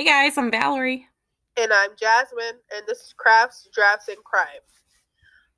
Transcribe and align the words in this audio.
Hey 0.00 0.06
guys, 0.06 0.38
I'm 0.38 0.50
Valerie. 0.50 1.06
And 1.58 1.70
I'm 1.74 1.90
Jasmine, 1.94 2.58
and 2.74 2.86
this 2.86 3.00
is 3.00 3.14
Crafts, 3.18 3.68
Drafts, 3.70 4.08
and 4.08 4.16
Crime. 4.24 4.46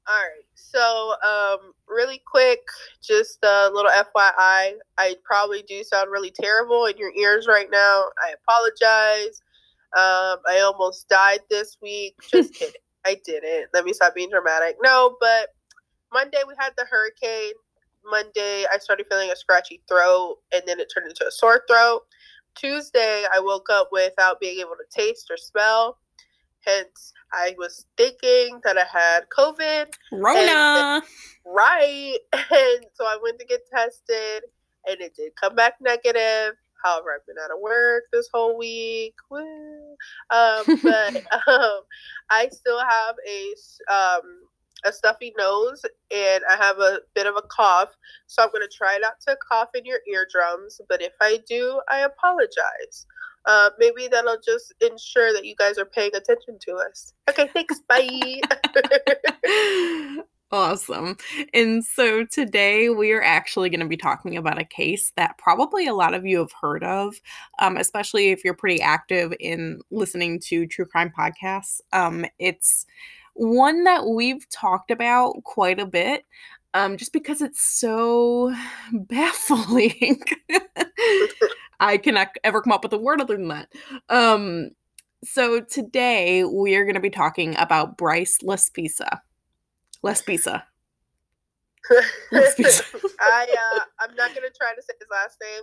All 0.08 0.16
right, 0.16 0.42
so 0.54 1.14
um, 1.24 1.72
really 1.86 2.20
quick, 2.26 2.58
just 3.00 3.38
a 3.44 3.70
little 3.72 3.92
FYI. 3.92 4.72
I 4.98 5.14
probably 5.22 5.62
do 5.68 5.84
sound 5.84 6.10
really 6.10 6.32
terrible 6.32 6.86
in 6.86 6.98
your 6.98 7.12
ears 7.14 7.46
right 7.46 7.68
now. 7.70 8.06
I 8.20 8.34
apologize. 8.42 9.42
Um, 9.96 10.42
I 10.50 10.60
almost 10.64 11.08
died 11.08 11.42
this 11.48 11.76
week. 11.80 12.16
Just 12.28 12.52
kidding. 12.52 12.74
I 13.06 13.20
didn't. 13.24 13.68
Let 13.72 13.84
me 13.84 13.92
stop 13.92 14.12
being 14.12 14.30
dramatic. 14.30 14.74
No, 14.82 15.18
but 15.20 15.50
Monday 16.12 16.42
we 16.48 16.54
had 16.58 16.72
the 16.76 16.86
hurricane. 16.90 17.52
Monday 18.04 18.64
I 18.74 18.78
started 18.78 19.06
feeling 19.08 19.30
a 19.30 19.36
scratchy 19.36 19.82
throat, 19.88 20.38
and 20.52 20.64
then 20.66 20.80
it 20.80 20.90
turned 20.92 21.08
into 21.08 21.28
a 21.28 21.30
sore 21.30 21.62
throat. 21.68 22.02
Tuesday 22.54 23.24
I 23.32 23.40
woke 23.40 23.68
up 23.70 23.88
without 23.92 24.40
being 24.40 24.60
able 24.60 24.76
to 24.76 24.84
taste 24.90 25.30
or 25.30 25.36
smell. 25.36 25.98
Hence, 26.60 27.12
I 27.32 27.54
was 27.58 27.86
thinking 27.96 28.60
that 28.64 28.78
I 28.78 28.84
had 28.84 29.28
COVID. 29.36 29.92
Rona. 30.12 31.02
And, 31.02 31.04
right. 31.44 32.18
And 32.32 32.86
so 32.94 33.04
I 33.04 33.18
went 33.22 33.38
to 33.40 33.46
get 33.46 33.66
tested, 33.68 34.44
and 34.86 35.00
it 35.00 35.14
did 35.16 35.32
come 35.40 35.54
back 35.54 35.74
negative. 35.80 36.56
However, 36.84 37.12
I've 37.14 37.26
been 37.26 37.36
out 37.42 37.50
of 37.50 37.60
work 37.60 38.04
this 38.12 38.28
whole 38.32 38.58
week. 38.58 39.14
Woo. 39.30 39.40
Um, 40.30 40.62
but 40.82 41.16
um, 41.48 41.80
I 42.30 42.48
still 42.50 42.80
have 42.80 43.14
a 43.28 43.54
um, 43.92 44.42
a 44.84 44.92
stuffy 44.92 45.32
nose 45.38 45.82
and 46.14 46.42
I 46.50 46.56
have 46.56 46.78
a 46.78 47.00
bit 47.14 47.26
of 47.26 47.36
a 47.36 47.42
cough. 47.42 47.90
So 48.26 48.42
I'm 48.42 48.50
going 48.50 48.66
to 48.68 48.76
try 48.76 48.98
not 48.98 49.20
to 49.28 49.36
cough 49.48 49.70
in 49.74 49.84
your 49.84 50.00
eardrums. 50.08 50.80
But 50.88 51.02
if 51.02 51.12
I 51.20 51.40
do, 51.48 51.80
I 51.90 52.00
apologize. 52.00 53.06
Uh, 53.44 53.70
maybe 53.78 54.08
that'll 54.08 54.38
just 54.44 54.72
ensure 54.80 55.32
that 55.32 55.44
you 55.44 55.54
guys 55.56 55.78
are 55.78 55.84
paying 55.84 56.14
attention 56.14 56.58
to 56.60 56.74
us. 56.76 57.12
Okay, 57.28 57.48
thanks. 57.52 57.80
Bye. 57.88 58.40
Awesome. 60.52 61.16
And 61.54 61.82
so 61.82 62.26
today 62.26 62.90
we 62.90 63.12
are 63.12 63.22
actually 63.22 63.70
going 63.70 63.80
to 63.80 63.86
be 63.86 63.96
talking 63.96 64.36
about 64.36 64.60
a 64.60 64.66
case 64.66 65.10
that 65.16 65.38
probably 65.38 65.86
a 65.86 65.94
lot 65.94 66.12
of 66.12 66.26
you 66.26 66.40
have 66.40 66.52
heard 66.60 66.84
of, 66.84 67.18
um, 67.58 67.78
especially 67.78 68.32
if 68.32 68.44
you're 68.44 68.52
pretty 68.52 68.82
active 68.82 69.32
in 69.40 69.80
listening 69.90 70.38
to 70.40 70.66
true 70.66 70.84
crime 70.84 71.10
podcasts. 71.18 71.80
Um, 71.94 72.26
it's 72.38 72.84
one 73.34 73.84
that 73.84 74.06
we've 74.06 74.48
talked 74.50 74.90
about 74.90 75.42
quite 75.44 75.80
a 75.80 75.86
bit. 75.86 76.24
Um, 76.74 76.96
just 76.96 77.12
because 77.12 77.42
it's 77.42 77.60
so 77.60 78.54
baffling. 78.92 80.22
I 81.80 81.96
cannot 81.96 82.28
ever 82.44 82.62
come 82.62 82.72
up 82.72 82.84
with 82.84 82.92
a 82.92 82.98
word 82.98 83.20
other 83.20 83.36
than 83.36 83.48
that. 83.48 83.72
Um, 84.08 84.70
so 85.24 85.60
today 85.60 86.44
we 86.44 86.74
are 86.76 86.84
going 86.84 86.94
to 86.94 87.00
be 87.00 87.10
talking 87.10 87.56
about 87.58 87.96
Bryce 87.96 88.38
Laspisa. 88.42 89.18
Laspisa. 90.04 90.62
Laspisa. 92.32 92.84
I 93.20 93.46
uh, 93.76 93.80
I'm 94.00 94.14
not 94.14 94.34
gonna 94.34 94.48
try 94.56 94.74
to 94.74 94.82
say 94.82 94.94
his 94.98 95.08
last 95.10 95.36
name. 95.42 95.62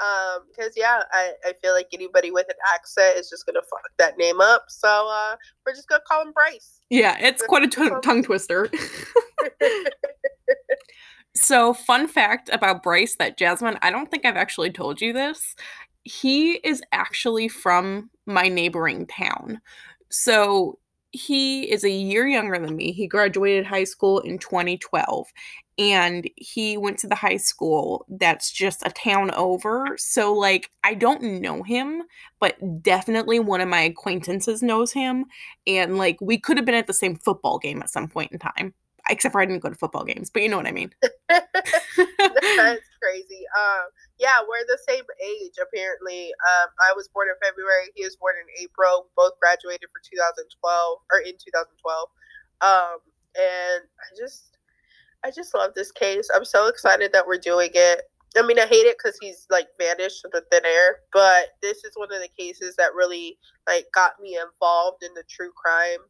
Um, 0.00 0.42
because 0.48 0.72
yeah, 0.76 1.02
I, 1.12 1.32
I 1.44 1.52
feel 1.62 1.72
like 1.72 1.88
anybody 1.92 2.30
with 2.30 2.46
an 2.48 2.56
accent 2.74 3.18
is 3.18 3.30
just 3.30 3.46
gonna 3.46 3.62
fuck 3.62 3.82
that 3.98 4.18
name 4.18 4.40
up. 4.40 4.64
So 4.68 4.88
uh 4.88 5.36
we're 5.64 5.74
just 5.74 5.88
gonna 5.88 6.02
call 6.06 6.22
him 6.22 6.32
Bryce. 6.32 6.80
Yeah, 6.90 7.16
it's 7.20 7.44
quite 7.46 7.64
a 7.64 7.68
t- 7.68 7.90
tongue 8.02 8.22
twister. 8.22 8.70
so, 11.36 11.74
fun 11.74 12.06
fact 12.06 12.50
about 12.52 12.82
Bryce 12.82 13.16
that 13.16 13.38
Jasmine, 13.38 13.78
I 13.82 13.90
don't 13.90 14.10
think 14.10 14.24
I've 14.24 14.36
actually 14.36 14.70
told 14.70 15.00
you 15.00 15.12
this. 15.12 15.54
He 16.04 16.54
is 16.56 16.82
actually 16.92 17.48
from 17.48 18.10
my 18.26 18.48
neighboring 18.48 19.06
town. 19.06 19.60
So, 20.10 20.78
he 21.14 21.70
is 21.70 21.84
a 21.84 21.90
year 21.90 22.26
younger 22.26 22.58
than 22.58 22.74
me. 22.74 22.92
He 22.92 23.06
graduated 23.06 23.66
high 23.66 23.84
school 23.84 24.18
in 24.18 24.36
2012 24.38 25.28
and 25.78 26.28
he 26.34 26.76
went 26.76 26.98
to 26.98 27.06
the 27.06 27.14
high 27.14 27.36
school 27.36 28.04
that's 28.08 28.50
just 28.50 28.82
a 28.84 28.90
town 28.90 29.30
over. 29.32 29.96
So, 29.96 30.32
like, 30.32 30.70
I 30.82 30.94
don't 30.94 31.22
know 31.40 31.62
him, 31.62 32.02
but 32.40 32.56
definitely 32.82 33.38
one 33.38 33.60
of 33.60 33.68
my 33.68 33.82
acquaintances 33.82 34.62
knows 34.62 34.92
him. 34.92 35.26
And, 35.68 35.98
like, 35.98 36.20
we 36.20 36.38
could 36.38 36.56
have 36.56 36.66
been 36.66 36.74
at 36.74 36.88
the 36.88 36.92
same 36.92 37.16
football 37.16 37.58
game 37.58 37.80
at 37.80 37.90
some 37.90 38.08
point 38.08 38.32
in 38.32 38.40
time, 38.40 38.74
except 39.08 39.32
for 39.32 39.40
I 39.40 39.46
didn't 39.46 39.62
go 39.62 39.68
to 39.68 39.74
football 39.74 40.04
games, 40.04 40.30
but 40.30 40.42
you 40.42 40.48
know 40.48 40.56
what 40.56 40.66
I 40.66 40.72
mean. 40.72 40.90
that's 41.28 42.88
crazy. 43.02 43.44
Um, 43.56 43.86
yeah, 44.18 44.40
we're 44.40 44.64
the 44.66 44.78
same 44.88 45.04
age 45.22 45.54
apparently. 45.60 46.32
Um, 46.48 46.68
I 46.80 46.92
was 46.96 47.08
born 47.08 47.28
in 47.28 47.34
February. 47.42 47.90
He 47.94 48.04
was 48.04 48.16
born 48.16 48.34
in 48.40 48.64
April. 48.64 49.08
Both 49.16 49.38
graduated 49.40 49.88
for 49.92 50.00
2012 50.04 50.98
or 51.12 51.18
in 51.20 51.32
2012. 51.32 52.08
Um, 52.62 52.98
and 53.36 53.84
I 54.00 54.08
just, 54.16 54.56
I 55.24 55.30
just 55.30 55.54
love 55.54 55.72
this 55.74 55.92
case. 55.92 56.28
I'm 56.34 56.44
so 56.44 56.68
excited 56.68 57.12
that 57.12 57.26
we're 57.26 57.38
doing 57.38 57.70
it. 57.74 58.02
I 58.36 58.42
mean, 58.42 58.58
I 58.58 58.66
hate 58.66 58.86
it 58.86 58.96
because 58.98 59.16
he's 59.20 59.46
like 59.50 59.68
vanished 59.78 60.24
into 60.24 60.42
thin 60.50 60.64
air, 60.64 60.98
but 61.12 61.50
this 61.62 61.84
is 61.84 61.92
one 61.94 62.12
of 62.12 62.20
the 62.20 62.28
cases 62.36 62.74
that 62.76 62.94
really 62.94 63.38
like 63.68 63.86
got 63.94 64.20
me 64.20 64.36
involved 64.36 65.04
in 65.04 65.14
the 65.14 65.22
true 65.28 65.52
crime, 65.54 66.00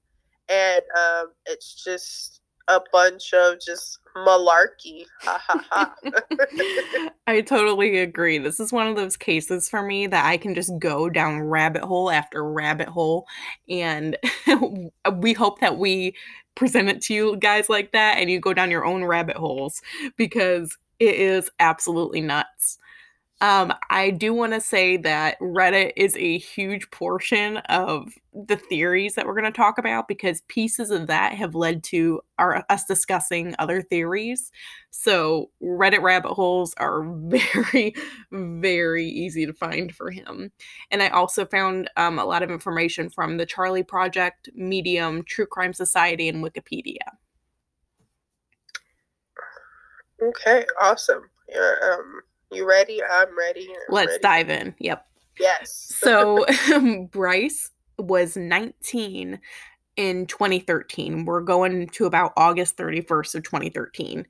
and 0.48 0.82
um, 0.98 1.32
it's 1.44 1.84
just 1.84 2.40
a 2.68 2.80
bunch 2.92 3.32
of 3.34 3.60
just 3.60 3.98
malarkey. 4.16 5.04
I 7.26 7.40
totally 7.40 7.98
agree. 7.98 8.38
This 8.38 8.60
is 8.60 8.72
one 8.72 8.86
of 8.86 8.96
those 8.96 9.16
cases 9.16 9.68
for 9.68 9.82
me 9.82 10.06
that 10.06 10.24
I 10.24 10.36
can 10.36 10.54
just 10.54 10.72
go 10.78 11.10
down 11.10 11.40
rabbit 11.40 11.82
hole 11.82 12.10
after 12.10 12.44
rabbit 12.44 12.88
hole. 12.88 13.26
And 13.68 14.16
we 15.18 15.32
hope 15.32 15.60
that 15.60 15.78
we 15.78 16.14
present 16.54 16.88
it 16.88 17.00
to 17.02 17.14
you 17.14 17.36
guys 17.36 17.68
like 17.68 17.92
that 17.92 18.18
and 18.18 18.30
you 18.30 18.38
go 18.38 18.54
down 18.54 18.70
your 18.70 18.84
own 18.84 19.04
rabbit 19.04 19.36
holes 19.36 19.82
because 20.16 20.78
it 21.00 21.16
is 21.16 21.50
absolutely 21.58 22.20
nuts. 22.20 22.78
Um, 23.44 23.74
I 23.90 24.08
do 24.08 24.32
want 24.32 24.54
to 24.54 24.60
say 24.60 24.96
that 24.96 25.38
Reddit 25.38 25.92
is 25.98 26.16
a 26.16 26.38
huge 26.38 26.90
portion 26.90 27.58
of 27.58 28.14
the 28.32 28.56
theories 28.56 29.16
that 29.16 29.26
we're 29.26 29.38
going 29.38 29.44
to 29.44 29.52
talk 29.52 29.76
about 29.76 30.08
because 30.08 30.40
pieces 30.48 30.90
of 30.90 31.08
that 31.08 31.34
have 31.34 31.54
led 31.54 31.84
to 31.84 32.22
our 32.38 32.64
us 32.70 32.86
discussing 32.86 33.54
other 33.58 33.82
theories. 33.82 34.50
So 34.92 35.50
Reddit 35.62 36.00
rabbit 36.00 36.32
holes 36.32 36.72
are 36.78 37.02
very, 37.28 37.94
very 38.32 39.06
easy 39.06 39.44
to 39.44 39.52
find 39.52 39.94
for 39.94 40.10
him. 40.10 40.50
And 40.90 41.02
I 41.02 41.08
also 41.08 41.44
found 41.44 41.90
um, 41.98 42.18
a 42.18 42.24
lot 42.24 42.42
of 42.42 42.50
information 42.50 43.10
from 43.10 43.36
the 43.36 43.44
Charley 43.44 43.82
Project, 43.82 44.48
Medium, 44.54 45.22
True 45.22 45.44
Crime 45.44 45.74
Society, 45.74 46.30
and 46.30 46.42
Wikipedia. 46.42 46.96
Okay, 50.22 50.64
awesome. 50.80 51.28
Yeah, 51.50 51.74
um 51.92 52.22
you 52.54 52.68
ready? 52.68 53.00
I'm 53.02 53.36
ready. 53.36 53.68
I'm 53.68 53.94
Let's 53.94 54.10
ready. 54.12 54.22
dive 54.22 54.50
in. 54.50 54.74
Yep. 54.78 55.06
Yes. 55.38 55.92
so 55.98 56.46
Bryce 57.10 57.70
was 57.98 58.36
19 58.36 59.40
in 59.96 60.26
2013. 60.26 61.24
We're 61.24 61.40
going 61.40 61.88
to 61.88 62.06
about 62.06 62.32
August 62.36 62.76
31st 62.76 63.34
of 63.36 63.42
2013. 63.42 64.26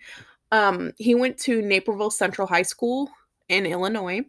Um, 0.52 0.92
he 0.98 1.14
went 1.14 1.38
to 1.38 1.62
Naperville 1.62 2.10
Central 2.10 2.46
High 2.46 2.62
School 2.62 3.10
in 3.48 3.66
Illinois, 3.66 4.22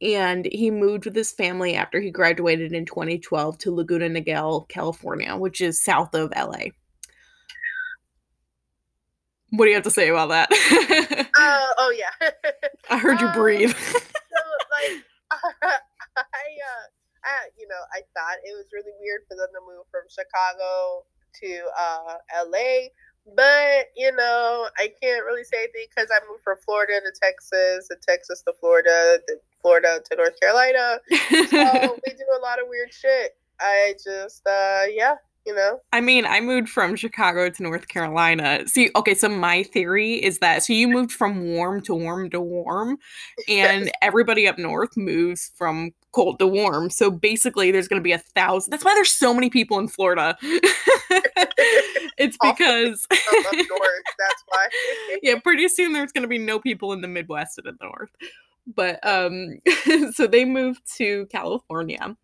and 0.00 0.46
he 0.50 0.70
moved 0.70 1.04
with 1.04 1.14
his 1.14 1.32
family 1.32 1.74
after 1.74 2.00
he 2.00 2.10
graduated 2.10 2.72
in 2.72 2.84
2012 2.84 3.58
to 3.58 3.74
Laguna 3.74 4.08
Niguel, 4.08 4.68
California, 4.68 5.36
which 5.36 5.60
is 5.60 5.80
south 5.80 6.14
of 6.14 6.32
LA. 6.36 6.70
What 9.50 9.66
do 9.66 9.68
you 9.68 9.74
have 9.74 9.84
to 9.84 9.90
say 9.90 10.08
about 10.08 10.30
that? 10.30 11.28
uh, 11.42 11.66
oh 11.78 11.94
yeah. 11.96 12.30
I 12.90 12.98
heard 12.98 13.20
you 13.20 13.28
um, 13.28 13.34
breathe. 13.34 13.74
so 13.74 14.40
like 14.70 15.04
I 16.16 16.46
uh 16.58 16.86
I, 17.24 17.54
you 17.56 17.68
know, 17.68 17.78
I 17.94 18.02
thought 18.18 18.42
it 18.42 18.50
was 18.56 18.66
really 18.72 18.90
weird 19.00 19.22
for 19.28 19.36
them 19.36 19.46
to 19.54 19.62
move 19.62 19.86
from 19.90 20.02
Chicago 20.10 21.06
to 21.40 21.50
uh 21.78 22.16
LA, 22.46 22.90
but 23.36 23.94
you 23.96 24.14
know, 24.14 24.68
I 24.78 24.90
can't 25.00 25.24
really 25.24 25.44
say 25.44 25.58
anything 25.64 25.86
because 25.94 26.10
I 26.10 26.18
moved 26.28 26.42
from 26.42 26.56
Florida 26.64 27.00
to 27.00 27.12
Texas, 27.22 27.88
and 27.90 28.00
Texas 28.02 28.42
to 28.42 28.52
Florida, 28.58 29.20
then 29.28 29.38
Florida 29.62 30.00
to 30.10 30.16
North 30.16 30.38
Carolina. 30.40 30.98
So 31.10 31.98
we 32.06 32.12
do 32.12 32.26
a 32.36 32.42
lot 32.42 32.60
of 32.60 32.68
weird 32.68 32.92
shit. 32.92 33.36
I 33.60 33.94
just, 34.02 34.46
uh, 34.46 34.82
yeah, 34.90 35.14
you 35.46 35.54
know? 35.54 35.80
I 35.92 36.00
mean 36.00 36.24
i 36.24 36.40
moved 36.40 36.68
from 36.68 36.96
chicago 36.96 37.48
to 37.50 37.62
north 37.62 37.88
carolina. 37.88 38.66
See 38.66 38.90
okay 38.94 39.14
so 39.14 39.28
my 39.28 39.62
theory 39.62 40.14
is 40.14 40.38
that 40.38 40.62
so 40.62 40.72
you 40.72 40.88
moved 40.88 41.12
from 41.12 41.54
warm 41.54 41.82
to 41.82 41.94
warm 41.94 42.30
to 42.30 42.40
warm 42.40 42.98
and 43.48 43.90
everybody 44.00 44.46
up 44.46 44.58
north 44.58 44.96
moves 44.96 45.50
from 45.56 45.92
cold 46.12 46.38
to 46.38 46.46
warm. 46.46 46.90
So 46.90 47.10
basically 47.10 47.70
there's 47.70 47.88
going 47.88 48.00
to 48.00 48.04
be 48.04 48.12
a 48.12 48.18
thousand 48.18 48.70
that's 48.70 48.84
why 48.84 48.94
there's 48.94 49.12
so 49.12 49.34
many 49.34 49.50
people 49.50 49.78
in 49.78 49.88
florida. 49.88 50.36
It's 52.18 52.36
because 52.36 53.06
north. 53.10 54.02
That's 54.18 54.44
why. 54.46 54.68
yeah 55.22 55.38
pretty 55.42 55.68
soon 55.68 55.92
there's 55.92 56.12
going 56.12 56.22
to 56.22 56.28
be 56.28 56.38
no 56.38 56.58
people 56.58 56.92
in 56.92 57.00
the 57.00 57.08
midwest 57.08 57.58
and 57.58 57.66
in 57.66 57.76
the 57.80 57.86
north. 57.86 58.10
But 58.66 59.04
um 59.06 59.58
so 60.12 60.26
they 60.26 60.44
moved 60.44 60.80
to 60.98 61.26
california 61.26 62.16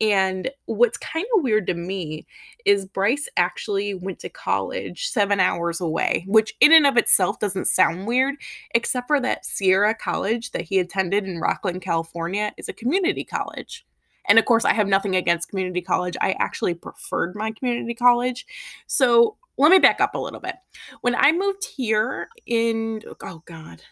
And 0.00 0.50
what's 0.64 0.96
kind 0.96 1.26
of 1.36 1.42
weird 1.42 1.66
to 1.66 1.74
me 1.74 2.26
is 2.64 2.86
Bryce 2.86 3.28
actually 3.36 3.94
went 3.94 4.18
to 4.20 4.30
college 4.30 5.08
seven 5.08 5.40
hours 5.40 5.80
away, 5.80 6.24
which 6.26 6.54
in 6.60 6.72
and 6.72 6.86
of 6.86 6.96
itself 6.96 7.38
doesn't 7.38 7.66
sound 7.66 8.06
weird, 8.06 8.36
except 8.74 9.08
for 9.08 9.20
that 9.20 9.44
Sierra 9.44 9.94
College 9.94 10.52
that 10.52 10.62
he 10.62 10.78
attended 10.78 11.24
in 11.24 11.40
Rocklin, 11.40 11.82
California, 11.82 12.52
is 12.56 12.68
a 12.68 12.72
community 12.72 13.24
college. 13.24 13.84
And 14.26 14.38
of 14.38 14.44
course, 14.44 14.64
I 14.64 14.72
have 14.72 14.88
nothing 14.88 15.16
against 15.16 15.48
community 15.48 15.80
college. 15.82 16.16
I 16.20 16.32
actually 16.38 16.74
preferred 16.74 17.34
my 17.34 17.50
community 17.50 17.94
college. 17.94 18.46
So 18.86 19.36
let 19.58 19.70
me 19.70 19.78
back 19.78 20.00
up 20.00 20.14
a 20.14 20.18
little 20.18 20.40
bit. 20.40 20.54
When 21.02 21.14
I 21.14 21.32
moved 21.32 21.64
here 21.64 22.28
in, 22.46 23.02
oh 23.06 23.42
God, 23.44 23.82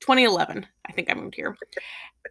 2011, 0.00 0.66
I 0.86 0.92
think 0.92 1.10
I 1.10 1.14
moved 1.14 1.34
here. 1.34 1.56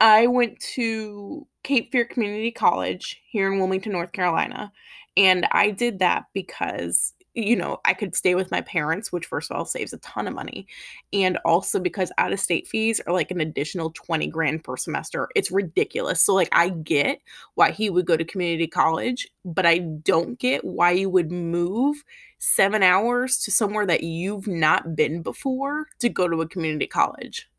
I 0.02 0.28
went 0.28 0.60
to 0.76 1.48
Cape 1.64 1.92
Fear 1.92 2.06
Community 2.06 2.52
College 2.52 3.22
here 3.30 3.52
in 3.52 3.60
Wilmington, 3.60 3.92
North 3.92 4.12
Carolina. 4.12 4.72
And 5.16 5.48
I 5.52 5.72
did 5.72 6.00
that 6.00 6.26
because, 6.34 7.14
you 7.34 7.56
know, 7.56 7.80
I 7.86 7.94
could 7.94 8.16
stay 8.16 8.36
with 8.36 8.52
my 8.52 8.62
parents, 8.62 9.12
which, 9.12 9.26
first 9.26 9.50
of 9.50 9.58
all, 9.58 9.66
saves 9.66 9.94
a 9.94 9.98
ton 9.98 10.28
of 10.28 10.34
money. 10.34 10.68
And 11.12 11.38
also 11.44 11.80
because 11.80 12.12
out 12.18 12.34
of 12.34 12.40
state 12.40 12.68
fees 12.68 13.02
are 13.08 13.14
like 13.14 13.32
an 13.32 13.42
additional 13.42 13.92
20 13.92 14.28
grand 14.28 14.64
per 14.64 14.78
semester. 14.78 15.28
It's 15.36 15.52
ridiculous. 15.52 16.22
So, 16.22 16.36
like, 16.36 16.50
I 16.52 16.70
get 16.70 17.20
why 17.56 17.72
he 17.72 17.90
would 17.90 18.06
go 18.06 18.16
to 18.16 18.24
community 18.24 18.68
college, 18.68 19.28
but 19.44 19.66
I 19.66 19.80
don't 19.80 20.38
get 20.40 20.64
why 20.64 20.92
you 20.92 21.10
would 21.10 21.32
move 21.32 22.04
seven 22.38 22.84
hours 22.84 23.38
to 23.40 23.52
somewhere 23.52 23.88
that 23.88 24.04
you've 24.04 24.48
not 24.48 24.96
been 24.96 25.22
before 25.24 25.88
to 26.00 26.10
go 26.10 26.28
to 26.28 26.42
a 26.42 26.48
community 26.48 26.88
college. 26.88 27.50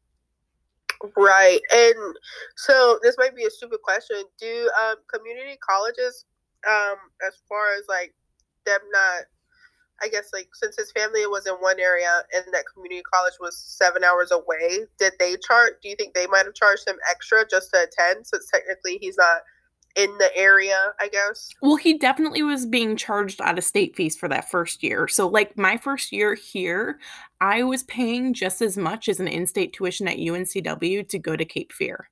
Right. 1.16 1.60
And 1.72 2.16
so 2.56 2.98
this 3.02 3.16
might 3.18 3.36
be 3.36 3.44
a 3.44 3.50
stupid 3.50 3.80
question. 3.82 4.22
Do 4.40 4.70
um, 4.82 4.96
community 5.12 5.58
colleges, 5.66 6.24
um, 6.68 6.96
as 7.26 7.34
far 7.48 7.74
as 7.78 7.84
like 7.88 8.14
them 8.66 8.80
not, 8.90 9.24
I 10.02 10.08
guess 10.08 10.30
like 10.32 10.48
since 10.54 10.76
his 10.76 10.92
family 10.92 11.26
was 11.26 11.46
in 11.46 11.54
one 11.54 11.80
area 11.80 12.22
and 12.34 12.44
that 12.52 12.64
community 12.72 13.02
college 13.02 13.34
was 13.40 13.56
seven 13.56 14.04
hours 14.04 14.30
away, 14.32 14.86
did 14.98 15.12
they 15.18 15.36
charge? 15.36 15.74
Do 15.82 15.88
you 15.88 15.96
think 15.96 16.14
they 16.14 16.26
might 16.26 16.46
have 16.46 16.54
charged 16.54 16.86
him 16.86 16.96
extra 17.10 17.44
just 17.48 17.70
to 17.74 17.82
attend 17.82 18.26
since 18.26 18.50
technically 18.50 18.98
he's 19.00 19.16
not 19.16 19.42
in 19.98 20.16
the 20.18 20.34
area, 20.36 20.92
I 21.00 21.08
guess. 21.08 21.48
Well, 21.60 21.76
he 21.76 21.98
definitely 21.98 22.42
was 22.42 22.64
being 22.64 22.96
charged 22.96 23.40
out 23.40 23.58
of 23.58 23.64
state 23.64 23.96
fees 23.96 24.16
for 24.16 24.28
that 24.28 24.48
first 24.48 24.82
year. 24.82 25.08
So, 25.08 25.26
like 25.26 25.58
my 25.58 25.76
first 25.76 26.12
year 26.12 26.34
here, 26.34 27.00
I 27.40 27.62
was 27.62 27.82
paying 27.84 28.34
just 28.34 28.60
as 28.62 28.76
much 28.76 29.08
as 29.08 29.20
an 29.20 29.28
in 29.28 29.46
state 29.46 29.72
tuition 29.72 30.08
at 30.08 30.18
UNCW 30.18 31.08
to 31.08 31.18
go 31.18 31.36
to 31.36 31.44
Cape 31.44 31.72
Fear. 31.72 32.08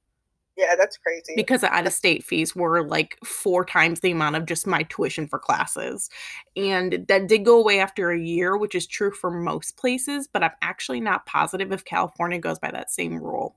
Yeah, 0.56 0.74
that's 0.74 0.96
crazy. 0.96 1.34
Because 1.36 1.60
the 1.60 1.72
out 1.72 1.86
of 1.86 1.92
state 1.92 2.24
fees 2.24 2.56
were 2.56 2.86
like 2.86 3.18
four 3.22 3.64
times 3.64 4.00
the 4.00 4.10
amount 4.10 4.36
of 4.36 4.46
just 4.46 4.66
my 4.66 4.84
tuition 4.84 5.26
for 5.26 5.38
classes. 5.38 6.08
And 6.56 7.04
that 7.08 7.28
did 7.28 7.44
go 7.44 7.60
away 7.60 7.78
after 7.78 8.10
a 8.10 8.18
year, 8.18 8.56
which 8.56 8.74
is 8.74 8.86
true 8.86 9.10
for 9.10 9.30
most 9.30 9.76
places, 9.76 10.26
but 10.32 10.42
I'm 10.42 10.52
actually 10.62 11.00
not 11.00 11.26
positive 11.26 11.72
if 11.72 11.84
California 11.84 12.38
goes 12.38 12.58
by 12.58 12.70
that 12.70 12.90
same 12.90 13.22
rule. 13.22 13.56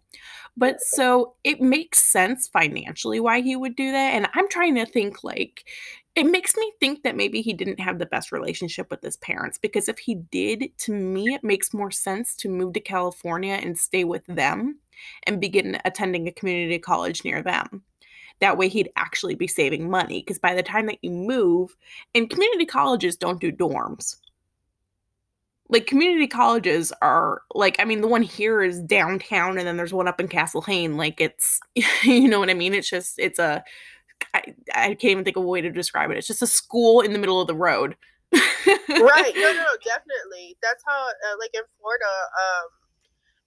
But 0.58 0.82
so 0.82 1.36
it 1.44 1.62
makes 1.62 2.04
sense 2.04 2.48
financially 2.48 3.20
why 3.20 3.42
he 3.42 3.56
would 3.56 3.76
do 3.76 3.92
that. 3.92 4.14
And 4.14 4.28
I'm 4.34 4.50
trying 4.50 4.76
to 4.76 4.86
think 4.86 5.24
like, 5.24 5.66
it 6.16 6.26
makes 6.26 6.58
me 6.58 6.74
think 6.80 7.04
that 7.04 7.16
maybe 7.16 7.42
he 7.42 7.54
didn't 7.54 7.80
have 7.80 7.98
the 7.98 8.06
best 8.06 8.32
relationship 8.32 8.92
with 8.92 9.02
his 9.02 9.16
parents 9.18 9.58
because 9.58 9.88
if 9.88 10.00
he 10.00 10.16
did, 10.16 10.66
to 10.80 10.92
me, 10.92 11.34
it 11.34 11.44
makes 11.44 11.74
more 11.74 11.92
sense 11.92 12.36
to 12.38 12.50
move 12.50 12.74
to 12.74 12.82
California 12.82 13.54
and 13.54 13.78
stay 13.78 14.04
with 14.04 14.26
them 14.26 14.80
and 15.24 15.40
begin 15.40 15.80
attending 15.86 16.28
a 16.28 16.34
community 16.34 16.78
college 16.78 17.24
near 17.24 17.42
them. 17.42 17.84
That 18.42 18.58
way, 18.58 18.70
he'd 18.70 18.92
actually 18.96 19.36
be 19.36 19.48
saving 19.48 19.90
money 19.90 20.22
because 20.22 20.40
by 20.40 20.56
the 20.56 20.64
time 20.64 20.88
that 20.88 21.00
you 21.02 21.12
move, 21.12 21.76
and 22.16 22.30
community 22.30 22.66
colleges 22.66 23.16
don't 23.16 23.42
do 23.42 23.52
dorms. 23.52 24.16
Like 25.70 25.86
community 25.86 26.28
colleges 26.28 26.92
are 27.02 27.44
like, 27.54 27.76
I 27.80 27.86
mean, 27.86 28.02
the 28.02 28.08
one 28.08 28.24
here 28.24 28.62
is 28.64 28.82
downtown, 28.82 29.58
and 29.58 29.68
then 29.68 29.78
there's 29.78 29.94
one 29.94 30.08
up 30.08 30.20
in 30.20 30.28
Castle 30.28 30.62
Hayne. 30.62 30.98
Like 30.98 31.22
it's, 31.22 31.60
you 32.04 32.28
know 32.28 32.40
what 32.40 32.50
I 32.50 32.56
mean? 32.56 32.74
It's 32.74 32.90
just, 32.90 33.20
it's 33.20 33.40
a, 33.40 33.64
I, 34.34 34.42
I 34.74 34.88
can't 34.90 35.06
even 35.06 35.24
think 35.24 35.38
of 35.38 35.44
a 35.44 35.48
way 35.48 35.62
to 35.62 35.72
describe 35.72 36.12
it. 36.12 36.18
It's 36.18 36.28
just 36.28 36.42
a 36.42 36.48
school 36.48 37.02
in 37.02 37.14
the 37.14 37.20
middle 37.20 37.40
of 37.40 37.48
the 37.48 37.56
road. 37.56 37.96
right. 38.34 39.34
No, 39.36 39.54
no, 39.54 39.66
definitely. 39.86 40.58
That's 40.62 40.84
how, 40.86 41.08
uh, 41.08 41.36
like 41.40 41.52
in 41.54 41.62
Florida, 41.80 42.06
um, 42.06 42.70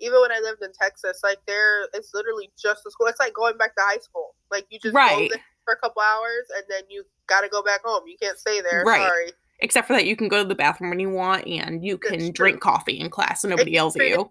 even 0.00 0.20
when 0.20 0.32
I 0.32 0.40
lived 0.40 0.62
in 0.62 0.72
Texas, 0.72 1.20
like 1.22 1.38
there, 1.46 1.84
it's 1.94 2.12
literally 2.14 2.50
just 2.60 2.86
a 2.86 2.90
school. 2.90 3.06
It's 3.06 3.20
like 3.20 3.34
going 3.34 3.56
back 3.56 3.74
to 3.76 3.82
high 3.82 3.98
school. 3.98 4.34
Like 4.50 4.66
you 4.70 4.78
just 4.80 4.94
right. 4.94 5.28
go 5.30 5.34
there 5.34 5.44
for 5.64 5.74
a 5.74 5.76
couple 5.76 6.02
hours 6.02 6.46
and 6.56 6.64
then 6.68 6.82
you 6.88 7.04
got 7.26 7.42
to 7.42 7.48
go 7.48 7.62
back 7.62 7.82
home. 7.84 8.02
You 8.06 8.16
can't 8.20 8.38
stay 8.38 8.60
there. 8.60 8.84
Right. 8.84 9.06
Sorry. 9.06 9.32
Except 9.60 9.86
for 9.86 9.92
that, 9.92 10.06
you 10.06 10.16
can 10.16 10.28
go 10.28 10.42
to 10.42 10.48
the 10.48 10.54
bathroom 10.54 10.90
when 10.90 10.98
you 10.98 11.10
want 11.10 11.46
and 11.46 11.84
you 11.84 11.96
can 11.96 12.32
drink 12.32 12.60
coffee 12.60 12.98
in 12.98 13.10
class, 13.10 13.42
so 13.42 13.48
nobody 13.48 13.72
yells 13.72 13.96
at 13.96 14.08
you. 14.08 14.30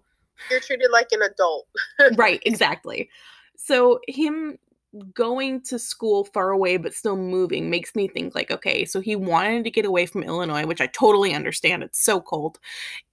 You're 0.50 0.60
treated 0.60 0.90
like 0.90 1.08
an 1.12 1.22
adult. 1.22 1.66
right. 2.16 2.42
Exactly. 2.44 3.08
So 3.56 4.00
him 4.08 4.58
going 5.14 5.62
to 5.62 5.78
school 5.78 6.24
far 6.24 6.50
away 6.50 6.76
but 6.76 6.92
still 6.92 7.16
moving 7.16 7.70
makes 7.70 7.94
me 7.94 8.06
think 8.06 8.34
like 8.34 8.50
okay 8.50 8.84
so 8.84 9.00
he 9.00 9.16
wanted 9.16 9.64
to 9.64 9.70
get 9.70 9.86
away 9.86 10.04
from 10.04 10.22
illinois 10.22 10.66
which 10.66 10.82
i 10.82 10.86
totally 10.88 11.32
understand 11.32 11.82
it's 11.82 11.98
so 11.98 12.20
cold 12.20 12.58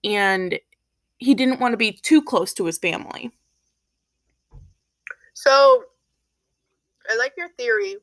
and 0.04 0.60
he 1.20 1.36
didn't 1.36 1.60
want 1.60 1.74
to 1.74 1.78
be 1.78 1.92
too 1.92 2.22
close 2.22 2.54
to 2.54 2.66
his 2.66 2.78
family. 2.78 3.32
So, 5.34 5.84
I 7.10 7.18
like 7.18 7.34
your 7.38 7.50
theory 7.50 7.98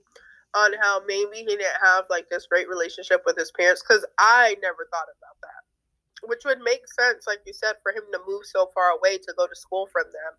on 0.55 0.73
how 0.81 1.03
maybe 1.07 1.39
he 1.39 1.45
didn't 1.45 1.83
have 1.83 2.05
like 2.11 2.29
this 2.31 2.47
great 2.47 2.69
relationship 2.69 3.23
with 3.27 3.37
his 3.37 3.53
parents 3.53 3.83
because 3.87 4.07
I 4.19 4.57
never 4.63 4.89
thought 4.91 5.09
about 5.19 5.37
that. 5.43 6.29
Which 6.29 6.43
would 6.45 6.61
make 6.61 6.81
sense, 6.99 7.27
like 7.27 7.41
you 7.47 7.53
said, 7.53 7.75
for 7.83 7.93
him 7.93 8.05
to 8.13 8.21
move 8.27 8.43
so 8.45 8.71
far 8.75 8.91
away 8.91 9.19
to 9.19 9.35
go 9.37 9.47
to 9.47 9.55
school 9.55 9.89
from 9.93 10.05
them. 10.05 10.33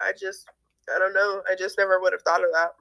I 0.00 0.12
just, 0.12 0.46
I 0.94 0.98
don't 0.98 1.14
know. 1.14 1.42
I 1.50 1.54
just 1.54 1.78
never 1.78 2.00
would 2.00 2.12
have 2.12 2.22
thought 2.22 2.42
of 2.42 2.50
that. 2.52 2.72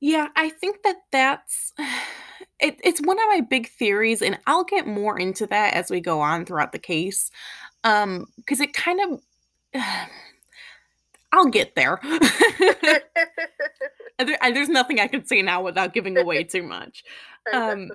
Yeah, 0.00 0.28
I 0.36 0.50
think 0.50 0.82
that 0.82 0.96
that's 1.10 1.72
it, 2.60 2.78
it's 2.84 3.00
one 3.00 3.18
of 3.18 3.24
my 3.28 3.40
big 3.40 3.68
theories, 3.68 4.22
and 4.22 4.38
I'll 4.46 4.64
get 4.64 4.86
more 4.86 5.18
into 5.18 5.46
that 5.46 5.74
as 5.74 5.90
we 5.90 6.00
go 6.00 6.20
on 6.20 6.44
throughout 6.44 6.72
the 6.72 6.78
case. 6.78 7.30
Um, 7.82 8.26
because 8.36 8.60
it 8.60 8.72
kind 8.72 9.00
of 9.00 9.20
I'll 11.34 11.46
get 11.46 11.74
there. 11.74 11.98
there. 14.18 14.38
There's 14.52 14.68
nothing 14.68 15.00
I 15.00 15.08
can 15.08 15.26
say 15.26 15.42
now 15.42 15.62
without 15.62 15.92
giving 15.92 16.16
away 16.16 16.44
too 16.44 16.62
much. 16.62 17.04
Um, 17.52 17.90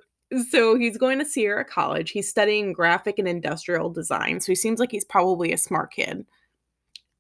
so 0.50 0.78
he's 0.78 0.98
going 0.98 1.20
to 1.20 1.26
Sierra 1.26 1.66
College. 1.66 2.12
He's 2.12 2.30
studying 2.30 2.74
graphic 2.74 3.18
and 3.18 3.28
industrial 3.28 3.90
design. 3.90 4.42
So 4.42 4.52
he 4.52 4.56
seems 4.56 4.80
like 4.80 4.92
he's 4.92 5.06
probably 5.06 5.52
a 5.54 5.58
smart 5.58 5.92
kid. 5.92 6.26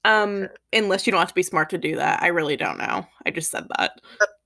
Um, 0.05 0.47
unless 0.71 1.05
you 1.05 1.11
don't 1.11 1.19
have 1.19 1.29
to 1.29 1.35
be 1.35 1.43
smart 1.43 1.69
to 1.71 1.77
do 1.77 1.95
that. 1.97 2.23
I 2.23 2.27
really 2.27 2.55
don't 2.55 2.77
know. 2.77 3.05
I 3.25 3.31
just 3.31 3.51
said 3.51 3.67
that. 3.77 3.99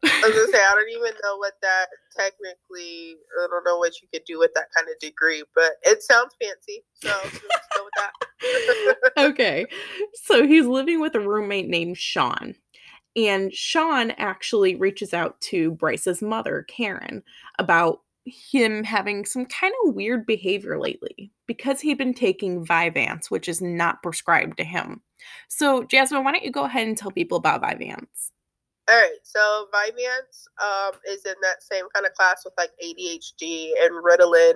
I 0.04 0.22
was 0.24 0.34
gonna 0.34 0.52
say 0.52 0.58
I 0.58 0.74
don't 0.74 0.90
even 0.98 1.14
know 1.24 1.38
what 1.38 1.54
that 1.62 1.88
technically. 2.16 3.18
I 3.42 3.48
don't 3.50 3.64
know 3.64 3.78
what 3.78 3.94
you 4.02 4.08
could 4.12 4.24
do 4.26 4.40
with 4.40 4.52
that 4.56 4.68
kind 4.76 4.88
of 4.90 5.00
degree, 5.00 5.44
but 5.54 5.74
it 5.84 6.02
sounds 6.02 6.36
fancy. 6.42 6.84
So 6.96 7.16
let's 7.24 7.68
go 7.78 7.84
with 7.84 7.94
that. 7.98 9.12
okay, 9.18 9.66
so 10.14 10.46
he's 10.46 10.66
living 10.66 11.00
with 11.00 11.14
a 11.16 11.20
roommate 11.20 11.70
named 11.70 11.98
Sean, 11.98 12.56
and 13.16 13.54
Sean 13.54 14.12
actually 14.12 14.76
reaches 14.76 15.14
out 15.14 15.40
to 15.42 15.72
Bryce's 15.72 16.22
mother, 16.22 16.66
Karen, 16.68 17.22
about 17.60 18.02
him 18.26 18.84
having 18.84 19.26
some 19.26 19.46
kind 19.46 19.74
of 19.84 19.94
weird 19.94 20.26
behavior 20.26 20.80
lately 20.80 21.32
because 21.48 21.82
he'd 21.82 21.98
been 21.98 22.14
taking 22.14 22.66
Vyvanse, 22.66 23.30
which 23.30 23.50
is 23.50 23.62
not 23.62 24.02
prescribed 24.02 24.58
to 24.58 24.64
him. 24.64 25.02
So, 25.50 25.84
Jasmine, 25.84 26.24
why 26.24 26.32
don't 26.32 26.44
you 26.44 26.52
go 26.52 26.64
ahead 26.64 26.88
and 26.88 26.98
tell 26.98 27.12
people 27.12 27.38
about 27.38 27.62
Vyvanse? 27.62 28.32
All 28.90 28.98
right, 28.98 29.18
so 29.24 29.68
Vyvanse 29.74 30.44
um, 30.62 31.00
is 31.10 31.26
in 31.26 31.36
that 31.42 31.64
same 31.64 31.86
kind 31.94 32.06
of 32.06 32.14
class 32.14 32.44
with 32.44 32.54
like 32.58 32.72
ADHD 32.84 33.72
and 33.82 34.04
Ritalin. 34.04 34.56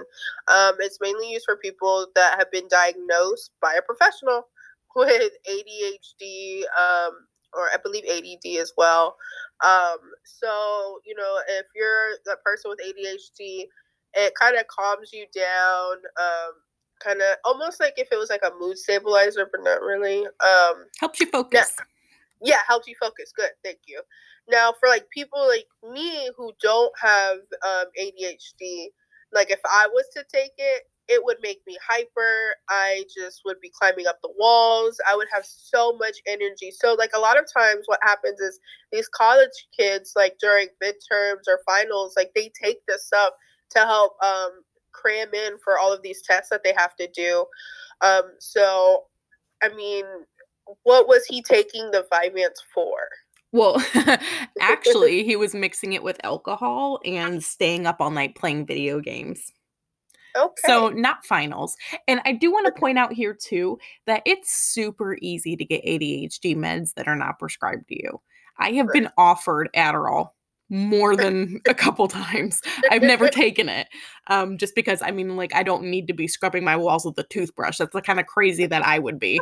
Um, 0.50 0.76
it's 0.80 0.98
mainly 1.00 1.32
used 1.32 1.46
for 1.46 1.56
people 1.56 2.08
that 2.16 2.38
have 2.38 2.52
been 2.52 2.68
diagnosed 2.68 3.52
by 3.62 3.76
a 3.78 3.82
professional 3.82 4.48
with 4.96 5.32
ADHD 5.50 6.64
um, 6.78 7.12
or 7.54 7.70
I 7.74 7.78
believe 7.82 8.04
ADD 8.06 8.60
as 8.60 8.74
well. 8.78 9.18
Um, 9.64 9.98
so 10.24 11.00
you 11.06 11.16
know, 11.16 11.40
if 11.50 11.66
you're 11.76 12.18
that 12.26 12.44
person 12.44 12.70
with 12.70 12.80
ADHD, 12.80 13.66
it 14.14 14.34
kind 14.36 14.58
of 14.58 14.68
calms 14.68 15.12
you 15.14 15.26
down. 15.34 15.98
Um, 16.20 16.54
kind 17.00 17.22
of 17.22 17.38
almost 17.46 17.80
like 17.80 17.94
if 17.98 18.08
it 18.12 18.18
was 18.18 18.30
like 18.30 18.44
a 18.44 18.52
mood 18.60 18.78
stabilizer, 18.78 19.48
but 19.52 19.64
not 19.64 19.82
really. 19.82 20.26
Um, 20.26 20.86
helps 21.00 21.20
you 21.20 21.28
focus. 21.28 21.76
Yeah, 22.42 22.54
yeah, 22.54 22.60
helps 22.68 22.88
you 22.88 22.96
focus. 23.00 23.32
Good, 23.36 23.52
thank 23.64 23.80
you. 23.88 24.02
Now, 24.50 24.74
for 24.80 24.88
like 24.90 25.10
people 25.10 25.46
like 25.48 25.68
me 25.94 26.30
who 26.38 26.52
don't 26.62 26.94
have 27.02 27.38
um, 27.66 27.86
ADHD, 28.00 28.88
like 29.34 29.52
if 29.52 29.60
I 29.66 29.88
was 29.92 30.06
to 30.16 30.24
take 30.32 30.54
it, 30.58 30.84
it 31.08 31.24
would 31.24 31.38
make 31.42 31.62
me 31.66 31.78
hyper. 31.88 32.56
I 32.70 33.06
just 33.16 33.42
would 33.46 33.60
be 33.62 33.70
climbing 33.70 34.08
up 34.08 34.20
the 34.22 34.34
walls. 34.38 34.98
I 35.10 35.16
would 35.16 35.28
have 35.34 35.46
so 35.46 35.94
much 35.98 36.18
energy. 36.28 36.72
So, 36.72 36.94
like, 36.94 37.12
a 37.16 37.20
lot 37.20 37.40
of 37.40 37.46
times, 37.56 37.84
what 37.86 38.00
happens 38.04 38.40
is 38.40 38.60
these 38.92 39.08
college 39.08 39.68
kids, 39.78 40.14
like 40.16 40.38
during 40.40 40.68
midterms 40.84 41.48
or 41.48 41.60
finals, 41.66 42.14
like, 42.18 42.32
they 42.36 42.52
take 42.62 42.86
this 42.88 43.10
up 43.16 43.38
to 43.72 43.80
help 43.80 44.14
um, 44.24 44.52
cram 44.92 45.34
in 45.34 45.58
for 45.64 45.80
all 45.80 45.94
of 45.94 46.02
these 46.02 46.22
tests 46.22 46.50
that 46.50 46.62
they 46.64 46.74
have 46.78 46.96
to 46.98 47.08
do. 47.16 47.46
Um, 48.02 48.24
so, 48.40 49.04
I 49.64 49.70
mean, 49.70 50.06
what 50.84 51.08
was 51.08 51.26
he 51.26 51.42
taking 51.42 51.92
the 51.92 52.06
Vyvanse 52.12 52.62
for? 52.74 52.98
Well, 53.52 53.82
actually, 54.62 55.24
he 55.24 55.36
was 55.36 55.56
mixing 55.56 55.94
it 55.94 56.04
with 56.04 56.20
alcohol 56.24 57.00
and 57.06 57.44
staying 57.44 57.86
up 57.86 57.98
all 58.00 58.12
night 58.12 58.36
playing 58.36 58.66
video 58.66 59.00
games. 59.00 59.52
Okay. 60.36 60.54
So, 60.66 60.90
not 60.90 61.26
finals. 61.26 61.76
And 62.08 62.22
I 62.26 62.34
do 62.34 62.52
want 62.52 62.66
to 62.68 62.80
point 62.80 62.98
out 62.98 63.14
here, 63.14 63.34
too, 63.34 63.80
that 64.06 64.22
it's 64.26 64.52
super 64.74 65.18
easy 65.22 65.56
to 65.56 65.66
get 65.66 65.86
ADHD 65.86 66.56
meds 66.56 66.94
that 66.96 67.08
are 67.08 67.16
not 67.16 67.40
prescribed 67.40 67.88
to 67.90 67.96
you. 67.96 68.22
I 68.60 68.72
have 68.72 68.88
been 68.92 69.10
offered 69.18 69.70
Adderall 69.76 70.30
more 70.70 71.16
than 71.18 71.62
a 71.68 71.74
couple 71.74 72.08
times. 72.08 72.62
I've 72.92 73.02
never 73.02 73.30
taken 73.30 73.70
it. 73.70 73.88
Um, 74.28 74.58
just 74.58 74.76
because 74.76 75.02
I 75.02 75.12
mean, 75.12 75.36
like, 75.36 75.54
I 75.56 75.64
don't 75.64 75.84
need 75.84 76.08
to 76.08 76.14
be 76.14 76.28
scrubbing 76.28 76.64
my 76.64 76.76
walls 76.76 77.06
with 77.06 77.18
a 77.18 77.24
toothbrush. 77.24 77.78
That's 77.78 77.94
the 77.94 78.02
kind 78.02 78.20
of 78.20 78.26
crazy 78.26 78.66
that 78.66 78.86
I 78.86 79.00
would 79.00 79.20
be. 79.20 79.40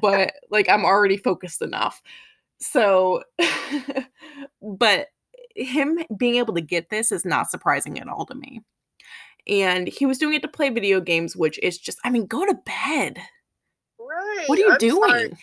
But 0.00 0.34
like 0.50 0.68
I'm 0.68 0.84
already 0.84 1.16
focused 1.16 1.62
enough. 1.62 2.02
So 2.60 3.22
but 4.62 5.08
him 5.54 5.98
being 6.16 6.36
able 6.36 6.54
to 6.54 6.60
get 6.60 6.90
this 6.90 7.10
is 7.10 7.24
not 7.24 7.50
surprising 7.50 7.98
at 7.98 8.08
all 8.08 8.26
to 8.26 8.34
me. 8.34 8.60
And 9.48 9.88
he 9.88 10.06
was 10.06 10.18
doing 10.18 10.34
it 10.34 10.42
to 10.42 10.48
play 10.48 10.70
video 10.70 11.00
games, 11.00 11.36
which 11.36 11.58
is 11.62 11.78
just 11.78 11.98
I 12.04 12.10
mean, 12.10 12.26
go 12.26 12.44
to 12.44 12.54
bed. 12.54 13.18
Right. 13.98 14.44
What 14.46 14.58
are 14.58 14.62
you 14.62 14.72
I'm 14.72 14.78
doing? 14.78 15.08
sorry. 15.08 15.38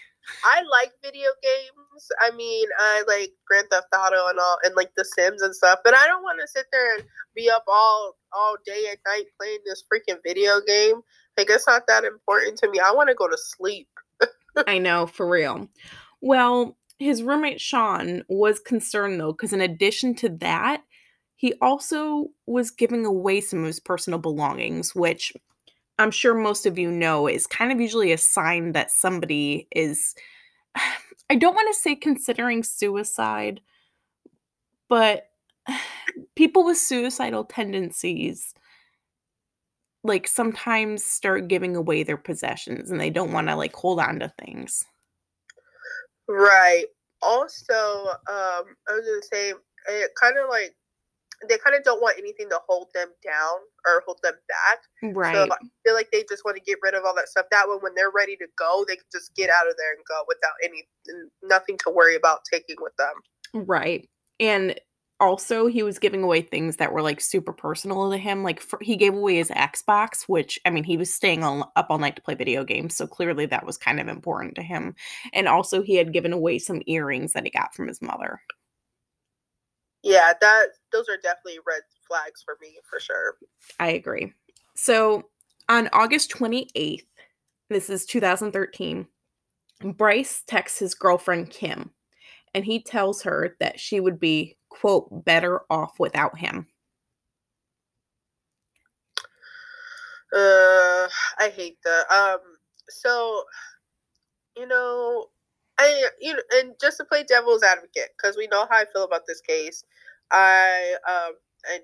I 0.45 0.61
like 0.71 0.91
video 1.03 1.29
games. 1.41 2.11
I 2.21 2.31
mean, 2.31 2.67
I 2.79 3.03
like 3.07 3.31
Grand 3.45 3.67
Theft 3.69 3.87
Auto 3.93 4.27
and 4.27 4.39
all, 4.39 4.57
and 4.63 4.73
like 4.75 4.91
The 4.95 5.03
Sims 5.03 5.41
and 5.41 5.53
stuff. 5.53 5.79
But 5.83 5.95
I 5.95 6.07
don't 6.07 6.23
want 6.23 6.39
to 6.41 6.47
sit 6.47 6.65
there 6.71 6.95
and 6.95 7.03
be 7.35 7.49
up 7.49 7.65
all 7.67 8.15
all 8.31 8.55
day 8.65 8.85
and 8.89 8.97
night 9.05 9.25
playing 9.39 9.59
this 9.65 9.83
freaking 9.91 10.17
video 10.25 10.61
game. 10.65 11.01
Like 11.37 11.49
it's 11.49 11.67
not 11.67 11.87
that 11.87 12.03
important 12.03 12.57
to 12.59 12.69
me. 12.69 12.79
I 12.79 12.91
want 12.91 13.09
to 13.09 13.15
go 13.15 13.27
to 13.27 13.37
sleep. 13.37 13.89
I 14.67 14.77
know, 14.77 15.07
for 15.07 15.29
real. 15.29 15.67
Well, 16.21 16.77
his 16.99 17.23
roommate 17.23 17.59
Sean 17.59 18.23
was 18.29 18.59
concerned 18.59 19.19
though, 19.19 19.33
because 19.33 19.53
in 19.53 19.61
addition 19.61 20.15
to 20.15 20.29
that, 20.39 20.83
he 21.43 21.53
also 21.61 22.29
was 22.45 22.71
giving 22.71 23.05
away 23.05 23.41
some 23.41 23.59
of 23.59 23.65
his 23.65 23.81
personal 23.81 24.17
belongings, 24.17 24.95
which 24.95 25.33
I'm 25.99 26.09
sure 26.09 26.33
most 26.33 26.65
of 26.65 26.79
you 26.79 26.89
know 26.89 27.27
is 27.27 27.47
kind 27.47 27.69
of 27.69 27.81
usually 27.81 28.13
a 28.13 28.17
sign 28.17 28.71
that 28.71 28.91
somebody 28.91 29.67
is, 29.75 30.15
I 31.29 31.35
don't 31.35 31.53
want 31.53 31.67
to 31.67 31.81
say 31.81 31.95
considering 31.95 32.63
suicide, 32.63 33.59
but 34.87 35.31
people 36.37 36.63
with 36.63 36.77
suicidal 36.77 37.43
tendencies 37.43 38.53
like 40.05 40.29
sometimes 40.29 41.03
start 41.03 41.49
giving 41.49 41.75
away 41.75 42.03
their 42.03 42.15
possessions 42.15 42.89
and 42.89 43.01
they 43.01 43.09
don't 43.09 43.33
want 43.33 43.49
to 43.49 43.57
like 43.57 43.75
hold 43.75 43.99
on 43.99 44.17
to 44.19 44.31
things. 44.39 44.85
Right. 46.25 46.85
Also, 47.21 47.73
um, 47.73 48.63
I 48.87 48.93
was 48.93 49.05
gonna 49.05 49.21
say 49.23 49.49
it 49.89 50.11
kind 50.17 50.37
of 50.37 50.49
like 50.49 50.73
they 51.49 51.57
kind 51.57 51.75
of 51.75 51.83
don't 51.83 52.01
want 52.01 52.17
anything 52.17 52.49
to 52.49 52.59
hold 52.67 52.87
them 52.93 53.09
down 53.23 53.57
or 53.85 54.03
hold 54.05 54.19
them 54.23 54.35
back. 54.47 55.13
Right. 55.15 55.35
So 55.35 55.43
I 55.43 55.57
feel 55.85 55.93
like 55.93 56.09
they 56.11 56.23
just 56.29 56.43
want 56.45 56.57
to 56.57 56.63
get 56.63 56.79
rid 56.81 56.93
of 56.93 57.03
all 57.05 57.15
that 57.15 57.29
stuff. 57.29 57.45
That 57.51 57.67
way, 57.67 57.77
when 57.79 57.95
they're 57.95 58.11
ready 58.15 58.35
to 58.37 58.47
go, 58.57 58.85
they 58.87 58.95
can 58.95 59.05
just 59.11 59.35
get 59.35 59.49
out 59.49 59.67
of 59.67 59.75
there 59.77 59.93
and 59.93 60.03
go 60.07 60.23
without 60.27 60.53
any 60.63 60.87
nothing 61.43 61.77
to 61.79 61.89
worry 61.89 62.15
about 62.15 62.39
taking 62.51 62.77
with 62.79 62.93
them. 62.97 63.65
Right. 63.65 64.09
And 64.39 64.79
also, 65.19 65.67
he 65.67 65.83
was 65.83 65.99
giving 65.99 66.23
away 66.23 66.41
things 66.41 66.77
that 66.77 66.91
were 66.91 67.01
like 67.01 67.21
super 67.21 67.53
personal 67.53 68.11
to 68.11 68.17
him. 68.17 68.43
Like 68.43 68.59
for, 68.59 68.79
he 68.81 68.97
gave 68.97 69.13
away 69.13 69.35
his 69.35 69.49
Xbox, 69.49 70.23
which 70.23 70.59
I 70.65 70.69
mean, 70.69 70.83
he 70.83 70.97
was 70.97 71.13
staying 71.13 71.43
on, 71.43 71.63
up 71.75 71.87
all 71.89 71.99
night 71.99 72.15
to 72.17 72.21
play 72.21 72.35
video 72.35 72.63
games, 72.63 72.95
so 72.95 73.07
clearly 73.07 73.45
that 73.45 73.65
was 73.65 73.77
kind 73.77 73.99
of 74.01 74.07
important 74.07 74.55
to 74.55 74.63
him. 74.63 74.95
And 75.31 75.47
also, 75.47 75.81
he 75.81 75.95
had 75.95 76.11
given 76.13 76.33
away 76.33 76.59
some 76.59 76.81
earrings 76.87 77.33
that 77.33 77.45
he 77.45 77.51
got 77.51 77.73
from 77.73 77.87
his 77.87 78.01
mother. 78.01 78.41
Yeah, 80.03 80.33
that 80.41 80.67
those 80.91 81.09
are 81.09 81.17
definitely 81.17 81.59
red 81.65 81.81
flags 82.07 82.43
for 82.43 82.57
me 82.61 82.77
for 82.89 82.99
sure. 82.99 83.37
I 83.79 83.91
agree. 83.91 84.33
So 84.75 85.29
on 85.69 85.89
August 85.93 86.31
28th, 86.31 87.05
this 87.69 87.89
is 87.89 88.05
2013, 88.05 89.07
Bryce 89.95 90.43
texts 90.45 90.79
his 90.79 90.93
girlfriend 90.93 91.49
Kim 91.49 91.91
and 92.53 92.65
he 92.65 92.81
tells 92.81 93.23
her 93.23 93.55
that 93.59 93.79
she 93.79 93.99
would 93.99 94.19
be, 94.19 94.57
quote, 94.69 95.25
better 95.25 95.61
off 95.69 95.99
without 95.99 96.37
him. 96.37 96.67
Uh, 100.31 101.07
I 101.39 101.51
hate 101.55 101.77
that. 101.83 102.11
Um, 102.11 102.39
so, 102.89 103.43
you 104.57 104.67
know, 104.67 105.27
I, 105.83 106.09
you 106.19 106.33
know, 106.33 106.41
and 106.53 106.73
just 106.79 106.97
to 106.97 107.05
play 107.05 107.23
devil's 107.23 107.63
advocate, 107.63 108.09
because 108.17 108.37
we 108.37 108.47
know 108.47 108.67
how 108.69 108.77
I 108.77 108.85
feel 108.91 109.03
about 109.03 109.27
this 109.27 109.41
case, 109.41 109.83
I, 110.31 110.95
um, 111.07 111.33
I, 111.65 111.79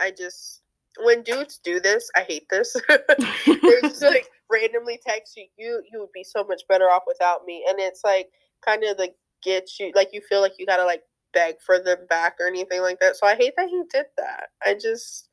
I 0.00 0.10
just, 0.10 0.62
when 1.02 1.22
dudes 1.22 1.58
do 1.62 1.80
this, 1.80 2.10
I 2.14 2.20
hate 2.20 2.48
this. 2.50 2.76
they 2.88 3.80
just 3.82 4.02
like 4.02 4.28
randomly 4.50 5.00
text 5.06 5.36
you, 5.36 5.46
you, 5.56 5.82
you 5.90 6.00
would 6.00 6.12
be 6.12 6.24
so 6.24 6.44
much 6.44 6.62
better 6.68 6.90
off 6.90 7.02
without 7.06 7.44
me, 7.46 7.64
and 7.68 7.78
it's 7.80 8.02
like 8.04 8.28
kind 8.64 8.84
of 8.84 8.98
like 8.98 9.14
get 9.42 9.70
you, 9.80 9.92
like 9.94 10.10
you 10.12 10.20
feel 10.28 10.40
like 10.40 10.54
you 10.58 10.66
gotta 10.66 10.84
like 10.84 11.02
beg 11.32 11.56
for 11.64 11.78
them 11.78 11.98
back 12.08 12.36
or 12.40 12.46
anything 12.46 12.80
like 12.80 12.98
that. 13.00 13.16
So 13.16 13.26
I 13.26 13.36
hate 13.36 13.54
that 13.56 13.68
he 13.68 13.82
did 13.90 14.06
that. 14.16 14.48
I 14.64 14.74
just, 14.74 15.28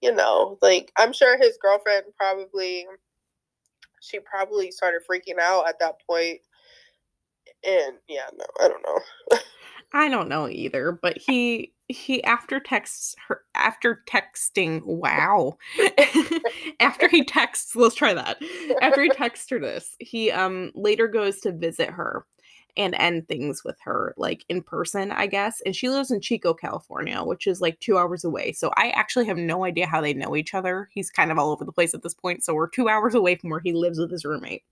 you 0.00 0.14
know, 0.14 0.58
like 0.62 0.92
I'm 0.96 1.12
sure 1.12 1.36
his 1.38 1.58
girlfriend 1.60 2.04
probably, 2.16 2.86
she 4.00 4.18
probably 4.20 4.70
started 4.70 5.02
freaking 5.10 5.38
out 5.40 5.68
at 5.68 5.78
that 5.80 5.96
point. 6.08 6.40
And 7.66 7.96
yeah, 8.08 8.26
no, 8.36 8.44
I 8.60 8.68
don't 8.68 8.82
know. 8.82 9.38
I 9.92 10.08
don't 10.08 10.28
know 10.28 10.48
either, 10.48 10.92
but 10.92 11.18
he 11.18 11.72
he 11.88 12.22
after 12.22 12.60
texts 12.60 13.16
her 13.26 13.42
after 13.54 14.02
texting 14.08 14.84
wow. 14.84 15.58
After 16.80 17.08
he 17.08 17.24
texts 17.24 17.74
let's 17.74 17.96
try 17.96 18.14
that. 18.14 18.40
After 18.80 19.02
he 19.02 19.08
texts 19.14 19.50
her 19.50 19.58
this 19.58 19.96
he 19.98 20.30
um 20.30 20.70
later 20.74 21.08
goes 21.08 21.40
to 21.40 21.52
visit 21.52 21.90
her 21.90 22.24
and 22.76 22.94
end 22.94 23.26
things 23.26 23.64
with 23.64 23.76
her 23.80 24.14
like 24.16 24.44
in 24.48 24.62
person 24.62 25.10
i 25.10 25.26
guess 25.26 25.60
and 25.66 25.74
she 25.74 25.88
lives 25.88 26.12
in 26.12 26.20
chico 26.20 26.54
california 26.54 27.20
which 27.24 27.48
is 27.48 27.60
like 27.60 27.78
two 27.80 27.98
hours 27.98 28.22
away 28.22 28.52
so 28.52 28.70
i 28.76 28.90
actually 28.90 29.26
have 29.26 29.36
no 29.36 29.64
idea 29.64 29.88
how 29.88 30.00
they 30.00 30.14
know 30.14 30.36
each 30.36 30.54
other. 30.54 30.88
He's 30.94 31.10
kind 31.10 31.32
of 31.32 31.38
all 31.38 31.50
over 31.50 31.64
the 31.64 31.72
place 31.72 31.94
at 31.94 32.02
this 32.04 32.14
point 32.14 32.44
so 32.44 32.54
we're 32.54 32.68
two 32.68 32.88
hours 32.88 33.16
away 33.16 33.34
from 33.34 33.50
where 33.50 33.60
he 33.60 33.72
lives 33.72 33.98
with 33.98 34.12
his 34.12 34.24
roommate. 34.24 34.62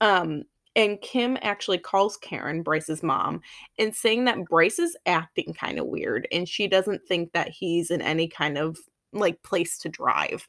Um 0.00 0.44
and 0.76 1.00
Kim 1.00 1.36
actually 1.40 1.78
calls 1.78 2.16
Karen, 2.18 2.62
Bryce's 2.62 3.02
mom, 3.02 3.40
and 3.78 3.94
saying 3.94 4.26
that 4.26 4.44
Bryce 4.44 4.78
is 4.78 4.96
acting 5.06 5.54
kind 5.54 5.78
of 5.78 5.86
weird 5.86 6.28
and 6.30 6.48
she 6.48 6.68
doesn't 6.68 7.02
think 7.08 7.32
that 7.32 7.48
he's 7.48 7.90
in 7.90 8.02
any 8.02 8.28
kind 8.28 8.58
of 8.58 8.78
like 9.12 9.42
place 9.42 9.78
to 9.78 9.88
drive. 9.88 10.46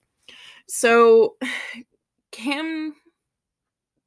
So 0.68 1.38
Kim 2.32 2.94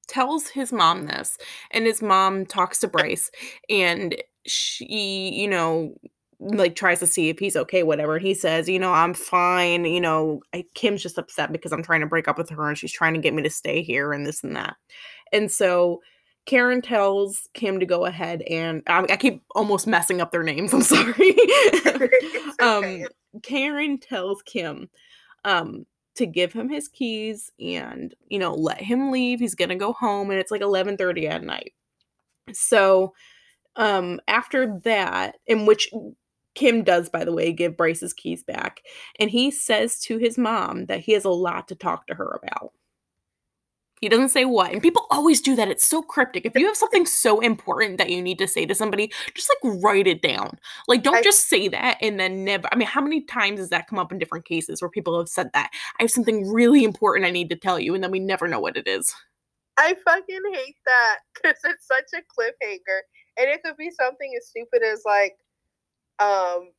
tells 0.06 0.48
his 0.48 0.72
mom 0.72 1.06
this, 1.06 1.38
and 1.70 1.86
his 1.86 2.02
mom 2.02 2.44
talks 2.44 2.78
to 2.80 2.88
Bryce, 2.88 3.30
and 3.68 4.14
she, 4.44 5.32
you 5.32 5.48
know, 5.48 5.94
like 6.40 6.74
tries 6.74 6.98
to 7.00 7.06
see 7.06 7.28
if 7.28 7.38
he's 7.38 7.54
okay, 7.54 7.82
whatever. 7.82 8.18
He 8.18 8.34
says, 8.34 8.68
you 8.68 8.78
know, 8.78 8.92
I'm 8.92 9.12
fine. 9.14 9.84
You 9.84 10.00
know, 10.00 10.40
I, 10.54 10.64
Kim's 10.74 11.02
just 11.02 11.18
upset 11.18 11.52
because 11.52 11.70
I'm 11.70 11.82
trying 11.82 12.00
to 12.00 12.06
break 12.06 12.28
up 12.28 12.38
with 12.38 12.48
her 12.50 12.68
and 12.68 12.78
she's 12.78 12.92
trying 12.92 13.12
to 13.14 13.20
get 13.20 13.34
me 13.34 13.42
to 13.42 13.50
stay 13.50 13.82
here 13.82 14.12
and 14.12 14.26
this 14.26 14.42
and 14.42 14.56
that. 14.56 14.76
And 15.32 15.50
so 15.50 16.00
Karen 16.46 16.82
tells 16.82 17.48
Kim 17.54 17.78
to 17.80 17.86
go 17.86 18.06
ahead 18.06 18.42
and 18.42 18.82
I, 18.86 19.04
I 19.10 19.16
keep 19.16 19.42
almost 19.54 19.86
messing 19.86 20.20
up 20.20 20.32
their 20.32 20.42
names. 20.42 20.72
I'm 20.72 20.82
sorry. 20.82 21.36
um, 22.60 23.06
Karen 23.42 23.98
tells 23.98 24.42
Kim 24.42 24.88
um, 25.44 25.86
to 26.16 26.26
give 26.26 26.52
him 26.52 26.68
his 26.68 26.88
keys 26.88 27.50
and 27.60 28.14
you 28.28 28.38
know 28.38 28.54
let 28.54 28.80
him 28.80 29.10
leave. 29.10 29.40
He's 29.40 29.54
gonna 29.54 29.76
go 29.76 29.92
home, 29.92 30.30
and 30.30 30.40
it's 30.40 30.50
like 30.50 30.62
11:30 30.62 31.28
at 31.28 31.44
night. 31.44 31.72
So 32.52 33.14
um, 33.76 34.20
after 34.26 34.78
that, 34.80 35.36
in 35.46 35.66
which 35.66 35.90
Kim 36.54 36.82
does, 36.82 37.08
by 37.08 37.24
the 37.24 37.32
way, 37.32 37.52
give 37.52 37.76
Bryce's 37.76 38.12
keys 38.12 38.42
back, 38.42 38.80
and 39.18 39.30
he 39.30 39.50
says 39.50 40.00
to 40.00 40.18
his 40.18 40.36
mom 40.36 40.86
that 40.86 41.00
he 41.00 41.12
has 41.12 41.24
a 41.24 41.30
lot 41.30 41.68
to 41.68 41.74
talk 41.74 42.06
to 42.08 42.14
her 42.14 42.40
about 42.42 42.72
He 44.00 44.08
doesn't 44.08 44.30
say 44.30 44.46
what. 44.46 44.72
And 44.72 44.82
people 44.82 45.06
always 45.10 45.42
do 45.42 45.54
that. 45.56 45.68
It's 45.68 45.86
so 45.86 46.00
cryptic. 46.00 46.46
If 46.46 46.56
you 46.56 46.66
have 46.66 46.76
something 46.76 47.04
so 47.04 47.40
important 47.40 47.98
that 47.98 48.08
you 48.08 48.22
need 48.22 48.38
to 48.38 48.48
say 48.48 48.64
to 48.64 48.74
somebody, 48.74 49.12
just 49.34 49.50
like 49.62 49.82
write 49.82 50.06
it 50.06 50.22
down. 50.22 50.58
Like 50.88 51.02
don't 51.02 51.16
I- 51.16 51.22
just 51.22 51.48
say 51.48 51.68
that 51.68 51.98
and 52.00 52.18
then 52.18 52.44
never 52.44 52.68
I 52.72 52.76
mean, 52.76 52.88
how 52.88 53.02
many 53.02 53.20
times 53.22 53.60
has 53.60 53.68
that 53.68 53.88
come 53.88 53.98
up 53.98 54.10
in 54.10 54.18
different 54.18 54.46
cases 54.46 54.80
where 54.80 54.88
people 54.88 55.18
have 55.18 55.28
said 55.28 55.50
that? 55.52 55.70
I 55.98 56.02
have 56.02 56.10
something 56.10 56.50
really 56.50 56.82
important 56.82 57.26
I 57.26 57.30
need 57.30 57.50
to 57.50 57.56
tell 57.56 57.78
you, 57.78 57.94
and 57.94 58.02
then 58.02 58.10
we 58.10 58.20
never 58.20 58.48
know 58.48 58.60
what 58.60 58.76
it 58.76 58.88
is. 58.88 59.14
I 59.76 59.94
fucking 60.04 60.42
hate 60.52 60.76
that 60.86 61.18
because 61.34 61.58
it's 61.64 61.86
such 61.86 62.10
a 62.14 62.22
cliffhanger, 62.22 63.00
and 63.38 63.48
it 63.50 63.62
could 63.62 63.76
be 63.76 63.90
something 63.90 64.32
as 64.36 64.48
stupid 64.48 64.82
as 64.82 65.02
like, 65.04 65.36
um, 66.18 66.70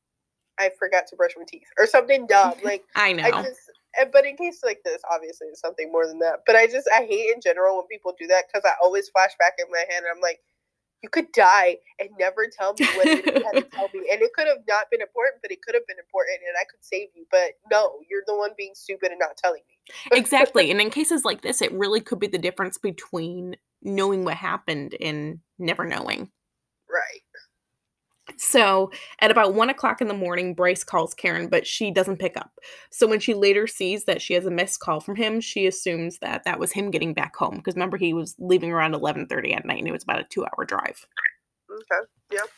I 0.59 0.69
forgot 0.77 1.07
to 1.07 1.15
brush 1.15 1.31
my 1.37 1.45
teeth 1.47 1.67
or 1.77 1.87
something 1.87 2.27
dumb. 2.27 2.53
Like 2.63 2.83
I 2.95 3.13
know. 3.13 3.23
I 3.23 3.31
just, 3.43 3.59
but 4.11 4.25
in 4.25 4.37
cases 4.37 4.61
like 4.63 4.81
this, 4.83 5.01
obviously 5.11 5.47
it's 5.47 5.61
something 5.61 5.91
more 5.91 6.07
than 6.07 6.19
that. 6.19 6.41
But 6.45 6.55
I 6.55 6.67
just 6.67 6.87
I 6.93 7.03
hate 7.03 7.33
in 7.33 7.41
general 7.41 7.77
when 7.77 7.87
people 7.87 8.13
do 8.17 8.27
that 8.27 8.45
because 8.47 8.63
I 8.65 8.73
always 8.81 9.09
flash 9.09 9.31
back 9.39 9.53
in 9.59 9.65
my 9.71 9.83
head 9.89 10.03
and 10.03 10.07
I'm 10.13 10.21
like, 10.21 10.39
you 11.01 11.09
could 11.09 11.31
die 11.31 11.77
and 11.99 12.09
never 12.19 12.47
tell 12.47 12.73
me 12.79 12.85
what 12.95 13.05
you 13.05 13.43
had 13.43 13.53
to 13.53 13.61
tell 13.63 13.89
me, 13.93 14.07
and 14.11 14.21
it 14.21 14.31
could 14.35 14.47
have 14.47 14.63
not 14.67 14.85
been 14.91 15.01
important, 15.01 15.41
but 15.41 15.51
it 15.51 15.61
could 15.61 15.73
have 15.73 15.85
been 15.87 15.97
important, 15.97 16.39
and 16.47 16.55
I 16.59 16.65
could 16.69 16.83
save 16.83 17.09
you. 17.15 17.25
But 17.31 17.57
no, 17.71 17.99
you're 18.09 18.23
the 18.27 18.35
one 18.35 18.51
being 18.57 18.73
stupid 18.75 19.11
and 19.11 19.19
not 19.19 19.37
telling 19.37 19.61
me. 19.67 20.17
exactly. 20.17 20.61
And 20.71 20.79
in 20.79 20.89
cases 20.89 21.25
like 21.25 21.41
this, 21.41 21.61
it 21.61 21.71
really 21.73 22.01
could 22.01 22.19
be 22.19 22.27
the 22.27 22.37
difference 22.37 22.77
between 22.77 23.55
knowing 23.81 24.23
what 24.23 24.35
happened 24.35 24.95
and 25.01 25.39
never 25.57 25.85
knowing. 25.85 26.29
So 28.43 28.91
at 29.19 29.29
about 29.29 29.53
one 29.53 29.69
o'clock 29.69 30.01
in 30.01 30.07
the 30.07 30.15
morning, 30.15 30.55
Bryce 30.55 30.83
calls 30.83 31.13
Karen, 31.13 31.47
but 31.47 31.67
she 31.67 31.91
doesn't 31.91 32.17
pick 32.17 32.35
up. 32.35 32.51
So 32.89 33.05
when 33.05 33.19
she 33.19 33.35
later 33.35 33.67
sees 33.67 34.05
that 34.05 34.19
she 34.19 34.33
has 34.33 34.47
a 34.47 34.51
missed 34.51 34.79
call 34.79 34.99
from 34.99 35.15
him, 35.15 35.39
she 35.39 35.67
assumes 35.67 36.17
that 36.19 36.43
that 36.45 36.59
was 36.59 36.71
him 36.71 36.89
getting 36.89 37.13
back 37.13 37.35
home. 37.35 37.57
Because 37.57 37.75
remember, 37.75 37.97
he 37.97 38.13
was 38.13 38.35
leaving 38.39 38.71
around 38.71 38.95
eleven 38.95 39.27
thirty 39.27 39.53
at 39.53 39.63
night, 39.63 39.77
and 39.77 39.87
it 39.87 39.91
was 39.91 40.03
about 40.03 40.19
a 40.19 40.23
two-hour 40.23 40.65
drive. 40.65 41.05
Okay. 41.71 42.07
Yep. 42.31 42.49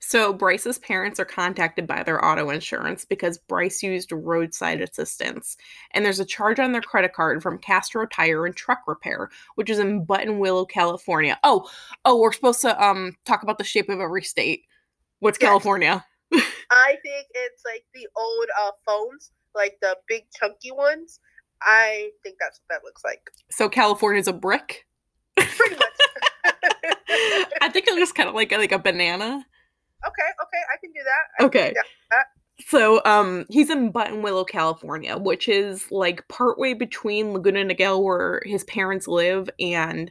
So 0.00 0.32
Bryce's 0.32 0.78
parents 0.78 1.18
are 1.18 1.24
contacted 1.24 1.86
by 1.86 2.02
their 2.02 2.24
auto 2.24 2.50
insurance 2.50 3.04
because 3.04 3.36
Bryce 3.36 3.82
used 3.82 4.12
roadside 4.12 4.80
assistance, 4.80 5.56
and 5.92 6.04
there's 6.04 6.20
a 6.20 6.24
charge 6.24 6.60
on 6.60 6.72
their 6.72 6.80
credit 6.80 7.12
card 7.12 7.42
from 7.42 7.58
Castro 7.58 8.06
Tire 8.06 8.46
and 8.46 8.54
Truck 8.54 8.82
Repair, 8.86 9.28
which 9.56 9.68
is 9.68 9.78
in 9.78 10.06
Buttonwillow, 10.06 10.68
California. 10.68 11.38
Oh, 11.42 11.68
oh, 12.04 12.18
we're 12.20 12.32
supposed 12.32 12.60
to 12.62 12.82
um 12.82 13.16
talk 13.24 13.42
about 13.42 13.58
the 13.58 13.64
shape 13.64 13.88
of 13.88 14.00
every 14.00 14.22
state. 14.22 14.64
What's 15.20 15.38
Yes. 15.40 15.48
California? 15.48 16.04
I 16.70 16.96
think 17.02 17.26
it's 17.34 17.62
like 17.64 17.84
the 17.92 18.06
old 18.16 18.46
uh, 18.60 18.70
phones, 18.86 19.32
like 19.54 19.78
the 19.82 19.96
big 20.08 20.24
chunky 20.38 20.70
ones. 20.70 21.18
I 21.60 22.10
think 22.22 22.36
that's 22.38 22.60
what 22.60 22.76
that 22.76 22.84
looks 22.84 23.02
like. 23.04 23.20
So 23.50 23.68
California's 23.68 24.28
a 24.28 24.32
brick. 24.32 24.86
Pretty 25.36 25.74
much. 25.74 25.82
I 27.60 27.68
think 27.72 27.88
it 27.88 27.94
looks 27.94 28.12
kind 28.12 28.28
of 28.28 28.34
like 28.34 28.52
like 28.52 28.72
a 28.72 28.78
banana. 28.78 29.44
Okay, 30.06 30.30
okay, 30.42 30.62
I 30.72 30.76
can 30.80 30.92
do 30.92 31.00
that. 31.04 31.42
I 31.42 31.44
Okay. 31.44 31.68
do 31.74 31.80
that. 32.10 32.26
So 32.66 33.00
um 33.04 33.46
he's 33.50 33.70
in 33.70 33.92
Buttonwillow, 33.92 34.48
California, 34.48 35.16
which 35.16 35.48
is 35.48 35.90
like 35.92 36.26
partway 36.28 36.74
between 36.74 37.32
Laguna 37.32 37.64
Niguel 37.64 38.02
where 38.02 38.42
his 38.44 38.64
parents 38.64 39.06
live 39.08 39.48
and 39.60 40.10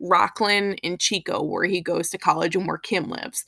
Rocklin 0.00 0.78
and 0.84 1.00
Chico 1.00 1.42
where 1.42 1.64
he 1.64 1.80
goes 1.80 2.08
to 2.10 2.18
college 2.18 2.54
and 2.54 2.66
where 2.68 2.78
Kim 2.78 3.08
lives. 3.10 3.44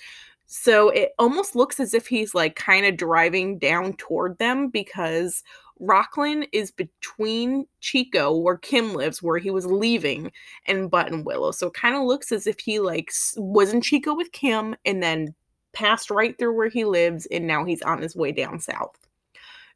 So 0.47 0.89
it 0.89 1.13
almost 1.19 1.55
looks 1.55 1.79
as 1.79 1.95
if 1.95 2.09
he's 2.09 2.35
like 2.35 2.57
kind 2.57 2.85
of 2.87 2.97
driving 2.97 3.59
down 3.59 3.93
toward 3.95 4.37
them 4.39 4.69
because 4.69 5.45
Rocklin 5.81 6.49
is 6.53 6.73
between 6.73 7.67
Chico 7.81 8.37
where 8.37 8.57
Kim 8.59 8.95
lives 8.95 9.23
where 9.23 9.39
he 9.39 9.51
was 9.51 9.65
leaving 9.67 10.33
and 10.67 10.91
Buttonwillow. 10.91 11.55
So 11.55 11.69
it 11.69 11.75
kind 11.75 11.95
of 11.95 12.03
looks 12.03 12.33
as 12.33 12.47
if 12.49 12.59
he 12.59 12.81
like 12.81 13.13
was 13.37 13.73
in 13.73 13.81
Chico 13.81 14.15
with 14.15 14.33
Kim 14.33 14.75
and 14.85 15.01
then 15.03 15.35
passed 15.73 16.11
right 16.11 16.37
through 16.39 16.57
where 16.57 16.69
he 16.69 16.85
lives 16.85 17.27
and 17.27 17.47
now 17.47 17.65
he's 17.65 17.83
on 17.83 18.03
his 18.03 18.17
way 18.17 18.33
down 18.33 18.61
south. 18.61 18.97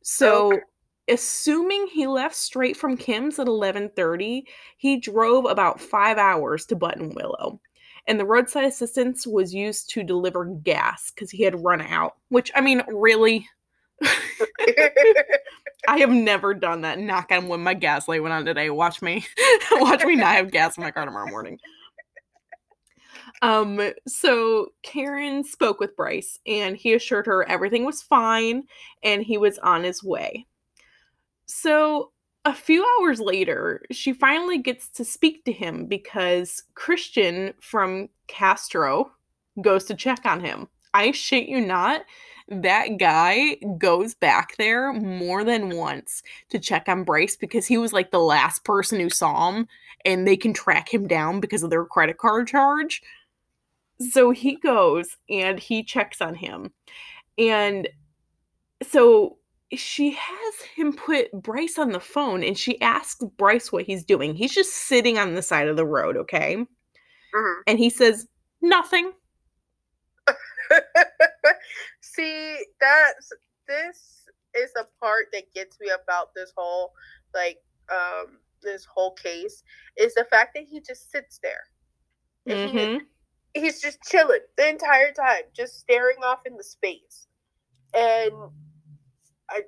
So 0.02 0.50
Okay. 0.52 0.64
assuming 1.08 1.86
he 1.88 2.06
left 2.06 2.34
straight 2.36 2.76
from 2.76 2.96
Kim's 2.96 3.38
at 3.38 3.46
11:30, 3.48 4.46
he 4.76 4.98
drove 5.00 5.44
about 5.46 5.80
5 5.80 6.18
hours 6.18 6.66
to 6.66 6.76
Buttonwillow. 6.76 7.58
And 8.06 8.20
the 8.20 8.26
roadside 8.26 8.64
assistance 8.64 9.26
was 9.26 9.54
used 9.54 9.90
to 9.90 10.02
deliver 10.02 10.44
gas 10.46 11.10
cuz 11.10 11.30
he 11.30 11.42
had 11.44 11.64
run 11.64 11.80
out, 11.80 12.16
which 12.28 12.50
I 12.54 12.60
mean, 12.60 12.82
really 12.88 13.48
I 15.86 15.98
have 15.98 16.10
never 16.10 16.54
done 16.54 16.80
that. 16.82 16.98
Knock 16.98 17.30
on 17.30 17.48
wood, 17.48 17.60
my 17.60 17.74
gas 17.74 18.08
light 18.08 18.22
went 18.22 18.32
on 18.32 18.44
today. 18.44 18.70
Watch 18.70 19.02
me. 19.02 19.26
Watch 19.72 20.04
me 20.04 20.16
not 20.16 20.36
have 20.36 20.50
gas 20.50 20.76
in 20.78 20.82
my 20.82 20.90
car 20.90 21.04
tomorrow 21.04 21.28
morning. 21.28 21.58
Um, 23.44 23.78
so 24.08 24.68
Karen 24.82 25.44
spoke 25.44 25.78
with 25.78 25.96
Bryce 25.96 26.38
and 26.46 26.78
he 26.78 26.94
assured 26.94 27.26
her 27.26 27.46
everything 27.46 27.84
was 27.84 28.00
fine 28.00 28.62
and 29.02 29.22
he 29.22 29.36
was 29.36 29.58
on 29.58 29.84
his 29.84 30.02
way. 30.02 30.46
So 31.44 32.12
a 32.46 32.54
few 32.54 32.86
hours 32.98 33.20
later, 33.20 33.82
she 33.92 34.14
finally 34.14 34.56
gets 34.56 34.88
to 34.92 35.04
speak 35.04 35.44
to 35.44 35.52
him 35.52 35.84
because 35.84 36.62
Christian 36.74 37.52
from 37.60 38.08
Castro 38.28 39.12
goes 39.60 39.84
to 39.84 39.94
check 39.94 40.24
on 40.24 40.40
him. 40.40 40.66
I 40.94 41.10
shit 41.10 41.46
you 41.46 41.60
not, 41.60 42.00
that 42.48 42.96
guy 42.98 43.56
goes 43.76 44.14
back 44.14 44.56
there 44.56 44.90
more 44.94 45.44
than 45.44 45.76
once 45.76 46.22
to 46.48 46.58
check 46.58 46.88
on 46.88 47.04
Bryce 47.04 47.36
because 47.36 47.66
he 47.66 47.76
was 47.76 47.92
like 47.92 48.10
the 48.10 48.18
last 48.20 48.64
person 48.64 49.00
who 49.00 49.10
saw 49.10 49.50
him 49.50 49.68
and 50.06 50.26
they 50.26 50.36
can 50.36 50.54
track 50.54 50.92
him 50.92 51.06
down 51.06 51.40
because 51.40 51.62
of 51.62 51.68
their 51.68 51.84
credit 51.84 52.16
card 52.16 52.46
charge. 52.48 53.02
So 54.00 54.30
he 54.30 54.56
goes 54.56 55.16
and 55.30 55.58
he 55.58 55.82
checks 55.84 56.20
on 56.20 56.34
him. 56.34 56.72
And 57.38 57.88
so 58.82 59.38
she 59.72 60.10
has 60.12 60.54
him 60.76 60.92
put 60.92 61.30
Bryce 61.32 61.78
on 61.78 61.90
the 61.92 62.00
phone 62.00 62.42
and 62.44 62.56
she 62.58 62.80
asks 62.80 63.24
Bryce 63.36 63.72
what 63.72 63.84
he's 63.84 64.04
doing. 64.04 64.34
He's 64.34 64.54
just 64.54 64.72
sitting 64.72 65.18
on 65.18 65.34
the 65.34 65.42
side 65.42 65.68
of 65.68 65.76
the 65.76 65.86
road, 65.86 66.16
okay? 66.16 66.56
Mhm. 67.34 67.60
And 67.66 67.78
he 67.78 67.90
says, 67.90 68.26
Nothing. 68.60 69.12
See, 72.00 72.58
that's 72.80 73.32
this 73.66 74.28
is 74.54 74.72
the 74.74 74.86
part 75.00 75.26
that 75.32 75.52
gets 75.52 75.78
me 75.80 75.88
about 75.88 76.34
this 76.34 76.52
whole 76.56 76.92
like 77.34 77.58
um 77.90 78.38
this 78.62 78.84
whole 78.86 79.12
case 79.12 79.62
is 79.96 80.14
the 80.14 80.24
fact 80.30 80.54
that 80.54 80.64
he 80.64 80.80
just 80.80 81.10
sits 81.10 81.38
there. 81.42 81.64
He- 82.46 82.52
Mhm. 82.54 83.00
He's 83.54 83.80
just 83.80 84.02
chilling 84.02 84.40
the 84.56 84.68
entire 84.68 85.12
time, 85.12 85.42
just 85.52 85.78
staring 85.78 86.18
off 86.24 86.40
into 86.44 86.62
space. 86.64 87.26
And 87.94 88.32
I, 89.50 89.60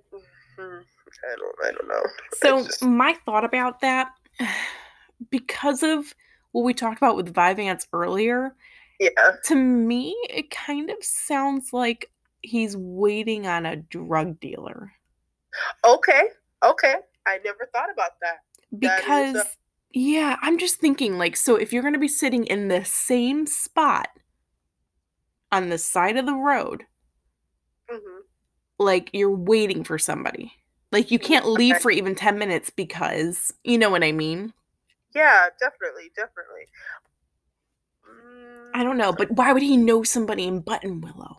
I 0.59 1.37
don't, 1.37 1.57
I 1.64 1.70
don't 1.70 1.88
know. 1.88 2.03
So 2.35 2.64
just- 2.64 2.83
my 2.83 3.14
thought 3.25 3.44
about 3.44 3.81
that, 3.81 4.11
because 5.31 5.83
of 5.83 6.14
what 6.53 6.64
we 6.64 6.75
talked 6.75 6.99
about 6.99 7.16
with 7.16 7.33
Vyvanse 7.33 7.87
earlier, 7.92 8.55
yeah, 8.99 9.11
to 9.44 9.55
me 9.55 10.16
it 10.31 10.51
kind 10.51 10.88
of 10.90 10.96
sounds 11.03 11.72
like 11.72 12.11
he's 12.40 12.77
waiting 12.77 13.46
on 13.46 13.66
a 13.66 13.77
drug 13.77 14.40
dealer. 14.40 14.92
okay, 15.85 16.22
okay. 16.64 16.94
I 17.27 17.38
never 17.44 17.68
thought 17.72 17.90
about 17.92 18.12
that. 18.22 18.38
That 18.72 19.01
Because 19.01 19.57
yeah, 19.97 20.37
I'm 20.43 20.59
just 20.59 20.77
thinking 20.77 21.17
like 21.17 21.37
so 21.37 21.57
if 21.57 21.73
you're 21.73 21.83
going 21.83 21.95
to 21.95 21.99
be 21.99 22.07
sitting 22.09 22.45
in 22.45 22.69
the 22.69 22.85
same 22.85 23.47
spot 23.47 24.09
on 25.51 25.71
the 25.71 25.79
side 25.79 26.17
of 26.17 26.27
the 26.27 26.35
road, 26.35 26.85
hmm 27.89 28.21
like 28.79 29.11
you're 29.13 29.31
waiting 29.31 29.85
for 29.85 29.99
somebody. 29.99 30.53
Like 30.93 31.11
you 31.11 31.19
can't 31.19 31.47
leave 31.49 31.77
Okay. 31.77 31.81
for 31.81 31.91
even 31.91 32.15
10 32.15 32.39
minutes 32.39 32.71
because 32.71 33.53
you 33.65 33.79
know 33.79 33.91
what 33.91 34.05
I 34.05 34.13
mean? 34.13 34.53
Yeah, 35.15 35.49
definitely, 35.59 36.11
definitely. 36.15 36.67
Mm, 38.09 38.71
I 38.75 38.83
don't 38.85 38.97
know, 38.97 39.13
but 39.13 39.31
why 39.31 39.53
would 39.53 39.63
he 39.63 39.77
know 39.77 40.03
somebody 40.03 40.45
in 40.47 40.63
Buttonwillow? 40.63 41.37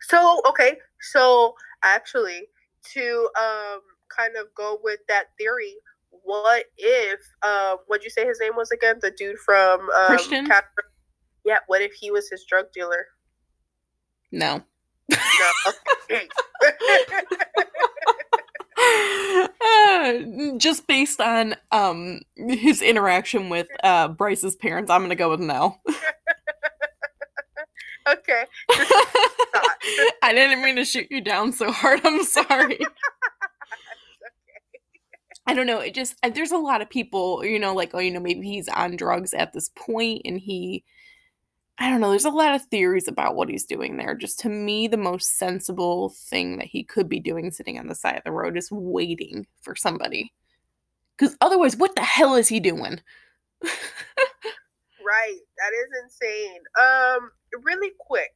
So 0.00 0.42
okay, 0.48 0.78
so 1.00 1.54
actually, 1.82 2.48
to 2.94 3.30
um 3.40 3.80
kind 4.14 4.36
of 4.36 4.52
go 4.54 4.78
with 4.82 5.00
that 5.08 5.26
theory, 5.38 5.76
what 6.24 6.64
if 6.76 7.20
um 7.46 7.78
what'd 7.86 8.04
you 8.04 8.10
say 8.10 8.26
his 8.26 8.38
name 8.40 8.56
was 8.56 8.70
again? 8.70 8.96
The 9.00 9.10
dude 9.10 9.38
from 9.38 9.80
um, 9.80 10.06
Christian? 10.06 10.48
Yeah, 11.44 11.58
what 11.66 11.80
if 11.82 11.92
he 11.92 12.10
was 12.10 12.28
his 12.28 12.44
drug 12.48 12.66
dealer? 12.72 13.06
No. 14.32 14.62
No. 15.10 15.16
Okay. 16.10 16.28
Uh, 19.62 20.12
just 20.56 20.86
based 20.86 21.20
on 21.20 21.54
um 21.70 22.20
his 22.36 22.82
interaction 22.82 23.48
with 23.48 23.68
uh 23.84 24.08
Bryce's 24.08 24.56
parents, 24.56 24.90
I'm 24.90 25.02
gonna 25.02 25.14
go 25.14 25.30
with 25.30 25.40
no. 25.40 25.76
okay. 28.08 28.44
I 30.22 30.32
didn't 30.32 30.62
mean 30.62 30.76
to 30.76 30.84
shoot 30.84 31.08
you 31.10 31.20
down 31.20 31.52
so 31.52 31.70
hard. 31.70 32.00
I'm 32.04 32.24
sorry. 32.24 32.78
I 35.50 35.54
don't 35.54 35.66
know. 35.66 35.80
It 35.80 35.94
just 35.94 36.14
there's 36.22 36.52
a 36.52 36.58
lot 36.58 36.80
of 36.80 36.88
people, 36.88 37.44
you 37.44 37.58
know, 37.58 37.74
like 37.74 37.90
oh, 37.92 37.98
you 37.98 38.12
know, 38.12 38.20
maybe 38.20 38.46
he's 38.46 38.68
on 38.68 38.94
drugs 38.94 39.34
at 39.34 39.52
this 39.52 39.68
point, 39.74 40.22
and 40.24 40.38
he, 40.38 40.84
I 41.76 41.90
don't 41.90 42.00
know. 42.00 42.10
There's 42.10 42.24
a 42.24 42.30
lot 42.30 42.54
of 42.54 42.62
theories 42.66 43.08
about 43.08 43.34
what 43.34 43.48
he's 43.48 43.64
doing 43.64 43.96
there. 43.96 44.14
Just 44.14 44.38
to 44.40 44.48
me, 44.48 44.86
the 44.86 44.96
most 44.96 45.38
sensible 45.38 46.10
thing 46.10 46.58
that 46.58 46.68
he 46.68 46.84
could 46.84 47.08
be 47.08 47.18
doing, 47.18 47.50
sitting 47.50 47.80
on 47.80 47.88
the 47.88 47.96
side 47.96 48.16
of 48.16 48.22
the 48.22 48.30
road, 48.30 48.56
is 48.56 48.70
waiting 48.70 49.44
for 49.60 49.74
somebody. 49.74 50.32
Because 51.18 51.36
otherwise, 51.40 51.76
what 51.76 51.96
the 51.96 52.02
hell 52.02 52.36
is 52.36 52.46
he 52.46 52.60
doing? 52.60 53.00
right, 53.62 55.40
that 55.58 55.72
is 55.74 56.04
insane. 56.04 56.60
Um, 56.80 57.32
really 57.64 57.90
quick, 57.98 58.30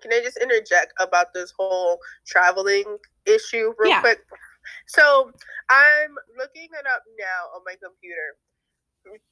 can 0.00 0.12
I 0.12 0.20
just 0.22 0.36
interject 0.36 0.92
about 1.00 1.34
this 1.34 1.52
whole 1.58 1.98
traveling 2.24 2.84
issue 3.26 3.74
real 3.76 3.90
Yeah. 3.90 4.00
quick? 4.02 4.20
So 4.86 5.30
I'm 5.70 6.14
looking 6.36 6.68
it 6.72 6.86
up 6.86 7.02
now 7.18 7.54
on 7.54 7.62
my 7.64 7.74
computer. 7.82 8.36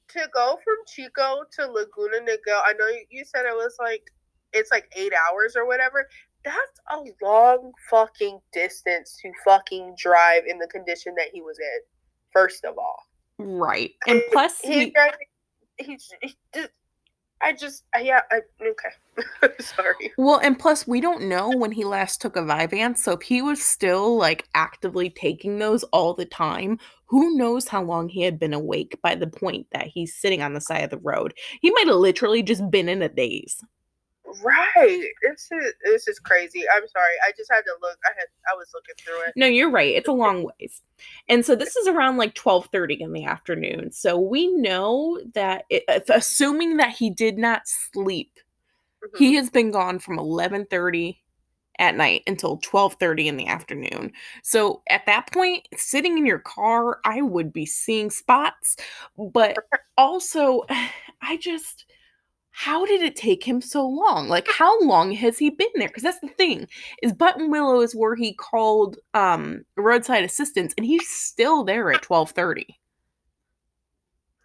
To 0.09 0.29
go 0.33 0.57
from 0.63 0.75
Chico 0.87 1.43
to 1.53 1.67
Laguna 1.67 2.19
Niguel, 2.19 2.61
I 2.65 2.73
know 2.79 2.87
you- 3.09 3.25
said 3.25 3.45
it 3.45 3.55
was 3.55 3.75
like 3.79 4.03
it's 4.53 4.71
like 4.71 4.89
eight 4.95 5.11
hours 5.13 5.57
or 5.57 5.65
whatever. 5.65 6.07
That's 6.45 6.79
a 6.91 7.03
long 7.21 7.73
fucking 7.89 8.39
distance 8.53 9.17
to 9.21 9.31
fucking 9.43 9.95
drive 9.97 10.43
in 10.47 10.59
the 10.59 10.67
condition 10.67 11.13
that 11.15 11.29
he 11.33 11.41
was 11.41 11.59
in. 11.59 11.79
First 12.31 12.63
of 12.63 12.77
all, 12.77 13.03
Right. 13.37 13.91
And 14.07 14.21
plus, 14.31 14.59
he's 14.61 14.75
he, 14.75 14.89
driving. 14.91 15.27
He's 15.77 16.13
he 17.45 17.53
just. 17.53 17.83
I 17.93 17.99
yeah. 17.99 18.21
I, 18.31 18.41
okay. 18.61 19.53
Sorry. 19.59 20.11
well, 20.17 20.39
and 20.39 20.57
plus, 20.57 20.87
we 20.87 21.01
don't 21.01 21.23
know 21.23 21.49
when 21.49 21.71
he 21.71 21.83
last 21.83 22.21
took 22.21 22.35
a 22.35 22.41
Vyvanse. 22.41 22.97
So 22.99 23.13
if 23.13 23.21
he 23.21 23.41
was 23.41 23.63
still 23.63 24.17
like 24.17 24.47
actively 24.53 25.09
taking 25.09 25.59
those 25.59 25.83
all 25.85 26.13
the 26.13 26.25
time, 26.25 26.79
who 27.07 27.37
knows 27.37 27.67
how 27.67 27.83
long 27.83 28.09
he 28.09 28.21
had 28.21 28.39
been 28.39 28.53
awake 28.53 28.97
by 29.01 29.15
the 29.15 29.27
point 29.27 29.67
that 29.71 29.87
he's 29.87 30.15
sitting 30.15 30.41
on 30.41 30.53
the 30.53 30.61
side 30.61 30.83
of 30.83 30.89
the 30.89 30.97
road? 30.97 31.33
He 31.61 31.71
might 31.71 31.87
have 31.87 31.97
literally 31.97 32.43
just 32.43 32.69
been 32.69 32.89
in 32.89 33.01
a 33.01 33.09
daze. 33.09 33.63
Right. 34.43 35.09
This 35.21 35.47
is 35.51 35.73
this 35.83 36.07
is 36.07 36.19
crazy. 36.19 36.63
I'm 36.73 36.87
sorry. 36.87 37.13
I 37.27 37.31
just 37.37 37.51
had 37.51 37.61
to 37.61 37.73
look. 37.81 37.97
I 38.05 38.09
had 38.17 38.27
I 38.51 38.55
was 38.57 38.67
looking 38.73 38.95
through 39.05 39.21
it. 39.27 39.33
No, 39.35 39.45
you're 39.47 39.69
right. 39.71 39.93
It's 39.95 40.07
a 40.07 40.11
long 40.13 40.43
ways. 40.59 40.81
And 41.29 41.45
so 41.45 41.55
this 41.55 41.75
is 41.75 41.87
around 41.87 42.17
like 42.17 42.33
12:30 42.35 42.95
in 43.01 43.13
the 43.13 43.25
afternoon. 43.25 43.91
So 43.91 44.17
we 44.17 44.47
know 44.47 45.19
that 45.33 45.65
it, 45.69 45.83
assuming 46.09 46.77
that 46.77 46.89
he 46.91 47.09
did 47.09 47.37
not 47.37 47.63
sleep, 47.67 48.31
Mhm. 49.03 49.19
he 49.19 49.35
has 49.35 49.49
been 49.49 49.71
gone 49.71 49.99
from 49.99 50.19
11:30 50.19 51.21
at 51.79 51.95
night 51.95 52.23
until 52.27 52.57
12:30 52.57 53.27
in 53.27 53.37
the 53.37 53.47
afternoon. 53.47 54.13
So 54.43 54.83
at 54.89 55.05
that 55.07 55.31
point, 55.33 55.67
sitting 55.77 56.17
in 56.17 56.25
your 56.25 56.39
car, 56.39 56.99
I 57.05 57.21
would 57.21 57.53
be 57.53 57.65
seeing 57.65 58.11
spots, 58.11 58.77
but 59.17 59.57
also 59.97 60.63
I 61.21 61.37
just 61.37 61.85
how 62.57 62.85
did 62.85 63.01
it 63.01 63.15
take 63.15 63.43
him 63.43 63.61
so 63.61 63.85
long? 63.85 64.29
Like 64.29 64.47
how 64.49 64.79
long 64.81 65.11
has 65.11 65.37
he 65.37 65.49
been 65.49 65.67
there? 65.75 65.89
Cuz 65.89 66.03
that's 66.03 66.19
the 66.19 66.27
thing. 66.27 66.67
Is 67.03 67.11
Buttonwillow 67.13 67.83
is 67.83 67.95
where 67.95 68.15
he 68.15 68.33
called 68.33 68.97
um 69.13 69.65
roadside 69.75 70.23
assistance 70.23 70.73
and 70.77 70.85
he's 70.85 71.07
still 71.09 71.63
there 71.63 71.91
at 71.91 72.01
12:30 72.01 72.65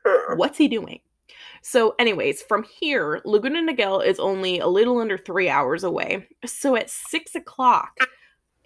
what's 0.36 0.58
he 0.58 0.68
doing? 0.68 1.00
So, 1.62 1.94
anyways, 1.98 2.42
from 2.42 2.64
here, 2.64 3.20
Laguna 3.24 3.60
Niguel 3.60 4.04
is 4.04 4.18
only 4.18 4.58
a 4.58 4.66
little 4.66 4.98
under 4.98 5.18
three 5.18 5.48
hours 5.48 5.84
away. 5.84 6.26
So 6.46 6.74
at 6.74 6.90
six 6.90 7.34
o'clock 7.34 7.96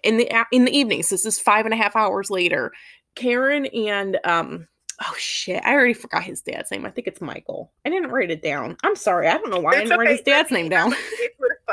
in 0.03 0.17
the 0.17 0.31
in 0.51 0.65
the 0.65 0.75
evening, 0.75 1.03
so 1.03 1.15
this 1.15 1.25
is 1.25 1.39
five 1.39 1.65
and 1.65 1.73
a 1.73 1.77
half 1.77 1.95
hours 1.95 2.29
later, 2.29 2.71
Karen 3.15 3.65
and 3.67 4.17
um 4.23 4.67
oh 5.03 5.15
shit, 5.17 5.61
I 5.65 5.73
already 5.73 5.93
forgot 5.93 6.23
his 6.23 6.41
dad's 6.41 6.71
name. 6.71 6.85
I 6.85 6.89
think 6.89 7.07
it's 7.07 7.21
Michael. 7.21 7.71
I 7.85 7.89
didn't 7.89 8.11
write 8.11 8.31
it 8.31 8.41
down. 8.41 8.77
I'm 8.83 8.95
sorry. 8.95 9.27
I 9.27 9.37
don't 9.37 9.49
know 9.49 9.59
why 9.59 9.71
I 9.71 9.83
didn't 9.83 9.97
write 9.97 10.09
his 10.09 10.21
okay. 10.21 10.31
dad's 10.31 10.51
name 10.51 10.69
down. 10.69 10.93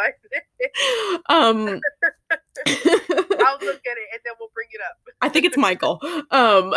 It 0.04 0.14
would 0.22 0.32
find 0.32 0.42
it. 0.60 1.22
um 1.28 1.80
I'll 2.66 3.58
look 3.60 3.80
at 3.86 3.96
it 3.96 4.08
and 4.12 4.20
then 4.24 4.34
we'll 4.38 4.50
bring 4.54 4.68
it 4.72 4.80
up. 4.80 4.96
I 5.20 5.28
think 5.28 5.46
it's 5.46 5.56
Michael. 5.56 6.00
Um, 6.30 6.74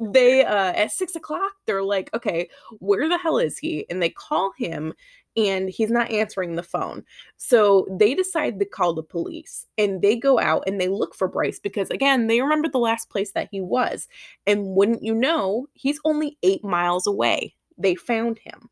they 0.12 0.44
uh, 0.44 0.72
at 0.72 0.92
six 0.92 1.14
o'clock, 1.14 1.52
they're 1.66 1.82
like, 1.82 2.10
okay, 2.14 2.48
where 2.78 3.08
the 3.08 3.18
hell 3.18 3.38
is 3.38 3.58
he? 3.58 3.86
And 3.90 4.02
they 4.02 4.10
call 4.10 4.52
him, 4.56 4.94
and 5.36 5.68
he's 5.68 5.90
not 5.90 6.10
answering 6.10 6.56
the 6.56 6.62
phone. 6.62 7.04
So 7.36 7.86
they 7.90 8.14
decide 8.14 8.58
to 8.58 8.64
call 8.64 8.94
the 8.94 9.02
police, 9.02 9.66
and 9.76 10.00
they 10.02 10.16
go 10.16 10.40
out 10.40 10.64
and 10.66 10.80
they 10.80 10.88
look 10.88 11.14
for 11.14 11.28
Bryce 11.28 11.60
because 11.60 11.90
again, 11.90 12.26
they 12.26 12.40
remember 12.40 12.68
the 12.68 12.78
last 12.78 13.10
place 13.10 13.32
that 13.32 13.48
he 13.50 13.60
was, 13.60 14.08
and 14.46 14.74
wouldn't 14.74 15.02
you 15.02 15.14
know, 15.14 15.66
he's 15.74 16.00
only 16.04 16.38
eight 16.42 16.64
miles 16.64 17.06
away. 17.06 17.54
They 17.78 17.94
found 17.94 18.38
him. 18.38 18.70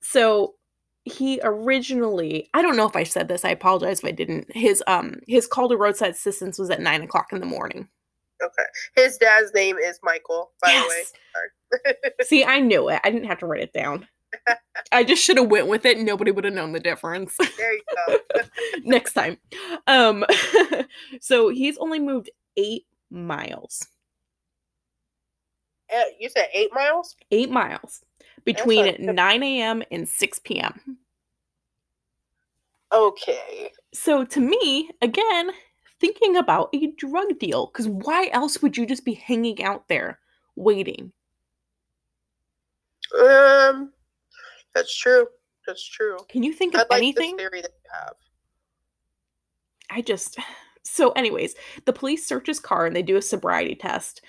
So 0.00 0.55
he 1.08 1.38
originally 1.44 2.50
i 2.52 2.60
don't 2.60 2.76
know 2.76 2.86
if 2.86 2.96
i 2.96 3.04
said 3.04 3.28
this 3.28 3.44
i 3.44 3.48
apologize 3.50 4.00
if 4.00 4.04
i 4.04 4.10
didn't 4.10 4.44
his 4.54 4.82
um 4.88 5.14
his 5.28 5.46
call 5.46 5.68
to 5.68 5.76
roadside 5.76 6.10
assistance 6.10 6.58
was 6.58 6.68
at 6.68 6.80
nine 6.80 7.00
o'clock 7.02 7.32
in 7.32 7.38
the 7.40 7.46
morning 7.46 7.88
Okay. 8.44 9.02
His 9.02 9.16
dad's 9.16 9.54
name 9.54 9.78
is 9.78 9.98
Michael, 10.02 10.50
by 10.60 10.68
Yes. 10.68 11.12
the 11.72 11.88
way. 11.94 12.24
see 12.24 12.44
i 12.44 12.58
knew 12.60 12.88
it 12.90 13.00
i 13.04 13.10
didn't 13.10 13.28
have 13.28 13.38
to 13.38 13.46
write 13.46 13.62
it 13.62 13.72
down 13.72 14.06
i 14.92 15.02
just 15.04 15.22
should 15.22 15.36
have 15.38 15.48
went 15.48 15.68
with 15.68 15.86
it 15.86 15.98
nobody 15.98 16.30
would 16.32 16.44
have 16.44 16.52
known 16.52 16.72
the 16.72 16.80
difference 16.80 17.36
There 17.56 17.72
you 17.72 17.82
go. 18.06 18.18
next 18.84 19.12
time 19.14 19.38
um 19.86 20.24
so 21.20 21.48
he's 21.50 21.78
only 21.78 22.00
moved 22.00 22.30
eight 22.56 22.84
miles 23.10 23.86
Eh, 25.88 26.04
you 26.18 26.28
said 26.28 26.48
eight 26.52 26.70
miles? 26.74 27.14
eight 27.30 27.48
miles 27.50 28.02
between 28.46 28.96
not 28.98 29.14
9 29.14 29.42
a.m 29.42 29.82
and 29.90 30.08
6 30.08 30.38
p.m 30.38 30.96
Okay. 32.92 33.72
so 33.92 34.24
to 34.24 34.40
me 34.40 34.88
again 35.02 35.50
thinking 36.00 36.36
about 36.36 36.70
a 36.72 36.86
drug 36.96 37.38
deal 37.38 37.66
because 37.66 37.88
why 37.88 38.30
else 38.32 38.62
would 38.62 38.76
you 38.76 38.86
just 38.86 39.04
be 39.04 39.14
hanging 39.14 39.62
out 39.62 39.86
there 39.88 40.20
waiting 40.54 41.12
Um, 43.20 43.92
that's 44.74 44.96
true. 44.96 45.26
That's 45.66 45.86
true. 45.86 46.16
can 46.28 46.42
you 46.42 46.52
think 46.52 46.74
I 46.74 46.82
of 46.82 46.86
like 46.90 46.98
anything 46.98 47.36
theory 47.36 47.60
that 47.62 47.70
you 47.84 47.90
have. 47.92 48.14
i 49.90 50.00
just 50.00 50.38
so 50.84 51.10
anyways 51.12 51.54
the 51.84 51.92
police 51.92 52.24
search 52.26 52.46
his 52.46 52.60
car 52.60 52.86
and 52.86 52.94
they 52.94 53.02
do 53.02 53.16
a 53.16 53.22
sobriety 53.22 53.74
test 53.74 54.22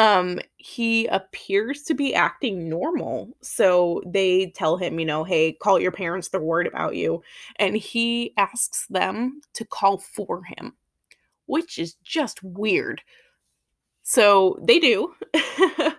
um 0.00 0.40
he 0.56 1.06
appears 1.08 1.82
to 1.84 1.94
be 1.94 2.14
acting 2.14 2.68
normal 2.68 3.30
so 3.42 4.02
they 4.06 4.52
tell 4.56 4.78
him 4.78 4.98
you 5.00 5.06
know 5.06 5.24
hey 5.24 5.52
call 5.52 5.80
your 5.80 5.92
parents 5.92 6.28
they're 6.28 6.40
worried 6.40 6.68
about 6.68 6.96
you 6.96 7.22
and 7.56 7.76
he 7.76 8.34
asks 8.38 8.86
them 8.88 9.40
to 9.54 9.64
call 9.66 9.98
for 9.98 10.42
him 10.44 10.74
which 11.46 11.78
is 11.78 11.94
just 12.04 12.42
weird. 12.44 13.02
So 14.02 14.58
they 14.62 14.78
do. 14.78 15.14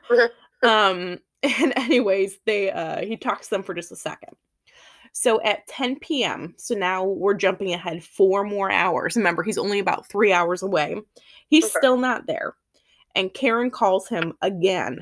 Um 0.64 1.20
and 1.44 1.74
anyways 1.76 2.40
they 2.46 2.72
uh 2.72 3.06
he 3.06 3.18
talks 3.18 3.48
to 3.48 3.56
them 3.56 3.64
for 3.64 3.74
just 3.74 3.92
a 3.92 3.96
second. 3.96 4.36
So 5.14 5.42
at 5.44 5.68
10 5.68 6.00
p.m 6.00 6.56
so 6.58 6.76
now 6.76 7.06
we're 7.06 7.34
jumping 7.36 7.74
ahead 7.74 8.04
four 8.04 8.44
more 8.44 8.72
hours 8.72 9.18
remember 9.18 9.44
he's 9.44 9.58
only 9.58 9.80
about 9.80 10.08
three 10.08 10.34
hours 10.34 10.64
away 10.64 10.98
he's 11.50 11.66
Okay. 11.66 11.80
still 11.80 11.98
not 11.98 12.28
there 12.28 12.56
and 13.16 13.34
karen 13.34 13.70
calls 13.72 14.08
him 14.10 14.34
again. 14.42 15.00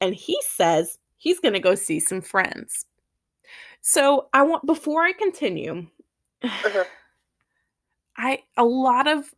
And 0.00 0.14
he 0.14 0.38
says 0.42 0.98
he's 1.16 1.40
going 1.40 1.54
to 1.54 1.60
go 1.60 1.74
see 1.74 2.00
some 2.00 2.20
friends. 2.20 2.86
So 3.82 4.28
i 4.32 4.42
want 4.42 4.66
before 4.66 5.02
i 5.04 5.12
continue 5.12 5.86
Uh-huh. 6.42 6.84
I 8.16 8.42
a 8.56 8.64
lot 8.64 9.08
of 9.08 9.34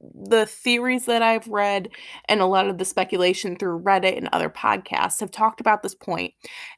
the 0.00 0.46
theories 0.46 1.06
that 1.06 1.22
I've 1.22 1.48
read 1.48 1.88
and 2.28 2.40
a 2.40 2.46
lot 2.46 2.68
of 2.68 2.78
the 2.78 2.84
speculation 2.84 3.56
through 3.56 3.82
Reddit 3.82 4.16
and 4.16 4.28
other 4.32 4.50
podcasts 4.50 5.20
have 5.20 5.30
talked 5.32 5.60
about 5.60 5.82
this 5.82 5.94
point 5.94 6.34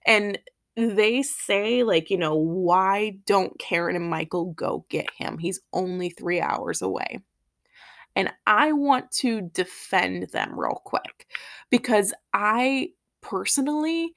and 0.06 0.38
they 0.76 1.22
say 1.22 1.82
like 1.82 2.10
you 2.10 2.16
know 2.18 2.34
why 2.36 3.18
don't 3.26 3.58
Karen 3.58 3.96
and 3.96 4.08
Michael 4.10 4.52
go 4.54 4.86
get 4.88 5.08
him? 5.18 5.38
He's 5.38 5.60
only 5.72 6.10
3 6.10 6.40
hours 6.40 6.82
away 6.82 7.20
and 8.20 8.33
I 8.46 8.72
want 8.72 9.11
to 9.12 9.42
defend 9.52 10.28
them 10.30 10.59
real 10.59 10.80
quick 10.85 11.26
because 11.70 12.12
I 12.33 12.90
personally 13.20 14.12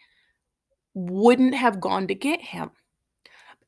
wouldn't 0.94 1.56
have 1.56 1.80
gone 1.80 2.08
to 2.08 2.16
get 2.16 2.42
him 2.42 2.72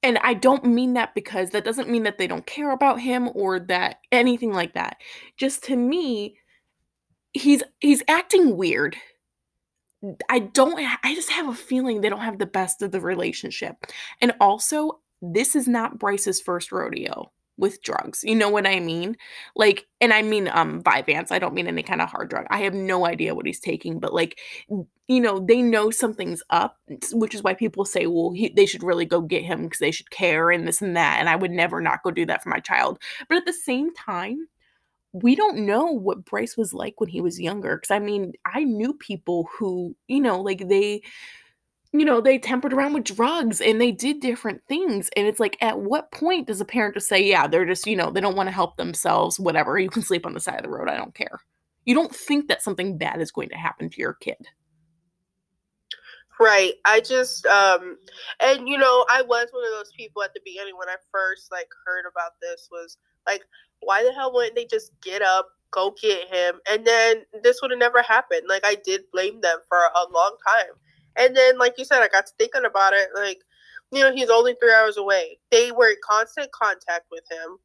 and 0.05 0.19
I 0.19 0.35
don't 0.35 0.65
mean 0.65 0.93
that 0.93 1.15
because 1.15 1.49
that 1.49 1.65
doesn't 1.65 1.89
mean 1.89 2.03
that 2.03 2.19
they 2.19 2.27
don't 2.27 2.45
care 2.45 2.69
about 2.69 3.01
him 3.01 3.27
or 3.33 3.59
that 3.61 4.01
anything 4.11 4.53
like 4.53 4.75
that. 4.75 4.97
Just 5.35 5.63
to 5.63 5.75
me, 5.75 6.37
he's 7.33 7.63
he's 7.79 8.03
acting 8.07 8.55
weird. 8.55 8.95
I 10.29 10.37
don't 10.39 10.79
I 11.03 11.15
just 11.15 11.31
have 11.31 11.49
a 11.49 11.55
feeling 11.55 12.01
they 12.01 12.09
don't 12.09 12.19
have 12.19 12.37
the 12.37 12.45
best 12.45 12.83
of 12.83 12.91
the 12.91 13.01
relationship. 13.01 13.87
And 14.21 14.33
also, 14.39 14.99
this 15.23 15.55
is 15.55 15.67
not 15.67 15.97
Bryce's 15.97 16.39
first 16.39 16.71
rodeo. 16.71 17.31
With 17.57 17.81
drugs. 17.81 18.23
You 18.23 18.35
know 18.35 18.49
what 18.49 18.67
I 18.67 18.79
mean? 18.79 19.17
Like, 19.55 19.87
and 20.01 20.13
I 20.13 20.21
mean 20.21 20.49
um 20.49 20.81
Vyvanse. 20.81 21.31
I 21.31 21.39
don't 21.39 21.53
mean 21.53 21.67
any 21.67 21.83
kind 21.83 22.01
of 22.01 22.09
hard 22.09 22.29
drug. 22.29 22.45
I 22.49 22.59
have 22.59 22.73
no 22.73 23.05
idea 23.05 23.35
what 23.35 23.45
he's 23.45 23.59
taking, 23.59 23.99
but 23.99 24.13
like, 24.13 24.39
you 25.07 25.21
know, 25.21 25.39
they 25.39 25.61
know 25.61 25.91
something's 25.91 26.43
up, 26.49 26.77
which 27.13 27.35
is 27.35 27.43
why 27.43 27.53
people 27.53 27.85
say, 27.85 28.07
well, 28.07 28.31
he, 28.31 28.49
they 28.49 28.65
should 28.65 28.83
really 28.83 29.05
go 29.05 29.21
get 29.21 29.43
him 29.43 29.63
because 29.63 29.79
they 29.79 29.91
should 29.91 30.09
care 30.09 30.49
and 30.51 30.67
this 30.67 30.81
and 30.81 30.97
that. 30.97 31.17
And 31.19 31.29
I 31.29 31.35
would 31.35 31.51
never 31.51 31.81
not 31.81 32.03
go 32.03 32.11
do 32.11 32.25
that 32.25 32.43
for 32.43 32.49
my 32.49 32.59
child. 32.59 32.99
But 33.29 33.37
at 33.37 33.45
the 33.45 33.53
same 33.53 33.93
time, 33.93 34.47
we 35.13 35.35
don't 35.35 35.65
know 35.65 35.85
what 35.85 36.25
Bryce 36.25 36.57
was 36.57 36.73
like 36.73 36.99
when 36.99 37.09
he 37.09 37.21
was 37.21 37.39
younger. 37.39 37.77
Because 37.77 37.91
I 37.91 37.99
mean, 37.99 38.33
I 38.45 38.63
knew 38.63 38.93
people 38.93 39.47
who, 39.57 39.95
you 40.07 40.19
know, 40.19 40.41
like 40.41 40.67
they 40.67 41.03
you 41.99 42.05
know, 42.05 42.21
they 42.21 42.37
tempered 42.37 42.73
around 42.73 42.93
with 42.93 43.03
drugs 43.03 43.61
and 43.61 43.79
they 43.79 43.91
did 43.91 44.19
different 44.19 44.61
things. 44.67 45.09
And 45.15 45.27
it's 45.27 45.39
like, 45.39 45.57
at 45.61 45.79
what 45.79 46.11
point 46.11 46.47
does 46.47 46.61
a 46.61 46.65
parent 46.65 46.95
just 46.95 47.07
say, 47.07 47.23
yeah, 47.23 47.47
they're 47.47 47.65
just, 47.65 47.85
you 47.85 47.95
know, 47.95 48.11
they 48.11 48.21
don't 48.21 48.35
want 48.35 48.47
to 48.47 48.53
help 48.53 48.77
themselves, 48.77 49.39
whatever. 49.39 49.77
You 49.85 49.89
can 49.89 50.01
sleep 50.01 50.25
on 50.25 50.33
the 50.33 50.39
side 50.39 50.57
of 50.57 50.63
the 50.63 50.69
road. 50.69 50.89
I 50.89 50.97
don't 50.97 51.13
care. 51.13 51.41
You 51.85 51.93
don't 51.93 52.15
think 52.15 52.47
that 52.47 52.63
something 52.63 52.97
bad 52.97 53.21
is 53.21 53.31
going 53.31 53.49
to 53.49 53.55
happen 53.55 53.89
to 53.89 54.01
your 54.01 54.13
kid. 54.13 54.47
Right. 56.39 56.73
I 56.83 56.99
just 56.99 57.45
um 57.45 57.97
and 58.41 58.67
you 58.67 58.77
know, 58.77 59.05
I 59.11 59.21
was 59.21 59.47
one 59.51 59.63
of 59.63 59.71
those 59.71 59.91
people 59.95 60.23
at 60.23 60.33
the 60.33 60.41
beginning 60.43 60.75
when 60.77 60.89
I 60.89 60.95
first 61.11 61.51
like 61.51 61.69
heard 61.85 62.05
about 62.09 62.33
this 62.41 62.67
was 62.71 62.97
like, 63.27 63.43
why 63.81 64.03
the 64.03 64.11
hell 64.11 64.33
wouldn't 64.33 64.55
they 64.55 64.65
just 64.65 64.91
get 65.01 65.21
up, 65.21 65.47
go 65.71 65.93
get 66.01 66.27
him? 66.27 66.59
And 66.69 66.85
then 66.85 67.23
this 67.43 67.59
would 67.61 67.71
have 67.71 67.79
never 67.79 68.01
happened. 68.01 68.43
Like 68.49 68.65
I 68.65 68.75
did 68.83 69.03
blame 69.13 69.39
them 69.41 69.59
for 69.69 69.77
a 69.77 70.11
long 70.11 70.35
time. 70.45 70.73
And 71.17 71.35
then, 71.35 71.57
like 71.57 71.75
you 71.77 71.85
said, 71.85 72.01
I 72.01 72.07
got 72.07 72.25
to 72.27 72.33
thinking 72.37 72.65
about 72.65 72.93
it. 72.93 73.09
Like, 73.15 73.39
you 73.91 74.01
know, 74.01 74.13
he's 74.13 74.29
only 74.29 74.55
three 74.59 74.73
hours 74.73 74.97
away. 74.97 75.37
They 75.51 75.71
were 75.71 75.89
in 75.89 75.95
constant 76.03 76.51
contact 76.51 77.05
with 77.11 77.23
him. 77.31 77.57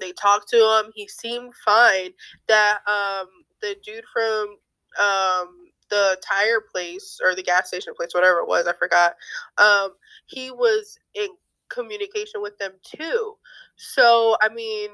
They 0.00 0.12
talked 0.12 0.48
to 0.50 0.56
him. 0.56 0.92
He 0.94 1.08
seemed 1.08 1.52
fine. 1.64 2.10
That 2.48 2.78
um, 2.86 3.28
the 3.60 3.76
dude 3.84 4.04
from 4.12 4.56
um, 5.00 5.66
the 5.88 6.16
tire 6.26 6.60
place 6.60 7.18
or 7.22 7.34
the 7.34 7.42
gas 7.42 7.68
station 7.68 7.94
place, 7.94 8.14
whatever 8.14 8.38
it 8.38 8.48
was, 8.48 8.66
I 8.66 8.72
forgot. 8.72 9.16
Um, 9.58 9.90
he 10.26 10.50
was 10.50 10.98
in 11.14 11.28
communication 11.68 12.42
with 12.42 12.56
them 12.58 12.72
too. 12.82 13.36
So, 13.76 14.36
I 14.42 14.48
mean, 14.48 14.90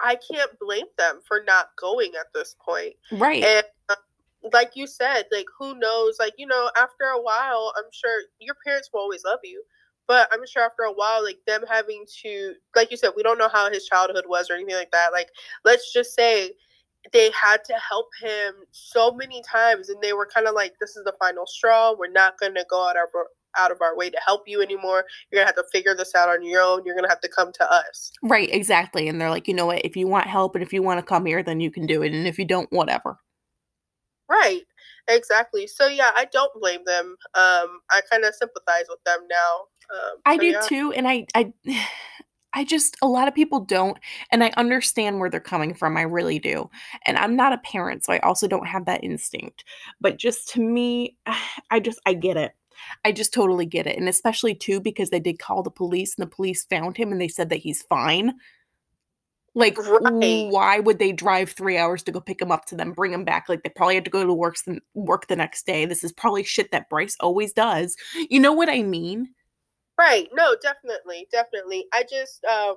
I 0.00 0.16
can't 0.16 0.50
blame 0.58 0.86
them 0.96 1.20
for 1.26 1.42
not 1.46 1.70
going 1.76 2.12
at 2.18 2.32
this 2.32 2.56
point. 2.64 2.94
Right. 3.12 3.42
And 3.42 3.64
like 4.52 4.72
you 4.74 4.86
said, 4.86 5.24
like 5.32 5.46
who 5.58 5.78
knows? 5.78 6.16
Like 6.18 6.34
you 6.38 6.46
know, 6.46 6.70
after 6.76 7.04
a 7.04 7.20
while, 7.20 7.72
I'm 7.76 7.90
sure 7.92 8.22
your 8.38 8.56
parents 8.64 8.90
will 8.92 9.00
always 9.00 9.24
love 9.24 9.40
you, 9.44 9.62
but 10.06 10.28
I'm 10.32 10.46
sure 10.46 10.62
after 10.62 10.82
a 10.82 10.92
while, 10.92 11.22
like 11.24 11.38
them 11.46 11.64
having 11.68 12.04
to, 12.22 12.54
like 12.76 12.90
you 12.90 12.96
said, 12.96 13.12
we 13.16 13.22
don't 13.22 13.38
know 13.38 13.48
how 13.48 13.70
his 13.70 13.86
childhood 13.86 14.24
was 14.28 14.50
or 14.50 14.54
anything 14.54 14.76
like 14.76 14.92
that. 14.92 15.12
Like 15.12 15.28
let's 15.64 15.92
just 15.92 16.14
say 16.14 16.52
they 17.12 17.30
had 17.30 17.64
to 17.64 17.74
help 17.74 18.08
him 18.20 18.54
so 18.70 19.12
many 19.12 19.42
times, 19.42 19.88
and 19.88 20.00
they 20.02 20.12
were 20.12 20.26
kind 20.26 20.46
of 20.46 20.54
like, 20.54 20.74
"This 20.80 20.96
is 20.96 21.04
the 21.04 21.14
final 21.18 21.46
straw. 21.46 21.94
We're 21.96 22.10
not 22.10 22.38
going 22.38 22.54
to 22.54 22.64
go 22.68 22.88
out 22.88 22.96
our 22.96 23.08
out 23.56 23.72
of 23.72 23.80
our 23.80 23.96
way 23.96 24.10
to 24.10 24.18
help 24.24 24.42
you 24.46 24.62
anymore. 24.62 25.04
You're 25.30 25.40
gonna 25.40 25.46
have 25.46 25.56
to 25.56 25.64
figure 25.72 25.94
this 25.94 26.14
out 26.14 26.28
on 26.28 26.44
your 26.44 26.62
own. 26.62 26.84
You're 26.84 26.94
gonna 26.94 27.08
have 27.08 27.20
to 27.22 27.28
come 27.28 27.50
to 27.52 27.72
us." 27.72 28.12
Right, 28.22 28.48
exactly. 28.52 29.08
And 29.08 29.20
they're 29.20 29.30
like, 29.30 29.48
you 29.48 29.54
know 29.54 29.66
what? 29.66 29.84
If 29.84 29.96
you 29.96 30.06
want 30.06 30.26
help 30.26 30.54
and 30.54 30.62
if 30.62 30.72
you 30.72 30.82
want 30.82 30.98
to 30.98 31.06
come 31.06 31.26
here, 31.26 31.42
then 31.42 31.60
you 31.60 31.70
can 31.70 31.86
do 31.86 32.02
it. 32.02 32.12
And 32.12 32.26
if 32.26 32.38
you 32.38 32.44
don't, 32.44 32.70
whatever. 32.72 33.18
Right. 34.28 34.62
Exactly. 35.08 35.66
So 35.66 35.86
yeah, 35.86 36.10
I 36.14 36.26
don't 36.26 36.52
blame 36.60 36.84
them. 36.84 37.16
Um, 37.34 37.80
I 37.90 38.02
kind 38.10 38.24
of 38.24 38.34
sympathize 38.34 38.84
with 38.88 39.02
them 39.04 39.20
now. 39.28 39.64
Um, 39.94 40.16
I 40.26 40.36
so, 40.36 40.40
do 40.40 40.46
yeah. 40.48 40.60
too, 40.60 40.92
and 40.92 41.08
I, 41.08 41.26
I, 41.34 41.52
I 42.54 42.64
just 42.64 42.96
a 43.02 43.06
lot 43.06 43.28
of 43.28 43.34
people 43.34 43.60
don't, 43.60 43.98
and 44.30 44.42
I 44.42 44.52
understand 44.56 45.18
where 45.18 45.30
they're 45.30 45.40
coming 45.40 45.74
from. 45.74 45.96
I 45.96 46.02
really 46.02 46.38
do, 46.38 46.68
and 47.06 47.16
I'm 47.16 47.36
not 47.36 47.52
a 47.52 47.58
parent, 47.58 48.04
so 48.04 48.12
I 48.12 48.18
also 48.20 48.46
don't 48.46 48.66
have 48.66 48.84
that 48.86 49.04
instinct. 49.04 49.64
But 50.00 50.18
just 50.18 50.48
to 50.50 50.60
me, 50.60 51.16
I 51.70 51.80
just 51.80 52.00
I 52.04 52.14
get 52.14 52.36
it. 52.36 52.52
I 53.04 53.12
just 53.12 53.32
totally 53.32 53.66
get 53.66 53.86
it, 53.86 53.96
and 53.96 54.08
especially 54.08 54.54
too 54.54 54.80
because 54.80 55.10
they 55.10 55.20
did 55.20 55.38
call 55.38 55.62
the 55.62 55.70
police, 55.70 56.14
and 56.16 56.26
the 56.26 56.34
police 56.34 56.64
found 56.64 56.96
him, 56.96 57.12
and 57.12 57.20
they 57.20 57.28
said 57.28 57.48
that 57.48 57.56
he's 57.56 57.82
fine. 57.82 58.34
Like, 59.58 59.76
Right. 59.76 60.48
why 60.50 60.78
would 60.78 60.98
they 61.00 61.12
drive 61.12 61.50
three 61.50 61.76
hours 61.76 62.02
to 62.04 62.12
go 62.12 62.20
pick 62.20 62.40
him 62.40 62.52
up 62.52 62.64
to 62.66 62.76
them, 62.76 62.92
bring 62.92 63.12
him 63.12 63.24
back? 63.24 63.48
Like, 63.48 63.62
they 63.64 63.70
probably 63.70 63.96
had 63.96 64.04
to 64.04 64.10
go 64.10 64.24
to 64.24 64.32
work 64.32 64.56
work 64.94 65.26
the 65.26 65.36
next 65.36 65.66
day. 65.66 65.84
This 65.84 66.04
is 66.04 66.12
probably 66.12 66.44
shit 66.44 66.70
that 66.70 66.88
Bryce 66.88 67.16
always 67.20 67.52
does. 67.52 67.96
You 68.30 68.40
know 68.40 68.52
what 68.52 68.68
I 68.68 68.82
mean? 68.82 69.34
Right. 69.98 70.28
No, 70.32 70.54
definitely, 70.62 71.26
definitely. 71.32 71.86
I 71.92 72.04
just 72.08 72.44
um 72.44 72.76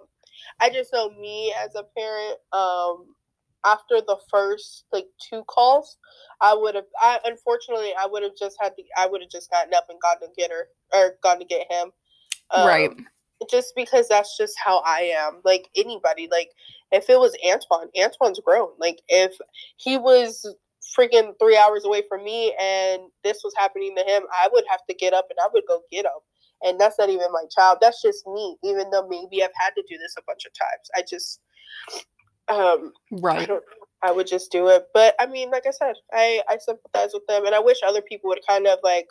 I 0.59 0.69
just 0.69 0.91
know 0.91 1.11
me 1.11 1.53
as 1.63 1.75
a 1.75 1.83
parent, 1.97 2.37
um 2.51 3.15
after 3.63 4.01
the 4.01 4.17
first 4.31 4.85
like 4.91 5.05
two 5.29 5.43
calls, 5.43 5.97
I 6.41 6.55
would 6.55 6.73
have 6.75 6.85
I 6.99 7.19
unfortunately 7.25 7.93
I 7.99 8.07
would 8.07 8.23
have 8.23 8.35
just 8.39 8.57
had 8.59 8.75
to 8.75 8.83
I 8.97 9.05
would 9.07 9.21
have 9.21 9.29
just 9.29 9.51
gotten 9.51 9.73
up 9.73 9.85
and 9.89 9.99
gone 10.01 10.19
to 10.21 10.27
get 10.35 10.51
her 10.51 10.67
or 10.93 11.17
gone 11.21 11.39
to 11.39 11.45
get 11.45 11.71
him. 11.71 11.91
right. 12.65 12.91
Just 13.49 13.73
because 13.75 14.07
that's 14.07 14.37
just 14.37 14.55
how 14.63 14.81
I 14.85 15.13
am. 15.17 15.41
Like 15.43 15.69
anybody, 15.75 16.27
like 16.31 16.51
if 16.91 17.09
it 17.09 17.19
was 17.19 17.35
Antoine, 17.45 17.89
Antoine's 17.97 18.39
grown. 18.39 18.69
Like 18.79 19.01
if 19.07 19.33
he 19.77 19.97
was 19.97 20.45
freaking 20.97 21.33
three 21.39 21.57
hours 21.57 21.85
away 21.85 22.03
from 22.07 22.23
me 22.23 22.55
and 22.61 23.03
this 23.23 23.41
was 23.43 23.53
happening 23.57 23.95
to 23.95 24.03
him, 24.03 24.23
I 24.41 24.49
would 24.51 24.65
have 24.69 24.81
to 24.89 24.95
get 24.95 25.13
up 25.13 25.27
and 25.29 25.39
I 25.41 25.47
would 25.53 25.63
go 25.67 25.81
get 25.91 26.05
him. 26.05 26.11
And 26.63 26.79
that's 26.79 26.99
not 26.99 27.09
even 27.09 27.31
my 27.31 27.45
child. 27.55 27.79
That's 27.81 28.01
just 28.01 28.27
me. 28.27 28.57
Even 28.63 28.91
though 28.91 29.07
maybe 29.07 29.43
I've 29.43 29.49
had 29.55 29.71
to 29.75 29.83
do 29.89 29.97
this 29.97 30.15
a 30.17 30.21
bunch 30.27 30.45
of 30.45 30.53
times, 30.53 30.89
I 30.95 31.01
just, 31.09 31.39
um, 32.49 32.93
I 33.11 33.19
Right. 33.21 33.47
don't. 33.47 33.63
I 34.03 34.11
would 34.11 34.27
just 34.27 34.51
do 34.51 34.67
it. 34.67 34.87
But 34.93 35.15
I 35.19 35.27
mean, 35.27 35.51
like 35.51 35.65
I 35.67 35.71
said, 35.71 35.93
I 36.13 36.41
I 36.49 36.57
sympathize 36.57 37.11
with 37.13 37.25
them, 37.27 37.45
and 37.45 37.55
I 37.55 37.59
wish 37.59 37.77
other 37.83 38.01
people 38.01 38.29
would 38.29 38.41
kind 38.47 38.67
of 38.67 38.79
like 38.83 39.07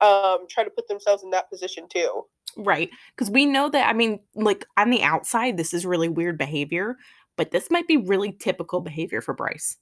um 0.00 0.46
try 0.48 0.64
to 0.64 0.70
put 0.70 0.88
themselves 0.88 1.22
in 1.22 1.30
that 1.30 1.50
position 1.50 1.86
too. 1.88 2.24
Right. 2.56 2.90
Because 3.14 3.30
we 3.30 3.46
know 3.46 3.68
that, 3.70 3.88
I 3.88 3.92
mean, 3.92 4.20
like 4.34 4.66
on 4.76 4.90
the 4.90 5.02
outside, 5.02 5.56
this 5.56 5.74
is 5.74 5.86
really 5.86 6.08
weird 6.08 6.38
behavior, 6.38 6.96
but 7.36 7.50
this 7.50 7.70
might 7.70 7.86
be 7.86 7.96
really 7.96 8.32
typical 8.32 8.80
behavior 8.80 9.20
for 9.20 9.34
Bryce, 9.34 9.76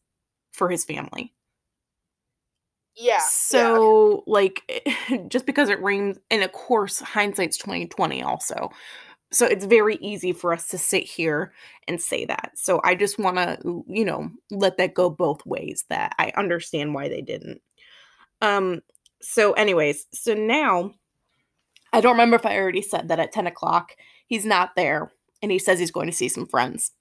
for 0.52 0.68
his 0.68 0.84
family. 0.84 1.34
Yeah. 2.94 3.14
yeah. 3.14 3.18
So, 3.20 4.24
like, 4.26 4.86
just 5.28 5.46
because 5.46 5.68
it 5.68 5.82
rains, 5.82 6.18
and 6.30 6.42
of 6.42 6.52
course, 6.52 7.00
hindsight's 7.00 7.58
2020 7.58 8.22
also. 8.22 8.70
So 9.30 9.46
it's 9.46 9.66
very 9.66 9.96
easy 9.96 10.32
for 10.32 10.52
us 10.52 10.68
to 10.68 10.78
sit 10.78 11.04
here 11.04 11.52
and 11.86 12.00
say 12.00 12.24
that. 12.24 12.52
So 12.54 12.80
I 12.82 12.94
just 12.94 13.18
want 13.18 13.36
to, 13.36 13.84
you 13.86 14.04
know, 14.04 14.30
let 14.50 14.78
that 14.78 14.94
go 14.94 15.10
both 15.10 15.44
ways 15.44 15.84
that 15.90 16.14
I 16.18 16.32
understand 16.36 16.94
why 16.94 17.08
they 17.08 17.20
didn't. 17.20 17.60
Um, 18.40 18.80
so 19.20 19.52
anyways, 19.52 20.06
so 20.12 20.32
now 20.32 20.94
I 21.92 22.00
don't 22.00 22.12
remember 22.12 22.36
if 22.36 22.46
I 22.46 22.56
already 22.56 22.82
said 22.82 23.08
that 23.08 23.20
at 23.20 23.32
10 23.32 23.46
o'clock 23.46 23.94
he's 24.26 24.44
not 24.44 24.76
there 24.76 25.10
and 25.42 25.50
he 25.50 25.58
says 25.58 25.78
he's 25.78 25.90
going 25.90 26.06
to 26.06 26.16
see 26.16 26.28
some 26.28 26.46
friends. 26.46 26.92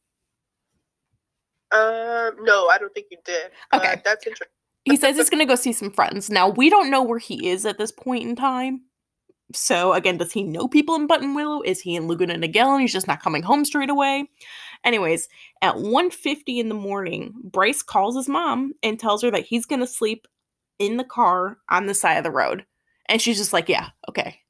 Um, 1.72 2.32
no, 2.42 2.68
I 2.70 2.78
don't 2.80 2.94
think 2.94 3.08
you 3.12 3.18
did. 3.26 3.52
Okay. 3.74 3.96
But 3.96 4.04
that's 4.04 4.26
interesting. 4.26 4.48
He 4.86 4.96
says 4.96 5.18
he's 5.18 5.30
going 5.30 5.46
to 5.46 5.52
go 5.52 5.56
see 5.56 5.74
some 5.74 5.92
friends. 5.92 6.30
Now, 6.30 6.48
we 6.50 6.70
don't 6.70 6.90
know 6.90 7.04
where 7.04 7.20
he 7.20 7.50
is 7.50 7.66
at 7.66 7.78
this 7.78 7.92
point 7.92 8.24
in 8.24 8.36
time. 8.36 8.84
So, 9.54 9.94
again, 9.94 10.18
does 10.18 10.32
he 10.32 10.44
know 10.44 10.68
people 10.68 10.96
in 10.96 11.08
Buttonwillow? 11.08 11.66
Is 11.66 11.82
he 11.82 11.96
in 11.96 12.08
Laguna 12.08 12.36
Niguel 12.36 12.74
and 12.74 12.82
he's 12.82 12.94
just 12.94 13.08
not 13.08 13.22
coming 13.22 13.44
home 13.44 13.66
straight 13.66 13.90
away? 13.90 14.30
Anyways, 14.84 15.28
at 15.62 15.76
1.50 15.76 16.60
in 16.60 16.70
the 16.70 16.76
morning, 16.76 17.34
Bryce 17.44 17.82
calls 17.82 18.16
his 18.16 18.30
mom 18.30 18.74
and 18.84 19.00
tells 19.00 19.24
her 19.24 19.32
that 19.32 19.46
he's 19.46 19.66
going 19.66 19.80
to 19.80 19.88
sleep 19.88 20.28
in 20.80 20.98
the 20.98 21.04
car 21.04 21.58
on 21.70 21.86
the 21.86 21.94
side 21.94 22.18
of 22.18 22.24
the 22.24 22.32
road. 22.32 22.66
And 23.08 23.22
she's 23.22 23.38
just 23.38 23.54
like, 23.54 23.68
yeah, 23.68 23.90
okay. 24.10 24.42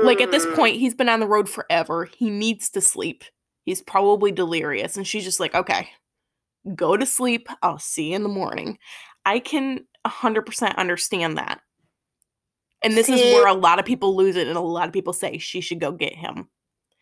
Like 0.00 0.20
at 0.20 0.30
this 0.30 0.46
Mm, 0.46 0.54
point, 0.54 0.76
he's 0.76 0.94
been 0.94 1.08
on 1.08 1.20
the 1.20 1.26
road 1.26 1.48
forever. 1.48 2.06
He 2.06 2.30
needs 2.30 2.70
to 2.70 2.80
sleep. 2.80 3.24
He's 3.64 3.82
probably 3.82 4.32
delirious. 4.32 4.96
And 4.96 5.06
she's 5.06 5.24
just 5.24 5.40
like, 5.40 5.54
okay, 5.54 5.88
go 6.74 6.96
to 6.96 7.06
sleep. 7.06 7.48
I'll 7.62 7.78
see 7.78 8.10
you 8.10 8.16
in 8.16 8.22
the 8.22 8.28
morning. 8.28 8.78
I 9.24 9.38
can 9.38 9.86
100% 10.06 10.76
understand 10.76 11.38
that. 11.38 11.60
And 12.82 12.96
this 12.96 13.10
is 13.12 13.24
where 13.24 13.46
a 13.46 13.54
lot 13.54 13.78
of 13.78 13.84
people 13.84 14.16
lose 14.16 14.36
it, 14.36 14.48
and 14.48 14.56
a 14.56 14.60
lot 14.60 14.88
of 14.88 14.92
people 14.92 15.12
say 15.12 15.38
she 15.38 15.60
should 15.60 15.80
go 15.80 15.92
get 15.92 16.14
him. 16.14 16.48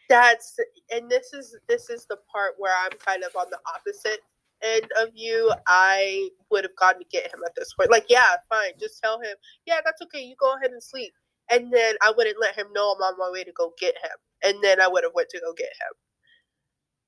that's 0.09 0.57
and 0.91 1.09
this 1.11 1.33
is 1.33 1.57
this 1.69 1.89
is 1.91 2.07
the 2.07 2.19
part 2.31 2.55
where 2.59 2.75
I'm 2.85 2.99
kind 2.99 3.23
of 3.25 3.31
on 3.37 3.47
the 3.51 3.59
opposite 3.75 4.21
end 4.63 4.91
of 5.01 5.11
you. 5.15 5.53
I 5.69 6.29
would 6.51 6.65
have 6.65 6.77
gone 6.77 6.99
to 6.99 7.05
get 7.11 7.27
him 7.33 7.41
at 7.47 7.55
this 7.57 7.73
point. 7.75 7.91
Like, 7.91 8.07
yeah, 8.09 8.35
fine, 8.49 8.73
just 8.79 9.01
tell 9.03 9.21
him, 9.21 9.37
yeah, 9.67 9.81
that's 9.85 10.03
okay. 10.03 10.23
You 10.23 10.35
go 10.39 10.57
ahead 10.57 10.73
and 10.73 10.83
sleep, 10.83 11.13
and 11.51 11.73
then 11.73 11.95
I 12.03 12.13
wouldn't 12.17 12.41
let 12.41 12.57
him 12.57 12.67
know 12.73 12.95
I'm 12.95 13.03
on 13.03 13.19
my 13.19 13.31
way 13.31 13.45
to 13.45 13.53
go 13.53 13.73
get 13.79 13.95
him, 13.97 14.17
and 14.43 14.63
then 14.63 14.81
I 14.81 14.89
would 14.89 15.05
have 15.05 15.15
went 15.15 15.29
to 15.31 15.41
go 15.41 15.53
get 15.53 15.67
him. 15.67 15.95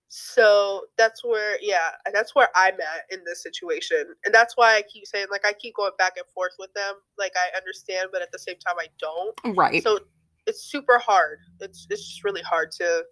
So 0.09 0.83
that's 0.98 1.24
where, 1.24 1.57
yeah, 1.62 1.92
that's 2.12 2.35
where 2.35 2.48
I'm 2.55 2.74
at 2.74 3.05
in 3.11 3.24
this 3.24 3.42
situation, 3.42 4.05
and 4.24 4.35
that's 4.35 4.57
why 4.57 4.76
I 4.76 4.83
keep 4.83 5.07
saying, 5.07 5.26
like, 5.31 5.46
I 5.46 5.55
keep 5.55 5.76
going 5.76 5.92
back 5.98 6.14
and 6.16 6.26
forth 6.35 6.52
with 6.59 6.72
them. 6.74 6.96
Like, 7.18 7.33
I 7.37 7.57
understand, 7.57 8.11
but 8.12 8.20
at 8.20 8.31
the 8.31 8.38
same 8.38 8.57
time, 8.59 8.76
I 8.78 8.88
don't. 8.98 9.57
Right. 9.57 9.83
So 9.83 10.00
it's 10.46 10.64
super 10.64 10.98
hard. 10.98 11.38
It's 11.61 11.87
it's 11.88 12.07
just 12.07 12.24
really 12.24 12.42
hard 12.42 12.72
to 12.72 13.05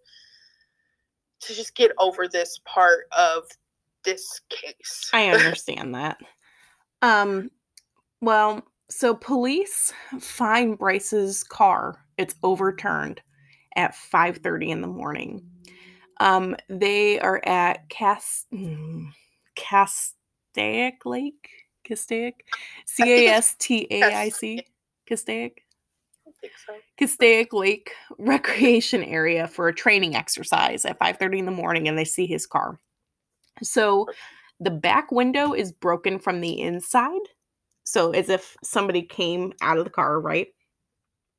to 1.42 1.54
just 1.54 1.74
get 1.74 1.92
over 1.98 2.28
this 2.28 2.60
part 2.64 3.06
of 3.16 3.44
this 4.04 4.40
case. 4.50 5.10
I 5.12 5.28
understand 5.30 5.94
that. 5.94 6.18
Um, 7.02 7.50
well, 8.20 8.62
so 8.90 9.14
police 9.14 9.92
find 10.18 10.76
Bryce's 10.76 11.44
car. 11.44 12.04
It's 12.18 12.34
overturned 12.42 13.22
at 13.76 13.94
5:30 13.94 14.70
in 14.70 14.80
the 14.80 14.88
morning. 14.88 15.48
Um, 16.18 16.56
they 16.68 17.18
are 17.20 17.40
at 17.46 17.88
Cas 17.88 18.46
Castaic 19.54 21.06
Lake, 21.06 21.48
Castaic, 21.84 22.44
C 22.84 23.28
A 23.28 23.28
S 23.28 23.54
T 23.58 23.86
A 23.90 24.02
I 24.02 24.28
C, 24.28 24.66
Castaic. 25.06 25.64
So. 26.66 26.74
Castaic 26.96 27.52
Lake 27.52 27.92
recreation 28.18 29.02
area 29.04 29.46
for 29.46 29.68
a 29.68 29.74
training 29.74 30.14
exercise 30.16 30.84
at 30.84 30.98
5:30 30.98 31.38
in 31.38 31.44
the 31.46 31.50
morning 31.52 31.88
and 31.88 31.96
they 31.96 32.04
see 32.04 32.26
his 32.26 32.46
car. 32.46 32.80
So 33.62 34.06
the 34.58 34.70
back 34.70 35.10
window 35.12 35.52
is 35.52 35.72
broken 35.72 36.18
from 36.18 36.40
the 36.40 36.60
inside. 36.60 37.20
So 37.84 38.10
as 38.12 38.28
if 38.28 38.56
somebody 38.62 39.02
came 39.02 39.52
out 39.60 39.78
of 39.78 39.84
the 39.84 39.90
car, 39.90 40.20
right? 40.20 40.48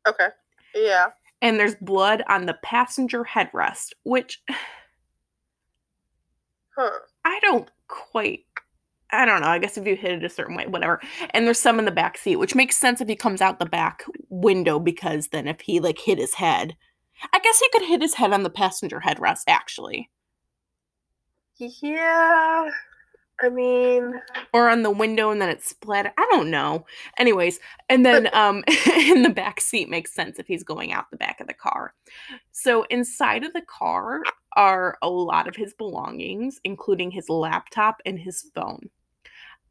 Okay. 0.07 0.29
Yeah. 0.75 1.07
And 1.41 1.59
there's 1.59 1.75
blood 1.75 2.23
on 2.27 2.45
the 2.45 2.57
passenger 2.63 3.23
headrest, 3.23 3.91
which 4.03 4.41
Huh. 6.77 6.99
I 7.25 7.39
don't 7.41 7.69
quite 7.87 8.41
I 9.13 9.25
don't 9.25 9.41
know. 9.41 9.47
I 9.47 9.59
guess 9.59 9.77
if 9.77 9.85
you 9.85 9.97
hit 9.97 10.13
it 10.13 10.23
a 10.23 10.29
certain 10.29 10.55
way, 10.55 10.67
whatever. 10.67 11.01
And 11.31 11.45
there's 11.45 11.59
some 11.59 11.79
in 11.79 11.85
the 11.85 11.91
back 11.91 12.17
seat, 12.17 12.37
which 12.37 12.55
makes 12.55 12.77
sense 12.77 13.01
if 13.01 13.09
he 13.09 13.15
comes 13.15 13.41
out 13.41 13.59
the 13.59 13.65
back 13.65 14.05
window 14.29 14.79
because 14.79 15.27
then 15.27 15.47
if 15.49 15.59
he 15.59 15.81
like 15.81 15.99
hit 15.99 16.17
his 16.17 16.35
head, 16.35 16.77
I 17.33 17.39
guess 17.39 17.59
he 17.59 17.69
could 17.73 17.87
hit 17.87 18.01
his 18.01 18.13
head 18.13 18.31
on 18.31 18.43
the 18.43 18.49
passenger 18.49 19.01
headrest 19.05 19.43
actually. 19.47 20.09
Yeah. 21.57 22.71
I 23.43 23.49
mean, 23.49 24.21
or 24.53 24.69
on 24.69 24.83
the 24.83 24.91
window 24.91 25.31
and 25.31 25.41
then 25.41 25.49
it 25.49 25.63
split. 25.63 26.05
I 26.17 26.27
don't 26.31 26.51
know. 26.51 26.85
Anyways, 27.17 27.59
and 27.89 28.05
then 28.05 28.29
um 28.33 28.63
in 28.95 29.23
the 29.23 29.29
back 29.29 29.59
seat 29.61 29.89
makes 29.89 30.13
sense 30.13 30.37
if 30.39 30.47
he's 30.47 30.63
going 30.63 30.91
out 30.93 31.09
the 31.09 31.17
back 31.17 31.39
of 31.41 31.47
the 31.47 31.53
car. 31.53 31.93
So 32.51 32.83
inside 32.89 33.43
of 33.43 33.53
the 33.53 33.61
car 33.63 34.21
are 34.55 34.97
a 35.01 35.09
lot 35.09 35.47
of 35.47 35.55
his 35.55 35.73
belongings, 35.73 36.59
including 36.63 37.09
his 37.11 37.29
laptop 37.29 38.01
and 38.05 38.19
his 38.19 38.45
phone. 38.53 38.89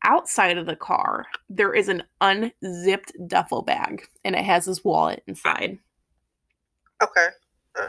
Outside 0.03 0.57
of 0.59 0.67
the 0.67 0.77
car, 0.77 1.27
there 1.49 1.75
is 1.75 1.89
an 1.89 2.03
unzipped 2.21 3.13
duffel 3.29 3.63
bag 3.63 4.03
and 4.25 4.35
it 4.35 4.45
has 4.45 4.65
his 4.65 4.83
wallet 4.85 5.23
inside. 5.27 5.79
okay. 7.03 7.29
Uh, 7.79 7.89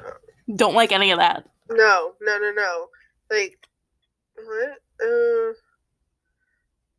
Don't 0.56 0.76
like 0.76 0.92
any 0.92 1.12
of 1.12 1.20
that. 1.20 1.48
no, 1.70 2.14
no, 2.22 2.38
no, 2.38 2.52
no. 2.52 2.88
Like, 3.32 3.58
what? 4.36 4.78
Uh, 5.02 5.54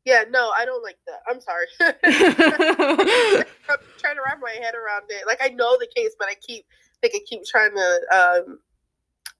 yeah, 0.04 0.24
no, 0.30 0.52
I 0.58 0.64
don't 0.64 0.82
like 0.82 0.98
that. 1.06 1.20
I'm 1.28 1.40
sorry. 1.40 1.66
I'm 3.68 3.78
trying 3.98 4.16
to 4.16 4.22
wrap 4.24 4.38
my 4.40 4.50
head 4.60 4.74
around 4.74 5.04
it. 5.08 5.26
Like, 5.26 5.38
I 5.42 5.48
know 5.48 5.76
the 5.78 5.88
case, 5.94 6.12
but 6.18 6.28
I 6.28 6.34
keep, 6.34 6.64
like, 7.02 7.12
I 7.14 7.20
keep 7.28 7.44
trying 7.44 7.74
to, 7.74 8.00
um, 8.14 8.58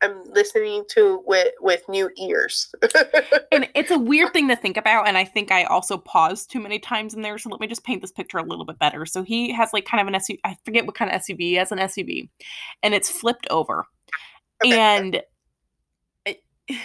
I'm 0.03 0.25
listening 0.25 0.85
to 0.91 1.23
with 1.27 1.55
with 1.61 1.89
new 1.89 2.11
ears. 2.19 2.75
and 3.53 3.69
it's 3.75 3.93
a 3.93 3.99
weird 3.99 4.33
thing 4.33 4.49
to 4.49 4.57
think 4.57 4.77
about 4.77 5.07
and 5.07 5.17
i 5.17 5.25
think 5.25 5.53
i 5.53 5.63
also 5.65 5.97
paused 5.97 6.51
too 6.51 6.59
many 6.59 6.81
times 6.81 7.15
in 7.15 7.23
there 7.23 7.39
so 7.39 7.49
let 7.49 7.61
me 7.61 7.69
just 7.69 7.85
paint 7.85 8.01
this 8.01 8.11
picture 8.11 8.39
a 8.39 8.43
little 8.43 8.65
bit 8.65 8.79
better 8.81 9.07
so 9.07 9.23
he 9.23 9.53
has 9.53 9.73
like 9.73 9.85
kind 9.85 10.01
of 10.01 10.13
an 10.13 10.21
suv 10.21 10.39
i 10.43 10.57
forget 10.65 10.87
what 10.87 10.97
kind 10.97 11.11
of 11.13 11.21
suv 11.21 11.39
he 11.39 11.55
has 11.55 11.71
an 11.71 11.79
suv 11.79 12.29
and 12.83 12.95
it's 12.95 13.09
flipped 13.09 13.47
over 13.51 13.87
Okay. 14.65 14.79
and 14.79 15.23
it- 16.27 16.43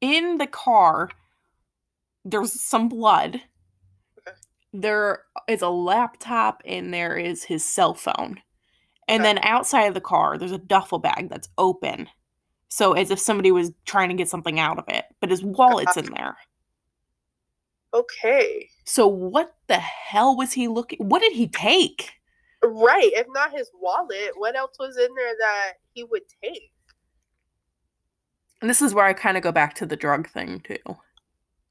in 0.00 0.38
the 0.38 0.46
car 0.48 1.10
there's 2.30 2.60
some 2.60 2.88
blood 2.88 3.40
Okay. 4.18 4.36
there 4.72 5.22
is 5.48 5.62
a 5.62 5.68
laptop 5.68 6.62
and 6.64 6.92
there 6.92 7.16
is 7.16 7.44
his 7.44 7.64
cell 7.64 7.94
phone 7.94 8.40
and 9.08 9.22
Okay. 9.22 9.34
then 9.34 9.38
outside 9.44 9.84
of 9.84 9.94
the 9.94 10.00
car 10.00 10.36
there's 10.38 10.52
a 10.52 10.58
duffel 10.58 10.98
bag 10.98 11.28
that's 11.30 11.48
open 11.58 12.08
so 12.68 12.92
as 12.92 13.10
if 13.10 13.18
somebody 13.18 13.50
was 13.50 13.72
trying 13.86 14.08
to 14.10 14.14
get 14.14 14.28
something 14.28 14.58
out 14.60 14.78
of 14.78 14.84
it 14.88 15.04
but 15.20 15.30
his 15.30 15.42
wallet's 15.42 15.96
in 15.96 16.06
there 16.14 16.36
okay. 17.94 18.68
so 18.84 19.06
what 19.06 19.54
the 19.68 19.78
hell 19.78 20.36
was 20.36 20.52
he 20.52 20.68
looking 20.68 20.98
what 21.08 21.20
did 21.20 21.32
he 21.32 21.48
take 21.48 22.12
Right. 22.60 23.12
If 23.14 23.28
not 23.32 23.52
his 23.52 23.70
wallet, 23.80 24.32
what 24.34 24.56
else 24.56 24.74
was 24.80 24.96
in 24.96 25.14
there 25.14 25.32
that 25.38 25.74
he 25.94 26.02
would 26.02 26.22
take? 26.42 26.72
and 28.60 28.68
this 28.68 28.82
is 28.82 28.92
where 28.92 29.04
i 29.04 29.12
kind 29.12 29.36
of 29.36 29.44
go 29.44 29.52
back 29.52 29.74
to 29.74 29.86
the 29.86 29.94
drug 29.94 30.28
thing 30.28 30.58
too 30.60 30.76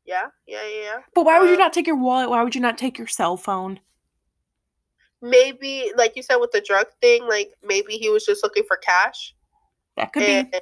Yeah, 0.07 0.27
yeah, 0.47 0.61
yeah. 0.63 0.83
yeah. 0.83 0.97
but 1.13 1.25
why 1.25 1.39
would 1.39 1.49
you 1.49 1.55
Uh, 1.55 1.59
not 1.59 1.73
take 1.73 1.85
your 1.85 1.97
wallet 1.97 2.29
why 2.29 2.41
would 2.41 2.55
you 2.55 2.61
not 2.61 2.77
take 2.77 2.97
your 2.97 3.07
cell 3.07 3.37
phone 3.37 3.79
Maybe, 5.21 5.91
like 5.97 6.15
you 6.15 6.21
said 6.21 6.35
with 6.37 6.51
the 6.51 6.61
drug 6.61 6.85
thing, 7.01 7.27
like 7.27 7.51
maybe 7.63 7.93
he 7.93 8.09
was 8.09 8.23
just 8.23 8.43
looking 8.43 8.63
for 8.67 8.77
cash 8.77 9.33
that 9.95 10.13
could 10.13 10.23
and 10.23 10.51
be 10.51 10.59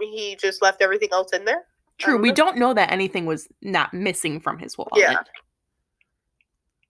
he 0.00 0.36
just 0.36 0.60
left 0.60 0.82
everything 0.82 1.08
else 1.12 1.32
in 1.32 1.44
there. 1.44 1.62
True. 1.98 2.20
We 2.20 2.28
know. 2.28 2.34
don't 2.34 2.58
know 2.58 2.74
that 2.74 2.90
anything 2.90 3.26
was 3.26 3.48
not 3.62 3.94
missing 3.94 4.40
from 4.40 4.58
his 4.58 4.76
wallet. 4.76 4.90
Yeah. 4.96 5.16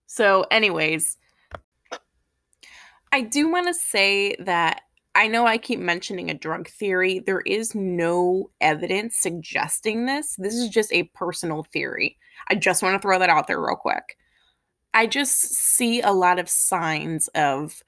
So, 0.07 0.45
anyways, 0.51 1.17
I 3.11 3.21
do 3.21 3.49
want 3.49 3.67
to 3.67 3.73
say 3.73 4.35
that 4.39 4.81
I 5.17 5.27
know 5.27 5.47
I 5.47 5.57
keep 5.57 5.79
mentioning 5.79 6.29
a 6.29 6.35
drug 6.35 6.69
theory. 6.69 7.19
There 7.19 7.41
is 7.41 7.73
no 7.73 8.51
evidence 8.61 9.17
suggesting 9.17 10.05
this. 10.05 10.35
This 10.37 10.53
is 10.53 10.69
just 10.69 10.93
a 10.93 11.09
personal 11.15 11.63
theory. 11.63 12.19
I 12.49 12.55
just 12.55 12.83
want 12.83 12.93
to 12.93 12.99
throw 12.99 13.17
that 13.17 13.29
out 13.29 13.47
there 13.47 13.59
real 13.59 13.75
quick. 13.75 14.15
I 14.93 15.07
just 15.07 15.39
see 15.39 16.01
a 16.01 16.11
lot 16.11 16.37
of 16.37 16.47
signs 16.47 17.29
of, 17.29 17.81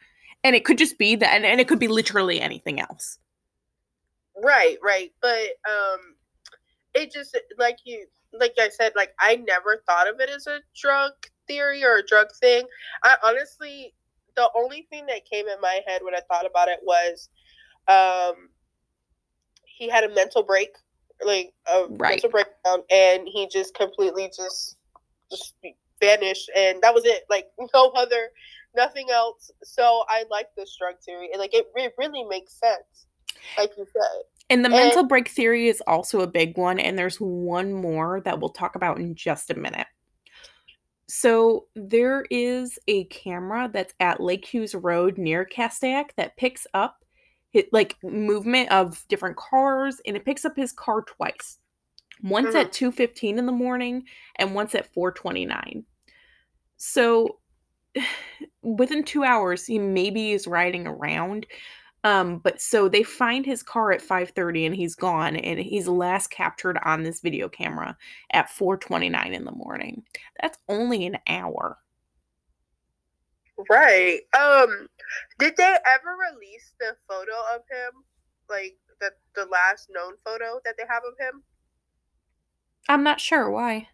and 0.43 0.55
it 0.55 0.65
could 0.65 0.79
just 0.79 0.97
be 0.97 1.15
that, 1.17 1.35
and, 1.35 1.45
and 1.45 1.61
it 1.61 1.67
could 1.67 1.77
be 1.77 1.87
literally 1.87 2.41
anything 2.41 2.79
else. 2.79 3.19
Right, 4.43 4.77
right. 4.81 5.11
But 5.21 5.49
um 5.69 6.15
it 6.95 7.11
just 7.11 7.37
like 7.57 7.77
you 7.83 8.07
like 8.33 8.53
I 8.59 8.69
said, 8.69 8.93
like 8.95 9.13
I 9.19 9.35
never 9.35 9.83
thought 9.85 10.07
of 10.07 10.19
it 10.19 10.29
as 10.29 10.47
a 10.47 10.61
drug 10.75 11.11
theory 11.47 11.83
or 11.83 11.97
a 11.97 12.05
drug 12.05 12.27
thing. 12.41 12.65
I 13.03 13.17
honestly 13.23 13.93
the 14.39 14.49
only 14.58 14.88
thing 14.89 15.06
that 15.08 15.25
came 15.30 15.47
in 15.47 15.60
my 15.62 15.82
head 15.86 16.02
when 16.04 16.15
I 16.15 16.21
thought 16.32 16.45
about 16.45 16.69
it 16.69 16.80
was 16.84 17.30
um 17.88 18.49
he 19.65 19.89
had 19.89 20.04
a 20.04 20.13
mental 20.13 20.43
break, 20.43 20.69
like 21.25 21.54
a 21.67 21.86
Right. 21.89 22.12
mental 22.21 22.30
breakdown 22.30 22.84
and 22.89 23.28
he 23.28 23.47
just 23.47 23.73
completely 23.75 24.28
just 24.28 24.78
just 25.32 25.56
vanished 26.02 26.49
and 26.56 26.82
that 26.82 26.93
was 26.93 27.06
it. 27.06 27.23
Like 27.30 27.47
no 27.73 27.89
other 27.95 28.30
nothing 28.75 29.08
else. 29.12 29.52
So 29.63 30.04
I 30.08 30.23
like 30.30 30.47
this 30.56 30.75
drug 30.80 30.95
theory 31.06 31.30
and 31.32 31.39
like 31.39 31.54
it, 31.54 31.67
it 31.75 31.93
really 31.97 32.23
makes 32.23 32.54
sense. 32.60 33.08
Like 33.58 33.71
you 33.78 33.86
said. 33.93 34.23
And 34.52 34.63
the 34.65 34.69
And- 34.69 34.75
mental 34.75 35.04
break 35.04 35.28
theory 35.28 35.67
is 35.67 35.82
also 35.88 36.21
a 36.21 36.28
big 36.28 36.58
one. 36.58 36.80
And 36.80 36.97
there's 36.97 37.17
one 37.17 37.73
more 37.73 38.21
that 38.21 38.39
we'll 38.39 38.49
talk 38.49 38.75
about 38.75 38.97
in 38.97 39.15
just 39.15 39.49
a 39.52 39.56
minute. 39.56 39.88
So 41.09 41.65
there 41.75 42.25
is 42.29 42.77
a 42.87 43.05
camera 43.05 43.67
that's 43.73 43.95
at 43.99 44.21
Lake 44.21 44.45
Hughes 44.45 44.75
Road 44.75 45.17
near 45.17 45.43
Castaic 45.43 46.13
that 46.17 46.37
picks 46.37 46.67
up 46.75 47.03
it, 47.51 47.73
like 47.73 47.95
movement 48.03 48.71
of 48.71 49.03
different 49.07 49.35
cars 49.35 49.99
and 50.05 50.15
it 50.15 50.23
picks 50.23 50.45
up 50.45 50.55
his 50.55 50.71
car 50.71 51.01
twice. 51.01 51.57
Once 52.21 52.49
mm-hmm. 52.49 52.57
at 52.57 52.71
2:15 52.71 53.39
in 53.39 53.47
the 53.47 53.51
morning 53.51 54.03
and 54.35 54.53
once 54.53 54.75
at 54.75 54.93
4:29. 54.93 55.83
So 56.77 57.39
within 58.61 59.03
2 59.03 59.23
hours 59.23 59.65
he 59.65 59.79
maybe 59.79 60.33
is 60.33 60.45
riding 60.45 60.85
around 60.85 61.47
um, 62.03 62.39
but 62.39 62.62
so 62.62 62.88
they 62.88 63.03
find 63.03 63.45
his 63.45 63.62
car 63.62 63.91
at 63.91 64.01
5:30 64.01 64.65
and 64.65 64.75
he's 64.75 64.95
gone 64.95 65.35
and 65.35 65.59
he's 65.59 65.88
last 65.88 66.29
captured 66.29 66.79
on 66.83 67.03
this 67.03 67.19
video 67.19 67.49
camera 67.49 67.97
at 68.31 68.49
4:29 68.49 69.33
in 69.33 69.43
the 69.45 69.51
morning. 69.51 70.03
That's 70.41 70.57
only 70.69 71.05
an 71.05 71.17
hour. 71.27 71.77
Right. 73.69 74.21
Um 74.38 74.88
did 75.38 75.57
they 75.57 75.63
ever 75.63 76.15
release 76.31 76.73
the 76.79 76.95
photo 77.09 77.33
of 77.53 77.62
him? 77.69 78.03
Like 78.49 78.77
the 79.01 79.12
the 79.35 79.45
last 79.47 79.89
known 79.89 80.13
photo 80.23 80.62
that 80.63 80.75
they 80.77 80.85
have 80.88 81.03
of 81.05 81.13
him? 81.19 81.43
I'm 82.88 83.03
not 83.03 83.19
sure 83.19 83.49
why. 83.49 83.89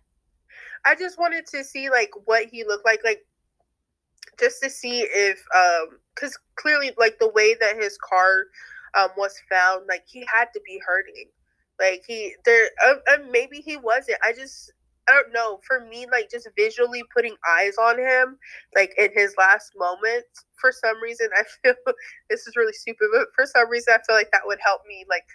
I 0.85 0.93
just 0.95 1.17
wanted 1.17 1.47
to 1.47 1.63
see 1.63 1.89
like 1.89 2.11
what 2.25 2.45
he 2.45 2.63
looked 2.63 2.85
like 2.85 3.03
like 3.03 3.25
just 4.39 4.61
to 4.63 4.69
see 4.69 5.01
if 5.01 5.43
um 5.55 5.99
cuz 6.15 6.37
clearly 6.55 6.91
like 6.97 7.19
the 7.19 7.29
way 7.29 7.55
that 7.55 7.75
his 7.75 7.97
car 7.97 8.45
um 8.93 9.09
was 9.17 9.35
found 9.49 9.85
like 9.87 10.03
he 10.05 10.25
had 10.31 10.47
to 10.53 10.61
be 10.65 10.81
hurting. 10.85 11.29
Like 11.79 12.03
he 12.07 12.35
there 12.45 12.69
uh, 12.85 12.95
uh, 13.11 13.17
maybe 13.29 13.57
he 13.57 13.77
wasn't. 13.77 14.19
I 14.23 14.33
just 14.33 14.71
I 15.07 15.11
don't 15.13 15.33
know. 15.33 15.59
For 15.67 15.81
me, 15.81 16.07
like 16.11 16.31
just 16.31 16.47
visually 16.55 17.03
putting 17.13 17.35
eyes 17.47 17.75
on 17.77 17.99
him, 17.99 18.37
like 18.75 18.93
in 18.97 19.09
his 19.13 19.35
last 19.37 19.73
moments, 19.77 20.45
for 20.59 20.71
some 20.71 21.01
reason, 21.01 21.29
I 21.37 21.43
feel 21.63 21.75
this 22.29 22.47
is 22.47 22.55
really 22.55 22.73
stupid, 22.73 23.07
but 23.13 23.27
for 23.35 23.45
some 23.45 23.69
reason, 23.69 23.93
I 23.93 23.99
feel 24.05 24.15
like 24.15 24.31
that 24.31 24.41
would 24.45 24.59
help 24.63 24.81
me 24.87 25.05
like 25.09 25.25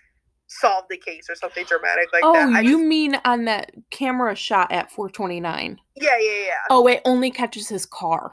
solve 0.49 0.85
the 0.91 0.97
case 0.97 1.27
or 1.31 1.37
something 1.37 1.65
dramatic 1.67 2.13
like 2.13 2.23
oh, 2.25 2.33
that. 2.33 2.49
I 2.49 2.61
you 2.63 2.79
just- 2.79 2.85
mean 2.85 3.17
on 3.25 3.45
that 3.45 3.73
camera 3.91 4.35
shot 4.35 4.73
at 4.73 4.91
429? 4.91 5.81
yeah, 5.97 6.19
yeah, 6.19 6.31
yeah. 6.47 6.53
Oh, 6.71 6.87
it 6.89 7.01
only 7.05 7.31
catches 7.31 7.69
his 7.69 7.87
car. 7.87 8.33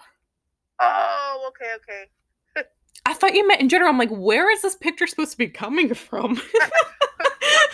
Oh, 0.79 1.49
okay, 1.49 1.71
okay. 1.75 2.05
I 3.05 3.13
thought 3.13 3.33
you 3.33 3.47
meant 3.47 3.61
in 3.61 3.69
general. 3.69 3.89
I'm 3.89 3.97
like, 3.97 4.09
where 4.09 4.51
is 4.51 4.61
this 4.61 4.75
picture 4.75 5.07
supposed 5.07 5.31
to 5.31 5.37
be 5.37 5.47
coming 5.47 5.93
from? 5.93 6.35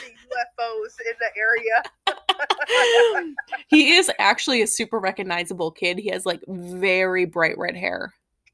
the 0.04 0.12
UFOs 0.60 0.96
in 1.08 1.16
the 1.20 1.32
area. 1.36 1.82
he 3.68 3.94
is 3.94 4.12
actually 4.20 4.62
a 4.62 4.68
super 4.68 5.00
recognizable 5.00 5.72
kid. 5.72 5.98
He 5.98 6.10
has 6.10 6.26
like 6.26 6.42
very 6.48 7.26
bright 7.26 7.58
red 7.58 7.76
hair. 7.76 8.14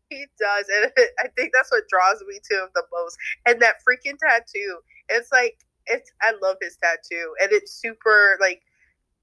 He 0.09 0.25
does, 0.39 0.65
and 0.75 0.91
I 1.19 1.27
think 1.35 1.51
that's 1.53 1.71
what 1.71 1.87
draws 1.89 2.23
me 2.27 2.39
to 2.49 2.63
him 2.63 2.69
the 2.73 2.83
most. 2.93 3.17
And 3.45 3.61
that 3.61 3.75
freaking 3.87 4.17
tattoo. 4.17 4.79
It's 5.09 5.31
like 5.31 5.57
it's. 5.85 6.11
I 6.21 6.33
love 6.41 6.57
his 6.61 6.77
tattoo, 6.77 7.33
and 7.41 7.51
it's 7.51 7.73
super 7.73 8.37
like. 8.39 8.61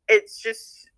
It's 0.08 0.40
just 0.40 0.90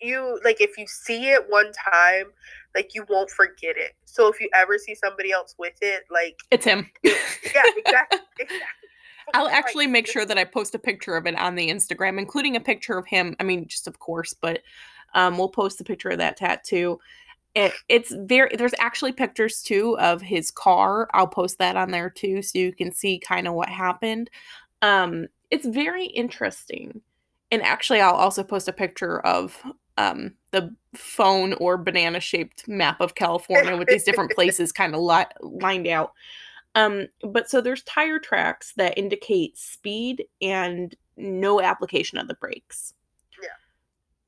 you 0.00 0.40
like 0.44 0.60
if 0.60 0.78
you 0.78 0.86
see 0.86 1.30
it 1.30 1.44
one 1.48 1.72
time, 1.72 2.26
like 2.74 2.94
you 2.94 3.04
won't 3.08 3.30
forget 3.30 3.76
it. 3.76 3.92
So 4.04 4.28
if 4.28 4.40
you 4.40 4.48
ever 4.54 4.78
see 4.78 4.94
somebody 4.94 5.32
else 5.32 5.54
with 5.58 5.74
it, 5.80 6.04
like 6.10 6.38
It's 6.50 6.64
him. 6.64 6.90
yeah, 7.02 7.12
exactly. 7.76 8.20
exactly. 8.38 8.68
I'll 9.32 9.48
actually 9.48 9.86
make 9.86 10.06
sure 10.06 10.26
that 10.26 10.36
I 10.36 10.44
post 10.44 10.74
a 10.74 10.78
picture 10.78 11.16
of 11.16 11.26
it 11.26 11.38
on 11.38 11.54
the 11.54 11.70
Instagram, 11.70 12.18
including 12.18 12.56
a 12.56 12.60
picture 12.60 12.98
of 12.98 13.06
him. 13.06 13.34
I 13.40 13.42
mean, 13.42 13.66
just 13.66 13.86
of 13.86 13.98
course, 13.98 14.34
but 14.34 14.60
um, 15.14 15.38
we'll 15.38 15.48
post 15.48 15.80
a 15.80 15.84
picture 15.84 16.10
of 16.10 16.18
that 16.18 16.36
tattoo. 16.36 16.98
It, 17.54 17.72
it's 17.88 18.12
very. 18.12 18.54
There's 18.56 18.74
actually 18.78 19.12
pictures 19.12 19.62
too 19.62 19.96
of 19.98 20.20
his 20.20 20.50
car. 20.50 21.08
I'll 21.14 21.28
post 21.28 21.58
that 21.58 21.76
on 21.76 21.90
there 21.90 22.10
too, 22.10 22.42
so 22.42 22.58
you 22.58 22.72
can 22.72 22.92
see 22.92 23.18
kind 23.18 23.46
of 23.46 23.54
what 23.54 23.68
happened. 23.68 24.28
Um, 24.82 25.28
it's 25.50 25.66
very 25.66 26.06
interesting, 26.06 27.00
and 27.50 27.62
actually, 27.62 28.00
I'll 28.00 28.14
also 28.14 28.42
post 28.42 28.68
a 28.68 28.72
picture 28.72 29.20
of 29.20 29.56
um 29.96 30.34
the 30.50 30.74
phone 30.94 31.54
or 31.54 31.76
banana 31.76 32.20
shaped 32.20 32.66
map 32.68 33.00
of 33.00 33.14
California 33.14 33.76
with 33.76 33.88
these 33.88 34.04
different 34.04 34.30
places 34.34 34.72
kind 34.72 34.94
of 34.94 35.00
li- 35.00 35.24
lined 35.40 35.86
out. 35.86 36.12
Um, 36.74 37.06
but 37.22 37.48
so 37.48 37.60
there's 37.60 37.82
tire 37.84 38.18
tracks 38.18 38.72
that 38.76 38.98
indicate 38.98 39.56
speed 39.56 40.24
and 40.42 40.94
no 41.16 41.60
application 41.60 42.18
of 42.18 42.28
the 42.28 42.34
brakes. 42.34 42.94
Yeah. 43.40 43.48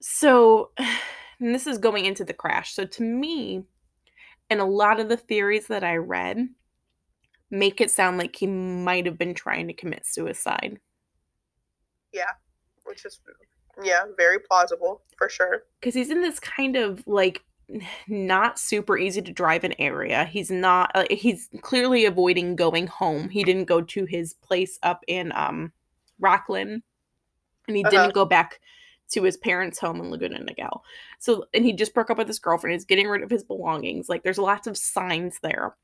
So, 0.01 0.71
and 0.79 1.55
this 1.55 1.67
is 1.67 1.79
going 1.79 2.05
into 2.05 2.25
the 2.25 2.33
crash. 2.33 2.73
So 2.75 2.85
to 2.85 3.03
me, 3.03 3.65
and 4.49 4.61
a 4.61 4.65
lot 4.65 5.01
of 5.01 5.09
the 5.09 5.17
theories 5.17 5.67
that 5.67 5.83
I 5.83 5.97
read 5.97 6.49
make 7.51 7.81
it 7.81 7.91
sound 7.91 8.19
like 8.19 8.37
he 8.37 8.47
might 8.47 9.07
have 9.07 9.19
been 9.19 9.35
trying 9.35 9.69
to 9.69 9.73
commit 9.73 10.05
suicide 10.05 10.79
Yeah, 12.13 12.31
which 12.85 13.05
is 13.05 13.21
yeah, 13.83 14.05
very 14.17 14.39
plausible 14.39 15.03
for 15.19 15.29
sure. 15.29 15.65
because 15.81 15.95
he's 15.95 16.11
in 16.11 16.21
this 16.23 16.39
kind 16.41 16.77
of 16.77 17.03
like 17.07 17.43
not 18.07 18.59
super 18.59 18.97
easy 18.97 19.21
to 19.23 19.33
drive 19.33 19.65
an 19.65 19.75
area. 19.79 20.25
He's 20.25 20.51
not 20.51 20.91
uh, 20.95 21.05
he's 21.11 21.49
clearly 21.63 22.05
avoiding 22.05 22.55
going 22.57 22.87
home. 22.87 23.29
He 23.29 23.43
didn't 23.45 23.65
go 23.65 23.81
to 23.83 24.05
his 24.05 24.35
place 24.35 24.79
up 24.83 25.03
in 25.09 25.33
um 25.35 25.73
Rocklin 26.23 26.81
and 27.69 27.77
he 27.77 27.83
Uh-huh. 27.85 27.91
didn't 27.91 28.15
go 28.15 28.25
back 28.25 28.61
to 29.13 29.23
his 29.23 29.37
parents' 29.37 29.79
home 29.79 30.01
in 30.01 30.11
Laguna 30.11 30.39
Niguel. 30.41 30.81
So 31.19 31.47
and 31.55 31.65
he 31.65 31.73
just 31.73 31.93
broke 31.95 32.11
up 32.11 32.19
with 32.19 32.29
his 32.29 32.39
girlfriend. 32.39 32.73
He's 32.75 32.85
getting 32.85 33.09
rid 33.09 33.23
of 33.23 33.31
his 33.31 33.43
belongings. 33.45 34.09
Like 34.09 34.23
there's 34.23 34.39
lots 34.39 34.67
of 34.67 34.77
signs 34.77 35.39
there. 35.43 35.75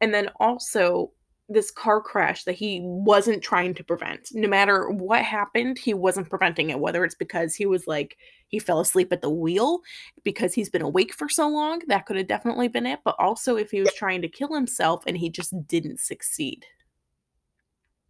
And 0.00 0.14
then 0.14 0.30
also 0.40 1.10
this 1.48 1.70
car 1.70 2.00
crash 2.00 2.44
that 2.44 2.56
he 2.56 2.80
wasn't 2.82 3.42
trying 3.42 3.72
to 3.74 3.84
prevent. 3.84 4.28
No 4.32 4.48
matter 4.48 4.90
what 4.90 5.22
happened, 5.22 5.78
he 5.78 5.94
wasn't 5.94 6.28
preventing 6.28 6.70
it. 6.70 6.80
Whether 6.80 7.04
it's 7.04 7.14
because 7.14 7.54
he 7.54 7.66
was 7.66 7.86
like 7.86 8.16
he 8.48 8.58
fell 8.58 8.80
asleep 8.80 9.12
at 9.12 9.22
the 9.22 9.30
wheel 9.30 9.80
because 10.24 10.54
he's 10.54 10.68
been 10.68 10.82
awake 10.82 11.14
for 11.14 11.28
so 11.28 11.48
long, 11.48 11.82
that 11.86 12.06
could 12.06 12.16
have 12.16 12.26
definitely 12.26 12.68
been 12.68 12.86
it. 12.86 13.00
But 13.04 13.16
also 13.18 13.56
if 13.56 13.70
he 13.70 13.80
was 13.80 13.92
trying 13.94 14.22
to 14.22 14.28
kill 14.28 14.52
himself 14.52 15.04
and 15.06 15.16
he 15.16 15.30
just 15.30 15.66
didn't 15.66 16.00
succeed. 16.00 16.64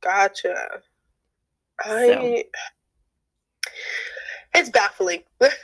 Gotcha. 0.01 0.82
I 1.80 2.45
it's 4.55 4.70
baffling. 4.70 5.22
it's 5.41 5.55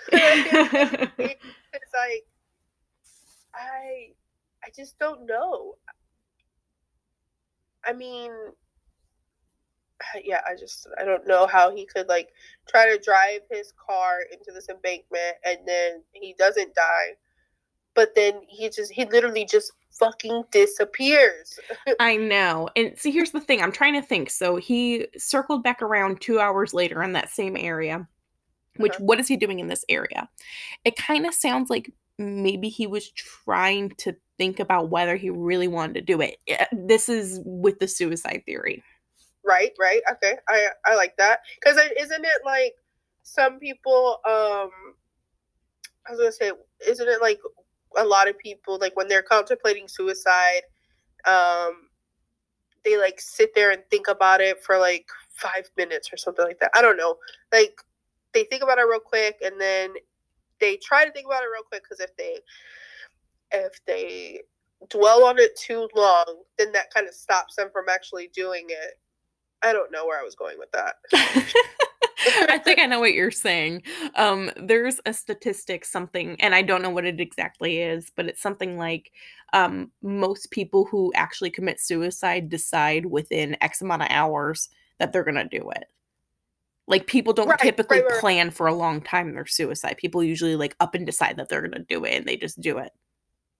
like 1.94 2.26
I 3.54 4.12
I 4.64 4.70
just 4.76 4.98
don't 4.98 5.26
know. 5.26 5.76
I 7.84 7.92
mean 7.92 8.30
yeah, 10.24 10.40
I 10.46 10.54
just 10.58 10.86
I 10.98 11.04
don't 11.04 11.26
know 11.26 11.46
how 11.46 11.74
he 11.74 11.86
could 11.86 12.08
like 12.08 12.30
try 12.68 12.86
to 12.90 13.02
drive 13.02 13.40
his 13.50 13.72
car 13.84 14.20
into 14.32 14.52
this 14.52 14.68
embankment 14.68 15.36
and 15.44 15.58
then 15.66 16.02
he 16.12 16.34
doesn't 16.38 16.74
die. 16.74 17.16
But 17.94 18.14
then 18.14 18.40
he 18.48 18.70
just 18.70 18.90
he 18.92 19.04
literally 19.04 19.44
just 19.44 19.72
fucking 19.98 20.44
disappears. 20.50 21.58
I 22.00 22.16
know. 22.16 22.68
And 22.74 22.98
see, 22.98 23.10
here's 23.10 23.32
the 23.32 23.40
thing. 23.40 23.60
I'm 23.60 23.72
trying 23.72 24.00
to 24.00 24.06
think. 24.06 24.30
So 24.30 24.56
he 24.56 25.06
circled 25.18 25.62
back 25.62 25.82
around 25.82 26.20
two 26.20 26.40
hours 26.40 26.72
later 26.72 27.02
in 27.02 27.12
that 27.12 27.28
same 27.28 27.56
area. 27.56 28.08
Which, 28.78 28.94
Uh-huh. 28.94 29.04
what 29.04 29.20
is 29.20 29.28
he 29.28 29.36
doing 29.36 29.60
in 29.60 29.66
this 29.66 29.84
area? 29.90 30.30
It 30.86 30.96
kind 30.96 31.26
of 31.26 31.34
sounds 31.34 31.68
like 31.68 31.92
maybe 32.18 32.70
he 32.70 32.86
was 32.86 33.10
trying 33.10 33.90
to 33.98 34.16
think 34.42 34.58
about 34.58 34.90
whether 34.90 35.14
he 35.14 35.30
really 35.30 35.68
wanted 35.68 35.94
to 35.94 36.00
do 36.00 36.20
it. 36.20 36.36
This 36.72 37.08
is 37.08 37.40
with 37.44 37.78
the 37.78 37.86
suicide 37.86 38.42
theory. 38.44 38.82
Right, 39.44 39.70
right. 39.78 40.02
Okay. 40.10 40.34
I 40.48 40.66
I 40.84 40.96
like 40.96 41.16
that. 41.18 41.40
Cuz 41.64 41.76
isn't 41.76 42.24
it 42.24 42.40
like 42.44 42.74
some 43.22 43.60
people 43.60 44.18
um 44.26 44.70
I 46.04 46.10
was 46.10 46.18
going 46.18 46.32
to 46.32 46.32
say 46.32 46.52
isn't 46.88 47.08
it 47.08 47.20
like 47.20 47.38
a 47.96 48.04
lot 48.04 48.28
of 48.28 48.36
people 48.36 48.78
like 48.78 48.96
when 48.96 49.06
they're 49.06 49.22
contemplating 49.22 49.86
suicide 49.86 50.62
um 51.24 51.88
they 52.84 52.98
like 52.98 53.20
sit 53.20 53.54
there 53.54 53.70
and 53.70 53.82
think 53.92 54.08
about 54.08 54.40
it 54.40 54.60
for 54.64 54.76
like 54.76 55.06
5 55.36 55.70
minutes 55.76 56.12
or 56.12 56.16
something 56.16 56.44
like 56.44 56.58
that. 56.58 56.72
I 56.74 56.82
don't 56.82 56.96
know. 56.96 57.16
Like 57.52 57.80
they 58.34 58.42
think 58.42 58.64
about 58.64 58.78
it 58.78 58.88
real 58.90 58.98
quick 58.98 59.36
and 59.40 59.60
then 59.60 59.94
they 60.58 60.78
try 60.78 61.04
to 61.04 61.12
think 61.12 61.26
about 61.26 61.44
it 61.44 61.52
real 61.54 61.62
quick 61.62 61.88
cuz 61.88 62.00
if 62.00 62.16
they 62.16 62.40
if 63.52 63.80
they 63.86 64.40
dwell 64.88 65.24
on 65.24 65.38
it 65.38 65.56
too 65.58 65.88
long, 65.94 66.42
then 66.58 66.72
that 66.72 66.92
kind 66.92 67.08
of 67.08 67.14
stops 67.14 67.56
them 67.56 67.68
from 67.72 67.86
actually 67.88 68.30
doing 68.34 68.66
it. 68.68 68.98
I 69.62 69.72
don't 69.72 69.92
know 69.92 70.06
where 70.06 70.20
I 70.20 70.24
was 70.24 70.34
going 70.34 70.58
with 70.58 70.72
that. 70.72 70.96
I 72.48 72.58
think 72.58 72.78
I 72.78 72.86
know 72.86 73.00
what 73.00 73.14
you're 73.14 73.30
saying. 73.30 73.82
Um, 74.14 74.50
there's 74.56 75.00
a 75.06 75.12
statistic, 75.12 75.84
something, 75.84 76.40
and 76.40 76.54
I 76.54 76.62
don't 76.62 76.82
know 76.82 76.90
what 76.90 77.04
it 77.04 77.20
exactly 77.20 77.80
is, 77.80 78.10
but 78.14 78.26
it's 78.26 78.42
something 78.42 78.78
like 78.78 79.10
um, 79.52 79.90
most 80.02 80.50
people 80.50 80.84
who 80.84 81.12
actually 81.14 81.50
commit 81.50 81.80
suicide 81.80 82.48
decide 82.48 83.06
within 83.06 83.56
X 83.60 83.82
amount 83.82 84.02
of 84.02 84.08
hours 84.10 84.68
that 84.98 85.12
they're 85.12 85.24
gonna 85.24 85.48
do 85.48 85.70
it. 85.70 85.84
Like 86.86 87.06
people 87.06 87.32
don't 87.32 87.48
Right, 87.48 87.58
typically 87.58 87.98
right, 87.98 88.10
right, 88.10 88.20
plan 88.20 88.50
for 88.50 88.66
a 88.66 88.74
long 88.74 89.00
time 89.00 89.34
their 89.34 89.46
suicide. 89.46 89.96
People 89.96 90.22
usually 90.22 90.56
like 90.56 90.76
up 90.80 90.94
and 90.94 91.06
decide 91.06 91.36
that 91.36 91.48
they're 91.48 91.62
gonna 91.62 91.84
do 91.88 92.04
it, 92.04 92.14
and 92.14 92.26
they 92.26 92.36
just 92.36 92.60
do 92.60 92.78
it. 92.78 92.92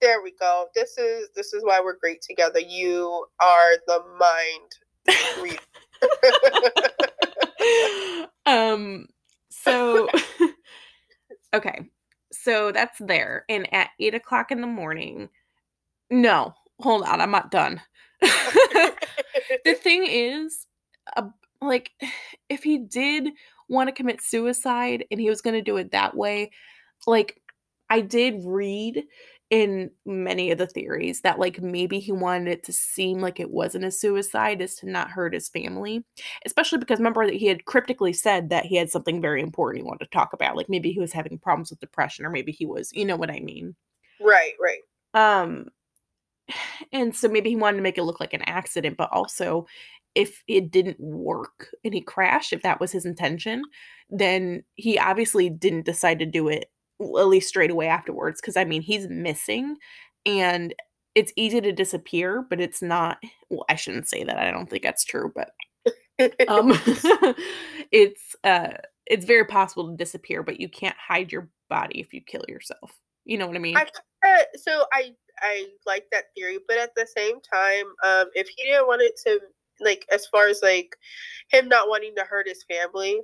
There 0.01 0.21
we 0.21 0.33
go. 0.39 0.67
This 0.75 0.97
is 0.97 1.29
this 1.35 1.53
is 1.53 1.63
why 1.63 1.79
we're 1.81 1.97
great 1.97 2.21
together. 2.21 2.59
You 2.59 3.25
are 3.41 3.73
the 3.87 4.03
mind 4.19 4.75
reader. 5.41 5.59
um 8.45 9.07
so 9.49 10.07
okay 11.53 11.89
so 12.31 12.71
that's 12.71 12.97
there 12.99 13.45
and 13.49 13.71
at 13.73 13.89
eight 13.99 14.15
o'clock 14.15 14.51
in 14.51 14.61
the 14.61 14.67
morning 14.67 15.29
no 16.09 16.53
hold 16.79 17.03
on 17.03 17.21
i'm 17.21 17.31
not 17.31 17.51
done 17.51 17.81
the 18.21 19.73
thing 19.75 20.05
is 20.07 20.67
uh, 21.15 21.27
like 21.61 21.91
if 22.49 22.63
he 22.63 22.77
did 22.77 23.29
want 23.69 23.87
to 23.87 23.93
commit 23.93 24.21
suicide 24.21 25.05
and 25.11 25.19
he 25.19 25.29
was 25.29 25.41
going 25.41 25.53
to 25.53 25.61
do 25.61 25.77
it 25.77 25.91
that 25.91 26.15
way 26.15 26.51
like 27.07 27.39
i 27.89 28.01
did 28.01 28.41
read 28.43 29.03
in 29.53 29.91
many 30.03 30.49
of 30.49 30.57
the 30.57 30.65
theories 30.65 31.21
that 31.21 31.37
like 31.37 31.61
maybe 31.61 31.99
he 31.99 32.11
wanted 32.11 32.47
it 32.47 32.63
to 32.63 32.73
seem 32.73 33.21
like 33.21 33.39
it 33.39 33.51
wasn't 33.51 33.85
a 33.85 33.91
suicide 33.91 34.59
is 34.61 34.73
to 34.73 34.89
not 34.89 35.11
hurt 35.11 35.31
his 35.31 35.47
family 35.47 36.03
especially 36.43 36.79
because 36.79 36.97
remember 36.97 37.27
that 37.27 37.35
he 37.35 37.45
had 37.45 37.63
cryptically 37.65 38.13
said 38.13 38.49
that 38.49 38.65
he 38.65 38.75
had 38.75 38.89
something 38.89 39.21
very 39.21 39.43
important 39.43 39.83
he 39.83 39.87
wanted 39.87 40.03
to 40.05 40.09
talk 40.09 40.33
about 40.33 40.57
like 40.57 40.69
maybe 40.69 40.91
he 40.91 40.99
was 40.99 41.13
having 41.13 41.37
problems 41.37 41.69
with 41.69 41.79
depression 41.79 42.25
or 42.25 42.31
maybe 42.31 42.51
he 42.51 42.65
was 42.65 42.91
you 42.93 43.05
know 43.05 43.15
what 43.15 43.29
i 43.29 43.39
mean 43.41 43.75
right, 44.19 44.53
right. 44.59 44.79
um 45.13 45.67
and 46.91 47.15
so 47.15 47.27
maybe 47.27 47.51
he 47.51 47.55
wanted 47.55 47.77
to 47.77 47.83
make 47.83 47.99
it 47.99 48.05
look 48.05 48.19
like 48.19 48.33
an 48.33 48.41
accident 48.47 48.97
but 48.97 49.11
also 49.11 49.67
if 50.15 50.41
it 50.47 50.71
didn't 50.71 50.99
work 50.99 51.67
and 51.85 51.93
he 51.93 52.01
crashed 52.01 52.53
if 52.53 52.63
that 52.63 52.79
was 52.79 52.91
his 52.91 53.05
intention 53.05 53.61
then 54.09 54.63
he 54.73 54.97
obviously 54.97 55.47
didn't 55.47 55.85
decide 55.85 56.17
to 56.17 56.25
do 56.25 56.47
it 56.47 56.71
at 57.01 57.27
least 57.27 57.49
straight 57.49 57.71
away 57.71 57.87
afterwards 57.87 58.39
because 58.41 58.57
i 58.57 58.63
mean 58.63 58.81
he's 58.81 59.07
missing 59.07 59.75
and 60.25 60.73
it's 61.15 61.33
easy 61.35 61.61
to 61.61 61.71
disappear 61.71 62.45
but 62.49 62.59
it's 62.59 62.81
not 62.81 63.17
well 63.49 63.65
i 63.69 63.75
shouldn't 63.75 64.07
say 64.07 64.23
that 64.23 64.37
i 64.37 64.51
don't 64.51 64.69
think 64.69 64.83
that's 64.83 65.03
true 65.03 65.31
but 65.35 65.51
um 66.47 66.71
it's 67.91 68.35
uh 68.43 68.69
it's 69.05 69.25
very 69.25 69.45
possible 69.45 69.89
to 69.89 69.97
disappear 69.97 70.43
but 70.43 70.59
you 70.59 70.69
can't 70.69 70.95
hide 70.97 71.31
your 71.31 71.49
body 71.69 71.99
if 71.99 72.13
you 72.13 72.21
kill 72.21 72.43
yourself 72.47 72.91
you 73.25 73.37
know 73.37 73.47
what 73.47 73.55
i 73.55 73.59
mean? 73.59 73.77
I, 73.77 73.85
uh, 74.25 74.43
so 74.55 74.85
I 74.93 75.13
I 75.39 75.67
like 75.85 76.05
that 76.11 76.25
theory, 76.35 76.59
but 76.67 76.77
at 76.77 76.95
the 76.95 77.07
same 77.15 77.39
time, 77.41 77.85
um, 78.03 78.29
if 78.33 78.47
he 78.47 78.63
didn't 78.63 78.87
want 78.87 79.01
it 79.01 79.19
to 79.25 79.39
like 79.79 80.05
as 80.11 80.25
far 80.27 80.47
as 80.47 80.61
like 80.61 80.95
him 81.49 81.67
not 81.67 81.89
wanting 81.89 82.15
to 82.15 82.23
hurt 82.23 82.47
his 82.47 82.63
family, 82.63 83.19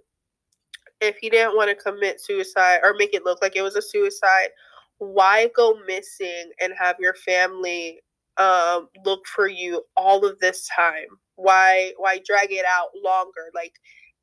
if 1.02 1.18
he 1.18 1.30
didn't 1.30 1.56
want 1.56 1.70
to 1.70 1.76
commit 1.76 2.22
suicide 2.22 2.80
or 2.84 2.94
make 2.98 3.14
it 3.14 3.26
look 3.26 3.42
like 3.42 3.56
it 3.56 3.62
was 3.62 3.76
a 3.76 3.82
suicide, 3.82 4.50
why 4.98 5.50
go 5.56 5.78
missing 5.88 6.52
and 6.62 6.74
have 6.78 6.98
your 7.00 7.14
family 7.14 8.02
um, 8.38 8.88
look 9.06 9.26
for 9.28 9.48
you 9.48 9.84
all 9.96 10.26
of 10.26 10.40
this 10.40 10.68
time? 10.76 11.08
Why 11.36 11.94
why 11.98 12.20
drag 12.26 12.52
it 12.52 12.66
out 12.68 12.90
longer? 13.04 13.50
Like 13.56 13.74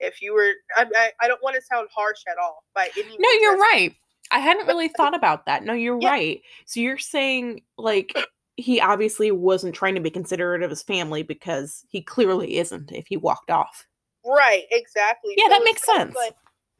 if 0.00 0.20
you 0.20 0.34
were, 0.34 0.50
I 0.76 1.10
I, 1.22 1.28
don't 1.28 1.42
want 1.42 1.56
to 1.56 1.62
sound 1.62 1.88
harsh 1.94 2.20
at 2.30 2.36
all 2.38 2.62
by 2.74 2.90
any. 2.98 3.16
no 3.18 3.28
you're 3.40 3.54
as- 3.54 3.60
right 3.60 3.94
i 4.30 4.38
hadn't 4.38 4.66
really 4.66 4.88
thought 4.88 5.14
about 5.14 5.46
that 5.46 5.64
no 5.64 5.72
you're 5.72 5.98
Yeah. 6.00 6.10
right 6.10 6.42
so 6.66 6.80
you're 6.80 6.98
saying 6.98 7.62
like 7.78 8.12
he 8.56 8.80
obviously 8.80 9.30
wasn't 9.30 9.74
trying 9.74 9.94
to 9.94 10.00
be 10.00 10.10
considerate 10.10 10.62
of 10.64 10.68
his 10.68 10.82
family 10.82 11.22
because 11.22 11.84
he 11.88 12.02
clearly 12.02 12.58
isn't 12.58 12.90
if 12.92 13.06
he 13.06 13.16
walked 13.16 13.50
off 13.50 13.86
Right, 14.28 14.64
exactly. 14.72 15.34
Yeah, 15.36 15.48
that 15.50 15.62
makes 15.64 15.84
sense. 15.86 16.16
Like, 16.16 16.34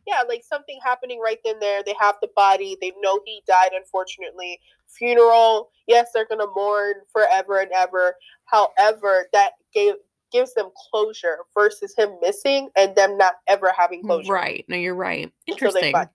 yeah, 0.07 0.23
like 0.29 0.45
something 0.45 0.79
happening 0.85 1.21
right 1.21 1.39
then 1.45 1.59
there. 1.59 1.83
They 1.85 1.95
have 2.01 2.17
the 2.21 2.29
body. 2.37 2.77
They 2.81 2.93
know 3.01 3.21
he 3.25 3.43
died, 3.47 3.71
unfortunately. 3.75 4.61
Funeral, 4.87 5.71
yes, 5.87 6.11
they're 6.15 6.27
gonna 6.27 6.47
mourn 6.55 6.95
forever 7.13 7.61
and 7.61 7.71
ever. 7.73 8.15
However, 8.45 9.29
that 9.33 9.53
gave 9.75 9.95
gives 10.33 10.55
them 10.55 10.71
closure 10.91 11.39
versus 11.55 11.95
him 11.97 12.11
missing 12.21 12.69
and 12.77 12.95
them 12.97 13.17
not 13.17 13.35
ever 13.47 13.73
having 13.77 14.03
closure. 14.03 14.33
right 14.33 14.65
no 14.69 14.77
you're 14.77 14.93
right 14.93 15.33
interesting 15.47 15.95
i 15.95 16.09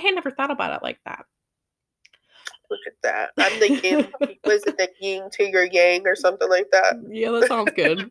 had 0.00 0.14
never 0.16 0.32
thought 0.32 0.50
about 0.50 0.74
it 0.74 0.82
like 0.82 0.98
that 1.06 1.24
Look 2.70 2.80
at 2.86 2.94
that. 3.02 3.30
I'm 3.36 3.60
the 3.60 3.82
yin. 3.86 4.06
was 4.46 4.62
it 4.64 4.78
the 4.78 4.88
yin 4.98 5.28
to 5.32 5.44
your 5.44 5.64
yang 5.64 6.06
or 6.06 6.16
something 6.16 6.48
like 6.48 6.70
that? 6.72 6.96
Yeah, 7.06 7.30
that 7.32 7.46
sounds 7.46 7.70
good. 7.76 8.10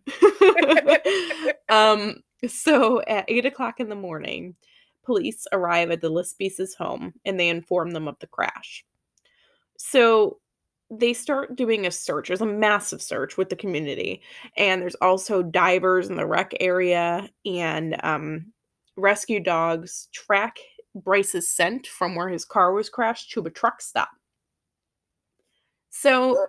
um, 1.70 2.22
so 2.48 3.02
at 3.02 3.26
eight 3.28 3.48
o'clock 3.48 3.80
in 3.80 3.90
the 3.90 3.96
morning, 3.96 4.56
police 5.04 5.48
arrive 5.52 5.92
at 5.92 6.02
the 6.02 6.12
Laspisas' 6.12 6.76
home 6.76 7.14
and 7.26 7.40
they 7.40 7.50
inform 7.50 7.92
them 7.92 8.08
of 8.08 8.20
the 8.20 8.28
crash. 8.28 8.86
So 9.78 10.40
they 10.92 11.14
start 11.14 11.56
doing 11.56 11.86
a 11.86 11.92
search. 11.92 12.28
There's 12.28 12.42
a 12.42 12.46
massive 12.46 13.02
search 13.02 13.38
with 13.38 13.50
the 13.50 13.56
community, 13.56 14.22
and 14.58 14.82
there's 14.82 14.96
also 14.96 15.42
divers 15.42 16.10
in 16.10 16.18
the 16.18 16.28
wreck 16.28 16.54
area, 16.60 17.30
and 17.46 17.98
um, 18.04 18.52
rescue 18.98 19.40
dogs 19.40 20.10
track 20.12 20.58
Bryce's 20.94 21.48
scent 21.48 21.88
from 21.88 22.16
where 22.16 22.28
his 22.28 22.44
car 22.44 22.74
was 22.74 22.90
crashed 22.90 23.32
to 23.32 23.42
a 23.42 23.50
truck 23.50 23.82
stop. 23.82 24.10
So 25.90 26.46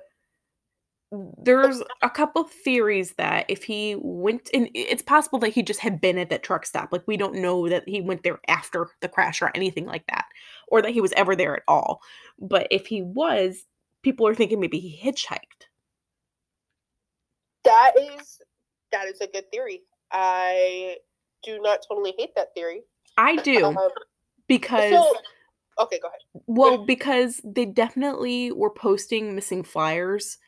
there's 1.13 1.83
a 2.01 2.09
couple 2.09 2.45
theories 2.45 3.13
that 3.13 3.45
if 3.49 3.65
he 3.65 3.97
went 4.01 4.49
and 4.55 4.71
it's 4.75 5.03
possible 5.03 5.39
that 5.39 5.51
he 5.51 5.63
just 5.63 5.81
had 5.81 6.01
been 6.01 6.17
at 6.17 6.31
that 6.31 6.43
truck 6.43 6.65
stop 6.65 6.89
like 6.91 7.07
we 7.07 7.19
don't 7.19 7.35
know 7.35 7.69
that 7.69 7.87
he 7.87 8.01
went 8.01 8.23
there 8.23 8.41
after 8.49 8.89
the 9.01 9.09
crash 9.09 9.43
or 9.43 9.51
anything 9.55 9.85
like 9.85 10.07
that 10.07 10.25
or 10.69 10.81
that 10.81 10.93
he 10.93 11.03
was 11.03 11.13
ever 11.13 11.37
there 11.37 11.55
at 11.55 11.63
all 11.69 12.01
but 12.39 12.67
if 12.71 12.87
he 12.87 13.03
was 13.03 13.67
people 14.03 14.27
are 14.27 14.35
thinking 14.35 14.59
maybe 14.59 14.79
he 14.79 14.99
hitchhiked 15.05 15.69
That 17.65 17.93
is 17.99 18.41
that 18.91 19.07
is 19.07 19.21
a 19.21 19.27
good 19.27 19.51
theory. 19.51 19.83
I 20.11 20.97
do 21.43 21.61
not 21.61 21.81
totally 21.89 22.15
hate 22.19 22.35
that 22.37 22.55
theory. 22.55 22.83
i 23.19 23.37
do 23.37 23.67
Um, 23.67 23.77
because 24.49 24.93
so, 24.93 25.17
okay, 25.81 25.99
go 26.01 26.09
ahead. 26.09 26.21
well 26.47 26.87
because 26.87 27.41
they 27.45 27.67
definitely 27.67 28.51
were 28.53 28.71
posting 28.71 29.35
missing 29.35 29.63
flyers 29.63 30.39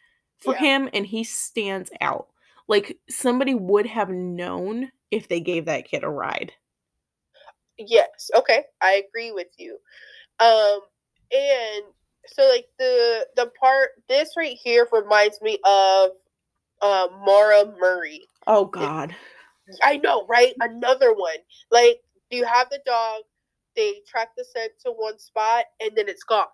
for 0.45 0.55
Yeah. 0.55 0.61
him 0.61 0.89
and 0.93 1.07
he 1.07 1.25
stands 1.25 1.91
out 2.01 2.29
like 2.69 2.99
somebody 3.09 3.55
would 3.55 3.87
have 3.87 4.11
known 4.11 4.91
if 5.11 5.29
they 5.29 5.41
gave 5.41 5.65
that 5.67 5.87
kid 5.87 6.05
a 6.05 6.09
ride 6.09 6.53
Yes. 7.77 8.31
Okay. 8.37 8.65
I 8.81 9.03
agree 9.09 9.33
with 9.33 9.49
you. 9.59 9.79
Um, 10.41 10.81
and 11.33 11.85
so 12.27 12.49
like 12.49 12.67
the 12.79 13.27
the 13.37 13.51
part 13.61 13.91
this 14.09 14.31
right 14.37 14.57
here 14.63 14.87
reminds 14.93 15.41
me 15.43 15.59
of 15.65 16.11
uh, 16.83 17.09
Maura 17.25 17.65
Murray. 17.81 18.23
oh 18.47 18.65
god 18.67 19.15
I 19.83 19.97
know, 19.97 20.27
right? 20.27 20.55
Another 20.61 21.13
one. 21.15 21.39
Like 21.71 22.01
you 22.31 22.45
have 22.45 22.69
the 22.71 22.81
dog, 22.87 23.23
they 23.77 24.01
track 24.07 24.29
the 24.37 24.45
scent 24.45 24.73
to 24.85 24.93
one 24.93 25.19
spot, 25.19 25.65
and 25.81 25.91
then 25.97 26.09
it's 26.09 26.25
gone. 26.25 26.47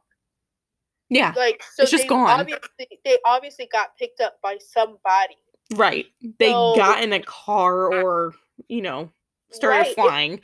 Yeah 1.11 1.33
Like 1.37 1.63
so, 1.75 1.83
It's 1.83 1.91
just 1.91 2.05
they 2.05 2.09
gone. 2.09 2.41
Obviously, 2.41 2.89
they 3.05 3.19
obviously 3.27 3.69
got 3.71 3.97
picked 3.99 4.21
up 4.21 4.39
by 4.43 4.57
somebody. 4.61 5.37
Right. 5.75 6.07
They 6.39 6.51
So- 6.51 6.75
got 6.77 7.03
in 7.03 7.13
a 7.13 7.21
car 7.21 7.93
or, 7.93 8.35
you 8.69 8.83
know, 8.83 9.13
started 9.53 9.79
Right. 9.81 9.95
flying. 9.95 10.41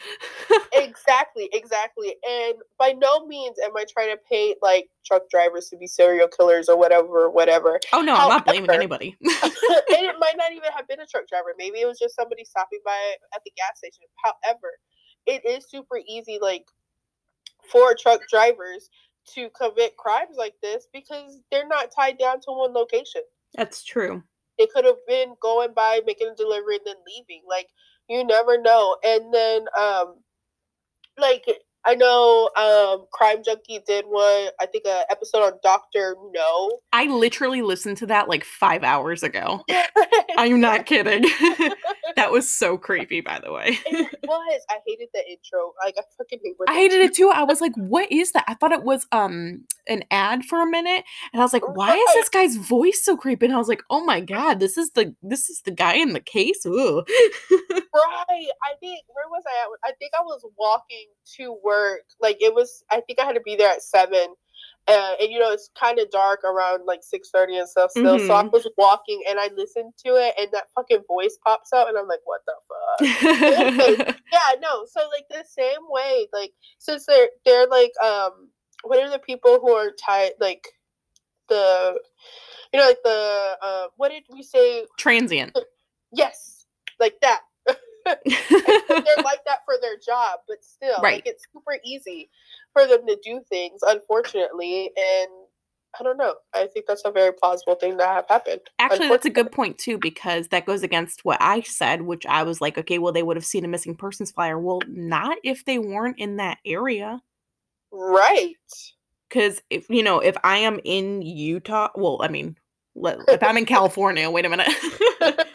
exactly, 0.72 1.48
exactly. 1.52 2.16
And 2.28 2.54
by 2.78 2.92
no 2.92 3.24
means 3.26 3.56
am 3.64 3.76
I 3.76 3.84
trying 3.88 4.10
to 4.10 4.20
paint 4.30 4.58
like 4.62 4.88
truck 5.04 5.28
drivers 5.30 5.68
to 5.70 5.76
be 5.76 5.86
serial 5.86 6.28
killers 6.28 6.68
or 6.68 6.76
whatever, 6.76 7.30
whatever. 7.30 7.78
oh 7.92 8.02
no, 8.02 8.14
I'm 8.14 8.28
not 8.28 8.44
blaming 8.46 8.70
anybody. 8.70 9.16
and 9.20 9.30
it 9.40 10.16
might 10.18 10.36
not 10.36 10.52
even 10.52 10.70
have 10.74 10.88
been 10.88 11.00
a 11.00 11.06
truck 11.06 11.28
driver. 11.28 11.54
Maybe 11.58 11.80
it 11.80 11.86
was 11.86 11.98
just 11.98 12.14
somebody 12.16 12.44
stopping 12.44 12.80
by 12.84 13.14
at 13.34 13.42
the 13.44 13.52
gas 13.56 13.78
station. 13.78 14.04
However, 14.24 14.72
it 15.26 15.44
is 15.44 15.68
super 15.70 16.00
easy, 16.08 16.38
like 16.40 16.66
for 17.70 17.94
truck 17.94 18.20
drivers 18.28 18.90
to 19.34 19.50
commit 19.50 19.96
crimes 19.96 20.36
like 20.36 20.54
this 20.62 20.86
because 20.92 21.40
they're 21.50 21.68
not 21.68 21.92
tied 21.94 22.18
down 22.18 22.40
to 22.40 22.52
one 22.52 22.72
location. 22.72 23.22
That's 23.54 23.84
true. 23.84 24.22
It 24.58 24.72
could 24.72 24.84
have 24.84 25.04
been 25.06 25.34
going 25.40 25.74
by, 25.74 26.00
making 26.06 26.28
a 26.28 26.34
delivery, 26.34 26.76
and 26.76 26.86
then 26.86 26.96
leaving. 27.06 27.42
Like 27.48 27.68
you 28.08 28.24
never 28.24 28.60
know. 28.60 28.96
And 29.04 29.32
then, 29.32 29.66
um, 29.78 30.16
like 31.18 31.44
I 31.86 31.94
know, 31.94 32.50
um, 32.56 33.06
Crime 33.12 33.42
Junkie 33.44 33.80
did 33.86 34.06
one. 34.06 34.48
I 34.60 34.66
think 34.66 34.84
a 34.86 35.04
episode 35.08 35.42
on 35.42 35.52
Doctor 35.62 36.16
No. 36.32 36.80
I 36.92 37.06
literally 37.06 37.62
listened 37.62 37.96
to 37.98 38.06
that 38.06 38.28
like 38.28 38.42
five 38.42 38.82
hours 38.82 39.22
ago. 39.22 39.62
I'm 40.36 40.60
not 40.60 40.84
kidding. 40.86 41.22
that 42.16 42.32
was 42.32 42.52
so 42.52 42.76
creepy, 42.76 43.20
by 43.20 43.38
the 43.38 43.52
way. 43.52 43.78
It 43.86 44.18
was. 44.24 44.62
I 44.68 44.78
hated 44.84 45.08
the 45.14 45.20
intro. 45.30 45.72
Like 45.84 45.94
I 45.96 46.02
fucking 46.18 46.40
hate. 46.42 46.56
I 46.66 46.74
hated 46.74 47.00
it 47.00 47.14
too. 47.14 47.30
I 47.32 47.44
was 47.44 47.60
like, 47.60 47.74
what 47.76 48.10
is 48.10 48.32
that? 48.32 48.44
I 48.48 48.54
thought 48.54 48.72
it 48.72 48.82
was 48.82 49.06
um 49.12 49.64
an 49.88 50.02
ad 50.10 50.44
for 50.44 50.60
a 50.60 50.66
minute. 50.66 51.04
And 51.32 51.40
I 51.40 51.44
was 51.44 51.52
like, 51.52 51.76
why 51.76 51.94
is 51.94 52.14
this 52.14 52.28
guy's 52.28 52.56
voice 52.56 53.02
so 53.04 53.16
creepy? 53.16 53.46
And 53.46 53.54
I 53.54 53.58
was 53.58 53.68
like, 53.68 53.82
oh 53.90 54.04
my 54.04 54.20
god, 54.20 54.58
this 54.58 54.76
is 54.76 54.90
the 54.90 55.14
this 55.22 55.48
is 55.48 55.62
the 55.64 55.70
guy 55.70 55.94
in 55.94 56.14
the 56.14 56.20
case. 56.20 56.66
Ooh. 56.66 57.04
Right. 57.96 58.48
I 58.62 58.74
think 58.78 59.00
where 59.08 59.28
was 59.30 59.44
I 59.46 59.62
at? 59.62 59.90
I 59.90 59.92
think 59.98 60.12
I 60.18 60.22
was 60.22 60.44
walking 60.58 61.06
to 61.36 61.56
work. 61.64 61.75
Like 62.20 62.36
it 62.40 62.54
was. 62.54 62.84
I 62.90 63.00
think 63.00 63.20
I 63.20 63.24
had 63.24 63.34
to 63.34 63.40
be 63.40 63.56
there 63.56 63.70
at 63.70 63.82
seven. 63.82 64.34
Uh, 64.88 65.14
and 65.20 65.32
you 65.32 65.40
know 65.40 65.50
it's 65.50 65.68
kind 65.78 65.98
of 65.98 66.08
dark 66.12 66.44
around 66.44 66.86
like 66.86 67.02
six 67.02 67.30
thirty 67.30 67.56
and 67.56 67.68
stuff 67.68 67.90
still. 67.90 68.18
So 68.20 68.34
I 68.34 68.44
Mhm. 68.44 68.52
was 68.52 68.68
walking 68.78 69.20
and 69.28 69.38
I 69.40 69.48
listened 69.56 69.92
to 70.04 70.10
it, 70.14 70.34
and 70.38 70.48
that 70.52 70.68
fucking 70.76 71.02
voice 71.08 71.36
pops 71.44 71.72
out, 71.72 71.88
and 71.88 71.98
I'm 71.98 72.06
like, 72.06 72.20
what 72.24 72.42
the 72.46 72.54
fuck? 72.68 73.00
yeah, 74.32 74.54
no. 74.60 74.84
So 74.86 75.00
like 75.12 75.26
the 75.28 75.44
same 75.44 75.80
way, 75.88 76.28
like 76.32 76.52
since 76.78 77.04
they're 77.06 77.28
they're 77.44 77.66
like 77.66 77.92
um 78.02 78.50
what 78.84 79.02
are 79.02 79.10
the 79.10 79.18
people 79.18 79.58
who 79.60 79.72
are 79.72 79.90
tied 79.90 80.32
like 80.38 80.68
the 81.48 81.98
you 82.72 82.78
know 82.78 82.86
like 82.86 83.02
the 83.02 83.56
uh 83.60 83.86
what 83.96 84.10
did 84.10 84.22
we 84.32 84.42
say? 84.42 84.86
Transient. 84.98 85.56
Yes, 86.12 86.64
like 87.00 87.14
that. 87.22 87.40
They're 88.24 89.24
like 89.24 89.44
that 89.46 89.60
for 89.64 89.74
their 89.80 89.96
job, 90.04 90.40
but 90.48 90.64
still, 90.64 90.96
Right. 91.02 91.16
like 91.16 91.26
it's 91.26 91.44
super 91.52 91.78
easy 91.84 92.30
for 92.72 92.86
them 92.86 93.06
to 93.06 93.18
do 93.22 93.40
things, 93.48 93.80
unfortunately. 93.86 94.92
And 94.96 95.30
I 95.98 96.02
don't 96.02 96.18
know. 96.18 96.34
I 96.54 96.66
think 96.66 96.86
that's 96.86 97.02
a 97.04 97.10
very 97.10 97.32
plausible 97.32 97.74
thing 97.74 97.96
to 97.98 98.04
have 98.04 98.26
happened. 98.28 98.60
Actually, 98.78 99.08
that's 99.08 99.24
a 99.24 99.30
good 99.30 99.50
point 99.50 99.78
too, 99.78 99.98
because 99.98 100.48
that 100.48 100.66
goes 100.66 100.82
against 100.82 101.24
what 101.24 101.38
I 101.40 101.62
said, 101.62 102.02
which 102.02 102.26
I 102.26 102.42
was 102.42 102.60
like, 102.60 102.76
okay, 102.78 102.98
well, 102.98 103.12
they 103.12 103.22
would 103.22 103.36
have 103.36 103.46
seen 103.46 103.64
a 103.64 103.68
missing 103.68 103.96
persons 103.96 104.30
flyer. 104.30 104.58
Well, 104.58 104.80
not 104.88 105.38
if 105.42 105.64
they 105.64 105.78
weren't 105.78 106.18
in 106.18 106.36
that 106.36 106.58
area. 106.66 107.22
Right. 107.90 108.54
Because 109.28 109.62
if 109.70 109.88
you 109.88 110.02
know, 110.02 110.20
if 110.20 110.36
I 110.44 110.58
am 110.58 110.80
in 110.84 111.22
Utah, 111.22 111.88
well, 111.94 112.18
I 112.22 112.28
mean, 112.28 112.56
if 112.94 113.42
I'm 113.42 113.56
in 113.56 113.64
California, 113.66 114.30
wait 114.30 114.44
a 114.44 114.48
minute, 114.48 114.68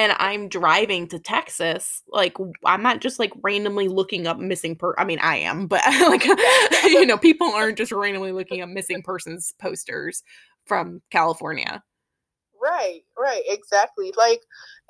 and 0.00 0.16
I'm 0.18 0.48
driving 0.48 1.06
to 1.08 1.18
Texas, 1.18 2.02
like 2.08 2.36
I'm 2.64 2.82
not 2.82 3.00
just 3.00 3.18
like 3.18 3.32
randomly 3.42 3.88
looking 3.88 4.26
up 4.26 4.38
missing 4.38 4.74
per. 4.74 4.94
I 4.96 5.04
mean, 5.04 5.18
I 5.18 5.36
am, 5.36 5.66
but 5.66 5.82
like 6.08 6.24
you 6.84 7.04
know, 7.04 7.18
people 7.18 7.48
aren't 7.48 7.76
just 7.78 7.92
randomly 7.92 8.32
looking 8.32 8.62
up 8.62 8.70
missing 8.70 9.02
persons 9.02 9.52
posters 9.60 10.22
from 10.66 11.02
California. 11.10 11.82
Right, 12.62 13.02
right, 13.18 13.42
exactly. 13.46 14.12
Like, 14.16 14.40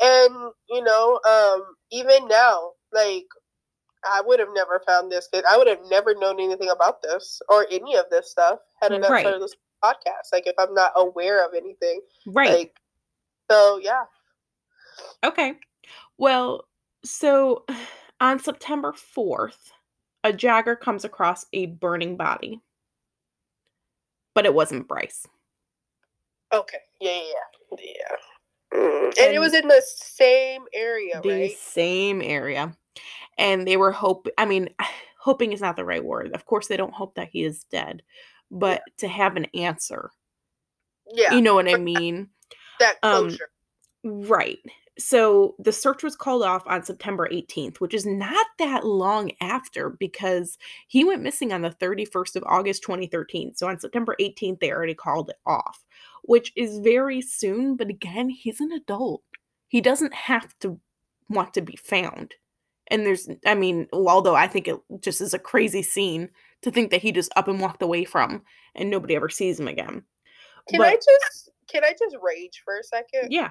and 0.01 0.53
you 0.69 0.83
know, 0.83 1.21
um, 1.29 1.63
even 1.91 2.29
now, 2.29 2.73
like, 2.93 3.27
I 4.05 4.23
would 4.25 4.39
have 4.41 4.49
never 4.55 4.81
found 4.87 5.11
this. 5.11 5.29
I 5.49 5.57
would 5.57 5.67
have 5.69 5.81
never 5.89 6.15
known 6.15 6.41
anything 6.41 6.71
about 6.71 7.03
this 7.03 7.41
or 7.49 7.67
any 7.71 7.97
of 7.97 8.07
this 8.11 8.31
stuff 8.31 8.61
had 8.81 8.93
it 8.93 9.01
not 9.01 9.11
Right. 9.11 9.23
started 9.23 9.43
this 9.43 9.57
podcast. 9.85 10.33
Like, 10.33 10.47
if 10.47 10.55
I'm 10.59 10.75
not 10.75 10.93
aware 10.97 11.45
of 11.45 11.55
anything, 11.55 12.01
Right. 12.27 12.51
like, 12.51 12.77
so 13.51 13.79
yeah. 13.83 14.05
Okay. 15.25 15.55
Well, 16.19 16.67
so 17.05 17.65
on 18.21 18.39
September 18.39 18.93
4th, 18.93 19.71
a 20.25 20.33
jogger 20.33 20.79
comes 20.79 21.05
across 21.05 21.47
a 21.53 21.67
burning 21.67 22.17
body. 22.17 22.61
But 24.35 24.47
it 24.47 24.55
wasn't 24.55 24.87
Bryce. 24.87 25.27
Okay. 26.53 26.79
Yeah, 27.01 27.13
yeah, 27.13 27.23
yeah. 27.73 27.79
yeah. 27.83 28.79
Mm, 28.79 29.19
And, 29.21 29.35
it 29.35 29.41
was 29.41 29.55
in 29.55 29.67
the 29.67 29.83
same 29.85 30.63
area, 30.73 31.21
the 31.23 31.29
right? 31.29 31.59
same 31.59 32.23
area. 32.23 32.77
And 33.39 33.67
they 33.67 33.77
were 33.77 33.91
hope 33.91 34.29
I 34.39 34.47
mean, 34.47 34.69
hoping 35.19 35.53
is 35.53 35.61
not 35.61 35.77
the 35.77 35.85
right 35.85 36.05
word. 36.05 36.33
Of 36.35 36.47
course 36.47 36.69
they 36.69 36.77
don't 36.77 36.95
hope 36.95 37.17
that 37.17 37.29
he 37.33 37.45
is 37.45 37.65
dead, 37.65 38.03
but 38.51 38.83
to 38.99 39.09
have 39.09 39.37
an 39.37 39.47
answer. 39.55 40.11
Yeah. 41.13 41.35
You 41.35 41.43
know 41.43 41.55
what 41.55 41.69
I 41.69 41.77
mean? 41.77 42.29
that 42.81 42.97
um, 43.03 43.29
closure. 43.29 43.51
Right. 44.05 44.59
So 44.99 45.55
the 45.59 45.73
search 45.73 46.03
was 46.03 46.17
called 46.17 46.43
off 46.43 46.63
on 46.67 46.85
September 46.85 47.29
18th, 47.33 47.79
which 47.79 47.95
is 47.95 48.05
not 48.05 48.47
that 48.59 48.85
long 48.85 49.31
after 49.41 49.91
because 49.91 50.59
he 50.89 51.05
went 51.05 51.23
missing 51.23 51.53
on 51.53 51.63
the 51.63 51.71
31st 51.71 52.37
of 52.37 52.45
August 52.47 52.83
2013. 52.83 53.55
So 53.55 53.69
on 53.69 53.81
September 53.81 54.15
18th, 54.21 54.61
they 54.61 54.71
already 54.71 54.95
called 54.95 55.31
it 55.31 55.39
off, 55.47 55.85
which 56.23 56.53
is 56.57 56.79
very 56.79 57.23
soon. 57.23 57.77
But 57.77 57.89
again, 57.89 58.29
he's 58.29 58.61
an 58.61 58.73
adult. 58.73 59.23
He 59.69 59.81
doesn't 59.81 60.13
have 60.13 60.59
to 60.61 60.79
want 61.29 61.55
to 61.55 61.63
be 61.63 61.77
found. 61.77 62.35
And 62.89 63.07
there's, 63.07 63.29
I 63.47 63.55
mean, 63.55 63.87
although 63.93 64.35
I 64.35 64.49
think 64.49 64.69
it 64.69 64.77
just 65.01 65.21
is 65.21 65.33
a 65.33 65.39
crazy 65.39 65.83
scene 65.83 66.29
to 66.63 66.71
think 66.71 66.91
that 66.91 67.03
he 67.03 67.13
just 67.13 67.33
up 67.37 67.49
and 67.49 67.61
walked 67.61 67.83
away 67.83 68.05
from 68.05 68.43
and 68.75 68.91
nobody 68.91 69.15
ever 69.15 69.29
sees 69.29 69.59
him 69.59 69.69
again. 69.69 70.03
Can 70.69 70.83
I 70.83 70.97
just 70.97 71.51
can 71.71 71.85
I 71.85 71.93
just 71.99 72.17
rage 72.21 72.63
for 72.65 72.79
a 72.79 72.83
second? 72.83 73.31
Yeah. 73.31 73.51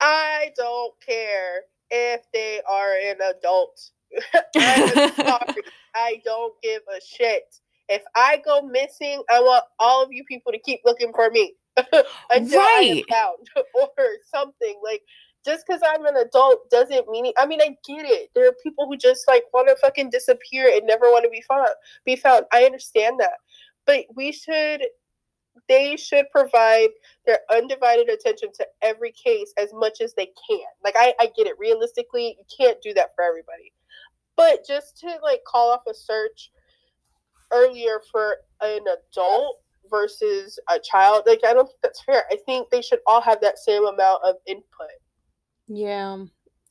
I 0.00 0.50
don't 0.56 0.94
care 1.06 1.62
if 1.90 2.22
they 2.32 2.60
are 2.68 2.94
an 2.94 3.16
adult. 3.36 3.90
I 5.94 6.20
don't 6.24 6.54
give 6.62 6.82
a 6.96 7.00
shit. 7.04 7.44
If 7.88 8.02
I 8.14 8.40
go 8.44 8.62
missing, 8.62 9.22
I 9.30 9.40
want 9.40 9.64
all 9.80 10.02
of 10.02 10.10
you 10.12 10.24
people 10.24 10.52
to 10.52 10.58
keep 10.58 10.80
looking 10.84 11.12
for 11.14 11.30
me 11.30 11.54
until 11.76 12.62
I 12.62 12.84
am 12.88 13.00
Right. 13.00 13.04
found 13.10 13.48
or 13.74 13.88
something. 14.32 14.80
Like 14.84 15.02
just 15.44 15.66
because 15.66 15.80
I'm 15.86 16.06
an 16.06 16.16
adult 16.16 16.70
doesn't 16.70 17.08
mean 17.08 17.26
it. 17.26 17.34
I 17.38 17.46
mean, 17.46 17.60
I 17.60 17.68
get 17.86 18.06
it. 18.06 18.30
There 18.34 18.48
are 18.48 18.54
people 18.62 18.86
who 18.86 18.96
just 18.96 19.26
like 19.28 19.44
want 19.52 19.68
to 19.68 19.76
fucking 19.76 20.10
disappear 20.10 20.70
and 20.74 20.86
never 20.86 21.06
want 21.10 21.24
to 21.24 21.30
be 21.30 21.42
found. 21.48 21.68
Be 22.04 22.16
found. 22.16 22.44
I 22.52 22.64
understand 22.64 23.18
that, 23.20 23.38
but 23.86 24.04
we 24.16 24.32
should. 24.32 24.82
They 25.70 25.96
should 25.96 26.26
provide 26.32 26.88
their 27.26 27.38
undivided 27.48 28.08
attention 28.08 28.50
to 28.54 28.66
every 28.82 29.12
case 29.12 29.54
as 29.56 29.70
much 29.72 30.00
as 30.00 30.12
they 30.14 30.26
can. 30.26 30.66
Like 30.82 30.96
I, 30.98 31.14
I 31.20 31.30
get 31.36 31.46
it. 31.46 31.54
Realistically, 31.60 32.36
you 32.36 32.44
can't 32.58 32.82
do 32.82 32.92
that 32.94 33.10
for 33.14 33.22
everybody. 33.22 33.72
But 34.36 34.66
just 34.66 34.98
to 34.98 35.16
like 35.22 35.42
call 35.46 35.70
off 35.70 35.82
a 35.88 35.94
search 35.94 36.50
earlier 37.52 38.02
for 38.10 38.38
an 38.60 38.80
adult 38.80 39.58
versus 39.88 40.58
a 40.68 40.80
child, 40.80 41.22
like 41.26 41.40
I 41.46 41.54
don't 41.54 41.66
think 41.66 41.78
that's 41.84 42.02
fair. 42.02 42.24
I 42.32 42.36
think 42.46 42.68
they 42.70 42.82
should 42.82 42.98
all 43.06 43.20
have 43.20 43.40
that 43.40 43.60
same 43.60 43.86
amount 43.86 44.24
of 44.24 44.36
input. 44.48 44.64
Yeah. 45.68 46.24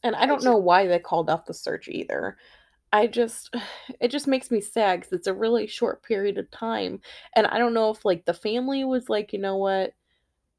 And 0.04 0.16
I 0.16 0.24
I 0.24 0.26
don't 0.26 0.44
know 0.44 0.58
why 0.58 0.88
they 0.88 1.00
called 1.00 1.30
off 1.30 1.46
the 1.46 1.54
search 1.54 1.88
either. 1.88 2.38
I 2.94 3.08
just 3.08 3.54
it 4.00 4.10
just 4.10 4.28
makes 4.28 4.52
me 4.52 4.62
sad 4.62 5.02
cuz 5.04 5.14
it's 5.14 5.28
a 5.28 5.34
really 5.34 5.68
short 5.68 6.04
period 6.04 6.38
of 6.38 6.50
time 6.52 7.02
and 7.36 7.48
I 7.48 7.58
don't 7.58 7.74
know 7.74 7.90
if 7.92 8.06
like 8.06 8.26
the 8.26 8.34
family 8.34 8.84
was 8.84 9.10
like, 9.10 9.34
you 9.34 9.40
know 9.40 9.58
what? 9.58 9.94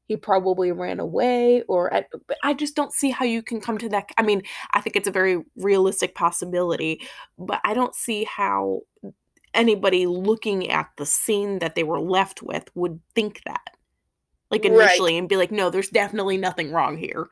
He 0.07 0.17
probably 0.17 0.71
ran 0.73 0.99
away 0.99 1.63
or 1.69 1.93
I, 1.93 2.05
but 2.27 2.37
I 2.43 2.53
just 2.55 2.75
don't 2.75 2.93
see 2.93 3.11
how 3.11 3.25
you 3.25 3.43
can 3.43 3.61
come 3.61 3.77
to 3.79 3.89
that 3.91 4.11
I 4.17 4.23
mean, 4.23 4.43
I 4.73 4.81
think 4.81 4.95
it's 4.97 5.07
a 5.09 5.11
very 5.11 5.39
realistic 5.57 6.15
possibility, 6.15 7.01
but 7.39 7.61
I 7.65 7.73
don't 7.75 7.95
see 7.95 8.25
how 8.25 8.81
anybody 9.55 10.07
looking 10.07 10.69
at 10.71 10.89
the 10.97 11.05
scene 11.07 11.59
that 11.59 11.75
they 11.75 11.83
were 11.83 12.01
left 12.01 12.43
with 12.43 12.69
would 12.75 13.01
think 13.15 13.41
that. 13.45 13.61
Like 14.51 14.65
Right. 14.65 14.73
initially 14.73 15.17
and 15.17 15.29
be 15.29 15.37
like, 15.37 15.51
"No, 15.51 15.69
there's 15.71 15.89
definitely 15.89 16.37
nothing 16.37 16.71
wrong 16.71 16.97
here." 16.97 17.29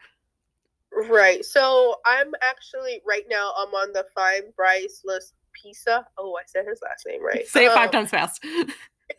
Right. 1.08 1.46
So 1.46 1.96
I'm 2.06 2.34
actually 2.42 3.02
right 3.08 3.26
now 3.30 3.54
I'm 3.58 3.70
on 3.70 3.94
the 3.94 4.06
Find 4.14 4.44
Bryce 4.56 5.02
list 5.06 5.34
Pisa. 5.54 6.06
Oh, 6.18 6.36
I 6.36 6.44
said 6.46 6.66
his 6.68 6.80
last 6.84 7.06
name 7.08 7.24
right. 7.24 7.48
Say 7.48 7.66
it 7.66 7.74
five 7.74 7.88
Um, 7.88 7.92
times 7.92 8.10
fast. 8.12 8.44
no, 8.44 8.66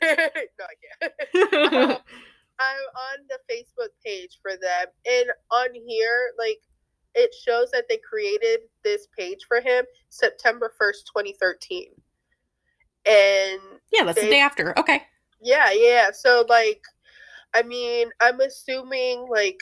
I 0.03 0.28
can't. 1.01 1.12
I'm 2.61 2.76
on 2.95 3.26
the 3.28 3.39
Facebook 3.51 3.89
page 4.05 4.39
for 4.43 4.51
them, 4.53 4.87
and 5.07 5.31
on 5.51 5.68
here, 5.87 6.33
like, 6.39 6.61
it 7.14 7.35
shows 7.35 7.70
that 7.70 7.87
they 7.89 7.97
created 7.97 8.61
this 8.85 9.09
page 9.18 9.39
for 9.49 9.61
him 9.62 9.85
September 10.11 10.70
1st, 10.81 11.07
2013. 11.07 11.87
And 13.07 13.61
yeah, 13.91 14.05
that's 14.05 14.20
the 14.20 14.28
day 14.28 14.41
after. 14.41 14.78
Okay. 14.78 15.03
yeah, 15.41 15.72
yeah. 15.72 16.11
So, 16.12 16.45
like, 16.51 16.83
I 17.55 17.62
mean, 17.62 18.11
I'm 18.20 18.41
assuming, 18.41 19.26
like, 19.31 19.61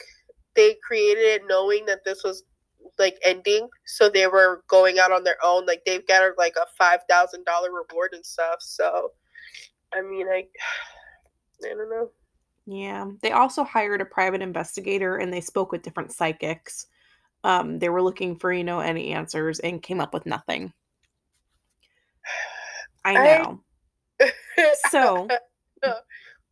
they 0.58 0.76
created 0.86 1.24
it 1.24 1.42
knowing 1.46 1.86
that 1.86 2.04
this 2.04 2.24
was, 2.24 2.42
like, 2.98 3.16
ending. 3.24 3.68
So 3.86 4.08
they 4.08 4.26
were 4.26 4.64
going 4.66 4.98
out 4.98 5.12
on 5.12 5.22
their 5.22 5.38
own. 5.42 5.64
Like, 5.64 5.82
they've 5.86 6.06
got, 6.06 6.36
like, 6.36 6.56
a 6.56 6.66
$5,000 6.82 7.38
reward 7.66 8.10
and 8.12 8.26
stuff. 8.26 8.56
So, 8.58 9.12
I 9.94 10.02
mean, 10.02 10.26
I, 10.28 10.46
I 11.64 11.68
don't 11.68 11.90
know. 11.90 12.10
Yeah. 12.66 13.06
They 13.22 13.30
also 13.30 13.64
hired 13.64 14.00
a 14.00 14.04
private 14.04 14.42
investigator 14.42 15.16
and 15.16 15.32
they 15.32 15.40
spoke 15.40 15.72
with 15.72 15.82
different 15.82 16.12
psychics. 16.12 16.86
Um, 17.44 17.78
they 17.78 17.88
were 17.88 18.02
looking 18.02 18.36
for, 18.36 18.52
you 18.52 18.64
know, 18.64 18.80
any 18.80 19.12
answers 19.12 19.60
and 19.60 19.82
came 19.82 20.00
up 20.00 20.12
with 20.12 20.26
nothing. 20.26 20.72
I 23.04 23.16
I- 23.16 23.38
know. 23.38 23.60
So, 24.90 25.28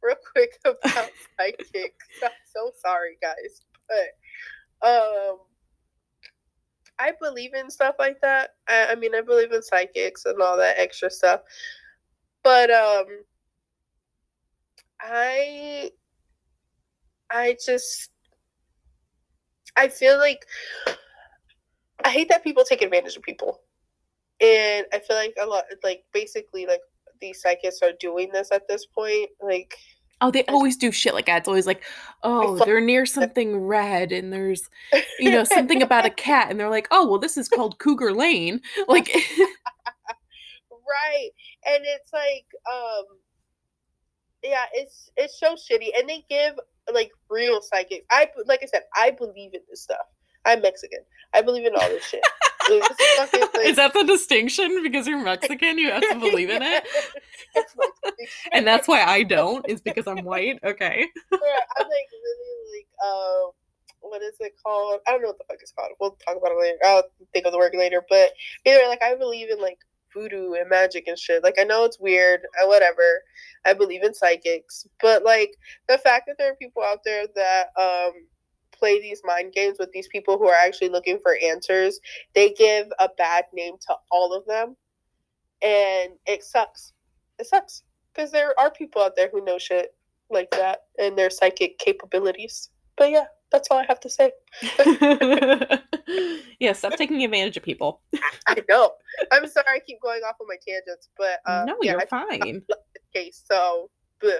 real 0.02 0.16
quick 0.32 0.52
about 0.64 1.10
psychics. 1.38 2.06
I'm 2.22 2.30
so 2.54 2.70
sorry, 2.80 3.18
guys, 3.20 3.62
but 3.88 4.88
um, 4.88 5.38
I 6.98 7.12
believe 7.20 7.54
in 7.54 7.70
stuff 7.70 7.96
like 7.98 8.20
that. 8.22 8.50
I, 8.68 8.88
I 8.90 8.94
mean, 8.94 9.14
I 9.14 9.20
believe 9.20 9.52
in 9.52 9.62
psychics 9.62 10.24
and 10.24 10.40
all 10.40 10.56
that 10.56 10.78
extra 10.78 11.10
stuff, 11.10 11.40
but 12.42 12.70
um, 12.70 13.06
I, 15.00 15.90
I 17.30 17.56
just, 17.64 18.10
I 19.76 19.88
feel 19.88 20.18
like 20.18 20.46
I 22.04 22.10
hate 22.10 22.28
that 22.28 22.44
people 22.44 22.64
take 22.64 22.82
advantage 22.82 23.16
of 23.16 23.22
people, 23.22 23.60
and 24.40 24.86
I 24.92 25.00
feel 25.00 25.16
like 25.16 25.34
a 25.40 25.46
lot, 25.46 25.64
like 25.82 26.04
basically, 26.12 26.66
like 26.66 26.80
these 27.20 27.40
psychics 27.40 27.80
are 27.82 27.92
doing 28.00 28.30
this 28.32 28.52
at 28.52 28.68
this 28.68 28.86
point, 28.86 29.30
like. 29.40 29.76
Oh, 30.20 30.30
they 30.30 30.44
always 30.46 30.76
do 30.76 30.90
shit 30.90 31.14
like 31.14 31.26
that. 31.26 31.38
It's 31.38 31.48
always 31.48 31.66
like, 31.66 31.82
oh, 32.22 32.56
they're 32.64 32.80
near 32.80 33.04
something 33.06 33.58
red 33.58 34.12
and 34.12 34.32
there's, 34.32 34.68
you 35.18 35.30
know, 35.30 35.44
something 35.44 35.82
about 35.82 36.06
a 36.06 36.10
cat. 36.26 36.50
And 36.50 36.58
they're 36.58 36.70
like, 36.70 36.88
oh, 36.90 37.06
well, 37.08 37.18
this 37.18 37.36
is 37.36 37.48
called 37.48 37.78
Cougar 37.78 38.12
Lane. 38.12 38.60
Like, 38.88 39.08
right 40.88 41.30
and 41.66 41.82
it's 41.84 42.12
like 42.12 42.46
um 42.72 43.04
yeah 44.44 44.64
it's 44.72 45.10
it's 45.16 45.40
so 45.40 45.54
shitty 45.54 45.88
and 45.98 46.08
they 46.08 46.24
give 46.30 46.54
like 46.94 47.10
real 47.28 47.60
psychics 47.60 48.06
i 48.10 48.28
like 48.46 48.60
i 48.62 48.66
said 48.66 48.82
i 48.94 49.10
believe 49.10 49.52
in 49.54 49.60
this 49.68 49.82
stuff 49.82 50.06
i'm 50.44 50.62
mexican 50.62 51.00
i 51.34 51.42
believe 51.42 51.66
in 51.66 51.74
all 51.74 51.88
this 51.88 52.04
shit 52.04 52.22
It's 52.22 52.30
fucking, 52.30 52.44
like- 52.44 52.55
is 53.64 53.76
that 53.76 53.92
the 53.94 54.04
distinction? 54.04 54.82
Because 54.82 55.06
you're 55.06 55.22
Mexican, 55.22 55.78
you 55.78 55.90
have 55.90 56.02
to 56.02 56.18
believe 56.18 56.50
in 56.50 56.62
it? 56.62 56.84
And 58.52 58.66
that's 58.66 58.86
why 58.86 59.02
I 59.02 59.22
don't, 59.22 59.66
is 59.68 59.80
because 59.80 60.06
I'm 60.06 60.24
white. 60.24 60.58
Okay. 60.64 61.06
Yeah, 61.32 61.60
i'm 61.78 61.84
like 61.84 62.08
really 62.12 62.78
like 62.78 62.88
uh 63.04 63.50
what 64.00 64.22
is 64.22 64.34
it 64.40 64.52
called 64.64 65.00
i 65.06 65.10
don't 65.10 65.22
know 65.22 65.28
what 65.28 65.38
the 65.38 65.44
fuck 65.48 65.58
it's 65.60 65.72
called 65.72 65.90
we'll 66.00 66.16
talk 66.26 66.36
about 66.36 66.52
it 66.52 66.58
later 66.60 66.78
i'll 66.84 67.02
think 67.32 67.46
of 67.46 67.52
the 67.52 67.58
word 67.58 67.74
later 67.76 68.02
but 68.08 68.32
either 68.64 68.86
like 68.88 69.02
i 69.02 69.14
believe 69.14 69.50
in 69.50 69.60
like 69.60 69.78
voodoo 70.14 70.54
and 70.54 70.68
magic 70.68 71.04
and 71.06 71.18
shit 71.18 71.42
like 71.42 71.56
i 71.58 71.64
know 71.64 71.84
it's 71.84 72.00
weird 72.00 72.40
uh, 72.62 72.66
whatever 72.66 73.22
i 73.64 73.72
believe 73.72 74.02
in 74.02 74.14
psychics 74.14 74.86
but 75.00 75.24
like 75.24 75.50
the 75.88 75.98
fact 75.98 76.24
that 76.26 76.36
there 76.38 76.52
are 76.52 76.56
people 76.56 76.82
out 76.82 77.00
there 77.04 77.26
that 77.34 77.66
um 77.78 78.12
play 78.78 79.00
these 79.00 79.22
mind 79.24 79.52
games 79.52 79.76
with 79.78 79.90
these 79.92 80.08
people 80.08 80.38
who 80.38 80.48
are 80.48 80.56
actually 80.56 80.88
looking 80.88 81.18
for 81.22 81.36
answers 81.44 82.00
they 82.34 82.50
give 82.50 82.86
a 82.98 83.08
bad 83.16 83.44
name 83.52 83.74
to 83.80 83.94
all 84.10 84.34
of 84.34 84.44
them 84.46 84.76
and 85.62 86.12
it 86.26 86.42
sucks 86.42 86.92
it 87.38 87.46
sucks 87.46 87.82
because 88.14 88.30
there 88.30 88.58
are 88.58 88.70
people 88.70 89.02
out 89.02 89.16
there 89.16 89.30
who 89.32 89.44
know 89.44 89.58
shit 89.58 89.94
like 90.30 90.50
that 90.52 90.80
and 90.98 91.16
their 91.16 91.30
psychic 91.30 91.78
capabilities 91.78 92.70
but 92.96 93.10
yeah, 93.10 93.26
that's 93.52 93.68
all 93.70 93.78
I 93.78 93.84
have 93.88 94.00
to 94.00 94.10
say. 94.10 94.32
yeah, 96.58 96.72
stop 96.72 96.94
taking 96.94 97.22
advantage 97.22 97.56
of 97.56 97.62
people. 97.62 98.00
I 98.46 98.62
know. 98.68 98.92
I'm 99.32 99.46
sorry 99.46 99.66
I 99.68 99.78
keep 99.86 100.00
going 100.00 100.22
off 100.22 100.36
on 100.40 100.46
my 100.48 100.56
tangents, 100.66 101.10
but 101.16 101.40
uh, 101.46 101.64
no, 101.66 101.76
yeah, 101.82 101.92
you're 101.92 102.00
I 102.00 102.06
fine. 102.06 102.62
case. 103.14 103.42
So. 103.46 103.90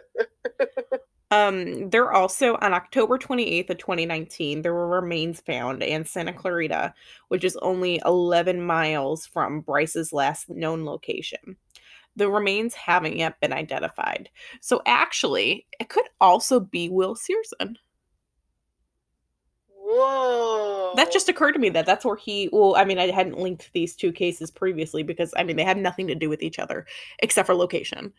Um, 1.30 1.90
there 1.90 2.12
also 2.12 2.56
on 2.60 2.72
October 2.72 3.18
28th 3.18 3.70
of 3.70 3.78
2019, 3.78 4.62
there 4.62 4.74
were 4.74 4.88
remains 4.88 5.40
found 5.40 5.82
in 5.82 6.04
Santa 6.04 6.32
Clarita, 6.32 6.94
which 7.28 7.42
is 7.42 7.56
only 7.62 8.00
11 8.04 8.64
miles 8.64 9.26
from 9.26 9.60
Bryce's 9.60 10.12
last 10.12 10.48
known 10.48 10.84
location. 10.84 11.56
The 12.14 12.30
remains 12.30 12.74
haven't 12.74 13.16
yet 13.16 13.40
been 13.40 13.52
identified. 13.52 14.30
So 14.60 14.82
actually, 14.86 15.66
it 15.80 15.88
could 15.88 16.06
also 16.20 16.60
be 16.60 16.88
Will 16.88 17.16
Searson. 17.16 17.76
whoa. 19.68 20.92
That 20.96 21.12
just 21.12 21.28
occurred 21.28 21.52
to 21.52 21.58
me 21.58 21.68
that 21.70 21.86
that's 21.86 22.04
where 22.04 22.16
he 22.16 22.48
well, 22.52 22.74
I 22.76 22.84
mean, 22.84 22.98
I 22.98 23.10
hadn't 23.10 23.38
linked 23.38 23.70
these 23.72 23.94
two 23.94 24.12
cases 24.12 24.50
previously 24.50 25.02
because 25.02 25.32
I 25.36 25.44
mean, 25.44 25.56
they 25.56 25.64
have 25.64 25.76
nothing 25.76 26.06
to 26.08 26.14
do 26.14 26.28
with 26.28 26.42
each 26.42 26.58
other 26.58 26.86
except 27.20 27.46
for 27.46 27.54
location. 27.54 28.12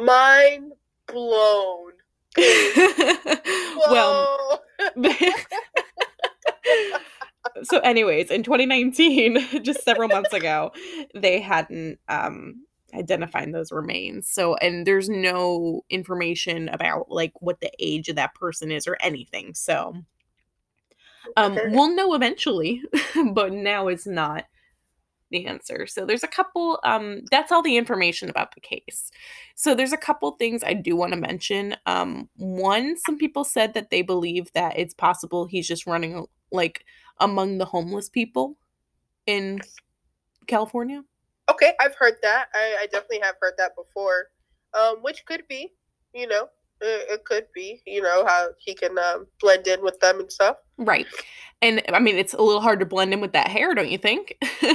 mind 0.00 0.72
blown. 1.06 1.92
well, 3.86 4.62
so 7.62 7.78
anyways 7.80 8.30
in 8.30 8.42
2019 8.42 9.62
just 9.62 9.84
several 9.84 10.08
months 10.08 10.32
ago 10.32 10.70
they 11.14 11.40
hadn't 11.40 11.98
um 12.08 12.64
identified 12.94 13.52
those 13.52 13.72
remains 13.72 14.28
so 14.28 14.54
and 14.56 14.86
there's 14.86 15.08
no 15.08 15.82
information 15.90 16.68
about 16.68 17.10
like 17.10 17.32
what 17.40 17.60
the 17.60 17.70
age 17.78 18.08
of 18.08 18.16
that 18.16 18.34
person 18.34 18.70
is 18.70 18.86
or 18.86 18.96
anything 19.00 19.54
so 19.54 19.94
um 21.36 21.52
Okay. 21.52 21.68
we'll 21.68 21.94
know 21.94 22.14
eventually 22.14 22.82
but 23.32 23.52
now 23.52 23.88
it's 23.88 24.06
not 24.06 24.44
the 25.32 25.46
answer 25.46 25.86
so 25.86 26.06
there's 26.06 26.22
a 26.22 26.28
couple 26.28 26.78
um 26.84 27.20
that's 27.30 27.50
all 27.50 27.62
the 27.62 27.76
information 27.76 28.30
about 28.30 28.54
the 28.54 28.60
case 28.60 29.10
so 29.56 29.74
there's 29.74 29.92
a 29.92 29.96
couple 29.96 30.30
things 30.32 30.62
i 30.64 30.72
do 30.72 30.94
want 30.94 31.12
to 31.12 31.18
mention 31.18 31.74
um 31.86 32.28
one 32.36 32.96
some 32.96 33.18
people 33.18 33.44
said 33.44 33.74
that 33.74 33.90
they 33.90 34.02
believe 34.02 34.52
that 34.52 34.78
it's 34.78 34.94
possible 34.94 35.46
he's 35.46 35.66
just 35.66 35.86
running 35.86 36.24
like 36.52 36.84
among 37.18 37.58
the 37.58 37.64
homeless 37.64 38.08
people 38.08 38.56
in 39.26 39.60
california 40.46 41.02
Okay, 41.50 41.74
I've 41.80 41.94
heard 41.94 42.14
that. 42.22 42.48
I, 42.54 42.78
I 42.82 42.86
definitely 42.86 43.20
have 43.22 43.34
heard 43.40 43.54
that 43.58 43.74
before. 43.76 44.28
Um, 44.74 44.98
which 45.02 45.26
could 45.26 45.46
be, 45.48 45.72
you 46.14 46.26
know, 46.26 46.48
it, 46.82 47.06
it 47.10 47.24
could 47.24 47.46
be, 47.54 47.82
you 47.86 48.02
know, 48.02 48.26
how 48.26 48.48
he 48.58 48.74
can 48.74 48.98
um, 48.98 49.26
blend 49.40 49.66
in 49.66 49.82
with 49.82 49.98
them 50.00 50.20
and 50.20 50.30
stuff. 50.30 50.56
right 50.78 51.06
and 51.62 51.80
i 51.92 52.00
mean 52.00 52.16
it's 52.16 52.34
a 52.34 52.42
little 52.42 52.60
hard 52.60 52.80
to 52.80 52.86
blend 52.86 53.12
in 53.12 53.20
with 53.20 53.32
that 53.34 53.46
hair 53.48 53.72
don't 53.74 53.88
you 53.90 53.98
think 53.98 54.36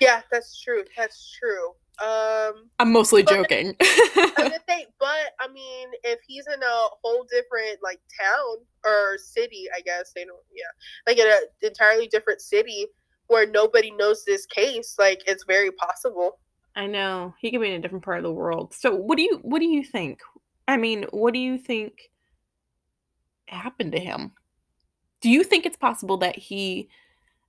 Yeah, 0.00 0.20
that's 0.30 0.60
true. 0.62 0.84
That's 0.96 1.36
true. 1.38 1.68
Um, 2.06 2.68
i'm 2.78 2.92
mostly 2.92 3.22
But- 3.22 3.34
joking 3.34 3.74
I 3.80 4.06
was 4.16 4.32
gonna 4.36 4.58
say, 4.68 4.86
but 5.00 5.32
I 5.40 5.48
mean, 5.52 5.88
if 6.04 6.18
he's 6.26 6.46
in 6.46 6.62
a 6.62 6.76
whole 7.02 7.24
different 7.30 7.78
like 7.82 8.00
town 8.20 8.56
or 8.84 9.16
city, 9.18 9.66
I 9.74 9.80
guess 9.80 10.12
they 10.14 10.24
don't. 10.24 10.38
Yeah, 10.54 10.64
like 11.06 11.18
in 11.18 11.26
an 11.26 11.38
entirely 11.62 12.06
different 12.08 12.40
city 12.42 12.86
where 13.28 13.46
nobody 13.46 13.90
knows 13.90 14.24
this 14.24 14.44
case, 14.46 14.96
like 14.98 15.22
it's 15.26 15.44
very 15.44 15.70
possible. 15.72 16.38
I 16.74 16.86
know. 16.86 17.34
He 17.40 17.50
could 17.50 17.60
be 17.62 17.68
in 17.68 17.74
a 17.74 17.80
different 17.80 18.04
part 18.04 18.18
of 18.18 18.24
the 18.24 18.32
world. 18.32 18.74
So 18.74 18.94
what 18.94 19.16
do 19.16 19.22
you 19.22 19.38
what 19.42 19.60
do 19.60 19.66
you 19.66 19.82
think? 19.82 20.20
I 20.68 20.76
mean, 20.76 21.04
what 21.10 21.32
do 21.32 21.40
you 21.40 21.58
think 21.58 22.10
happened 23.46 23.92
to 23.92 24.00
him? 24.00 24.32
Do 25.20 25.30
you 25.30 25.44
think 25.44 25.66
it's 25.66 25.76
possible 25.76 26.16
that 26.18 26.36
he 26.36 26.88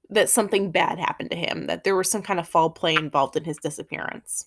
that 0.10 0.30
something 0.30 0.72
bad 0.72 1.00
happened 1.00 1.32
to 1.32 1.38
him, 1.38 1.68
that 1.68 1.84
there 1.84 1.96
was 1.96 2.10
some 2.10 2.22
kind 2.22 2.40
of 2.40 2.48
foul 2.48 2.70
play 2.70 2.96
involved 2.96 3.36
in 3.36 3.44
his 3.44 3.58
disappearance? 3.58 4.46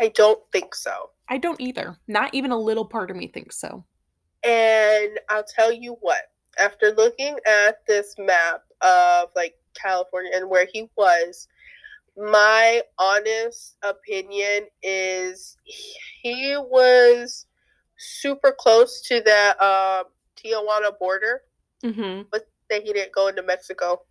I 0.00 0.08
don't 0.08 0.40
think 0.52 0.74
so. 0.74 1.10
I 1.28 1.38
don't 1.38 1.60
either. 1.60 1.96
Not 2.08 2.34
even 2.34 2.50
a 2.50 2.58
little 2.58 2.84
part 2.84 3.10
of 3.10 3.16
me 3.16 3.28
thinks 3.28 3.56
so. 3.58 3.84
And 4.42 5.18
I'll 5.28 5.44
tell 5.44 5.72
you 5.72 5.96
what, 6.00 6.22
after 6.58 6.92
looking 6.92 7.36
at 7.46 7.86
this 7.86 8.14
map 8.18 8.62
of 8.80 9.28
like 9.36 9.54
California 9.74 10.32
and 10.34 10.48
where 10.48 10.66
he 10.72 10.88
was, 10.96 11.48
my 12.18 12.82
honest 12.98 13.76
opinion 13.82 14.66
is 14.82 15.56
he 16.22 16.56
was 16.58 17.46
super 17.98 18.54
close 18.58 19.02
to 19.02 19.20
that 19.22 19.60
um, 19.62 20.04
Tijuana 20.36 20.98
border. 20.98 21.42
Mm-hmm. 21.84 22.22
That 22.70 22.82
he 22.82 22.92
didn't 22.92 23.12
go 23.12 23.28
into 23.28 23.42
Mexico. 23.42 24.02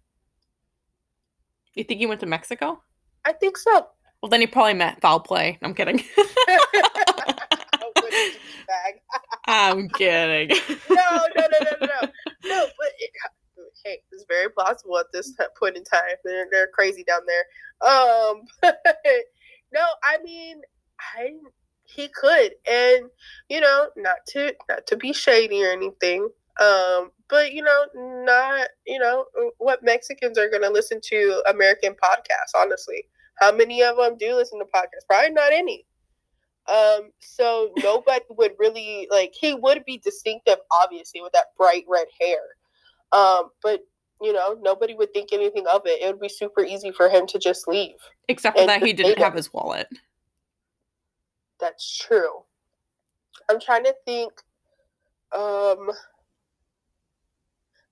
You 1.76 1.84
think 1.84 2.00
he 2.00 2.08
went 2.08 2.22
to 2.22 2.26
Mexico? 2.26 2.82
I 3.26 3.34
think 3.34 3.58
so. 3.58 3.88
Well, 4.22 4.30
then 4.30 4.42
he 4.42 4.48
probably 4.48 4.74
met 4.74 5.00
foul 5.00 5.20
play. 5.20 5.60
I'm 5.62 5.76
kidding. 5.76 6.04
I'm 9.46 9.90
kidding. 9.90 10.50
no, 10.90 10.96
no, 11.36 11.44
no, 11.52 11.60
no, 11.62 11.72
no, 11.82 11.88
no. 11.88 12.10
No, 12.46 12.66
but 12.66 12.88
it, 13.00 13.12
hey, 13.86 14.02
plausible 14.68 14.98
at 14.98 15.12
this 15.14 15.34
point 15.60 15.78
in 15.78 15.84
time. 15.84 16.02
They're, 16.24 16.48
they're 16.52 16.68
crazy 16.68 17.04
down 17.04 17.22
there. 17.26 17.92
Um, 17.92 18.42
no, 19.74 19.86
I 20.04 20.18
mean, 20.24 20.62
I 21.16 21.34
he 21.84 22.10
could, 22.10 22.54
and 22.70 23.10
you 23.50 23.62
know, 23.62 23.88
not 23.96 24.18
to 24.30 24.54
not 24.70 24.86
to 24.88 24.98
be 24.98 25.14
shady 25.14 25.64
or 25.64 25.72
anything. 25.72 26.30
Um, 26.60 27.12
but 27.30 27.54
you 27.54 27.64
know, 27.64 27.86
not 27.96 28.68
you 28.86 29.00
know 29.00 29.26
what 29.58 29.84
Mexicans 29.84 30.38
are 30.38 30.50
gonna 30.50 30.70
listen 30.70 31.00
to 31.04 31.44
American 31.50 31.94
podcasts. 31.94 32.60
Honestly, 32.60 33.06
how 33.36 33.56
many 33.56 33.84
of 33.84 33.98
them 33.98 34.18
do 34.18 34.36
listen 34.36 34.60
to 34.60 34.66
podcasts? 34.66 35.08
Probably 35.08 35.32
not 35.32 35.54
any. 35.54 35.86
Um, 36.68 37.12
so 37.20 37.72
nobody 37.84 38.26
would 38.30 38.54
really 38.60 39.08
like 39.10 39.34
he 39.40 39.54
would 39.54 39.86
be 39.86 39.98
distinctive, 39.98 40.58
obviously, 40.72 41.22
with 41.22 41.34
that 41.34 41.56
bright 41.58 41.86
red 41.88 42.08
hair. 42.20 42.40
Um, 43.14 43.50
but 43.64 43.82
you 44.22 44.34
know, 44.34 44.58
nobody 44.62 44.94
would 44.94 45.14
think 45.14 45.30
anything 45.32 45.66
of 45.72 45.82
it. 45.86 46.02
It 46.02 46.08
would 46.08 46.22
be 46.22 46.30
super 46.30 46.64
easy 46.64 46.92
for 46.92 47.10
him 47.10 47.28
to 47.28 47.40
just 47.40 47.68
leave. 47.68 47.96
Except 48.28 48.58
for 48.58 48.66
that 48.66 48.84
he 48.84 48.94
didn't 48.94 49.20
have 49.20 49.34
his 49.34 49.54
wallet. 49.54 49.88
That's 51.60 51.98
true. 51.98 52.44
I'm 53.50 53.60
trying 53.60 53.84
to 53.84 53.96
think. 54.06 54.34
Um, 55.36 55.92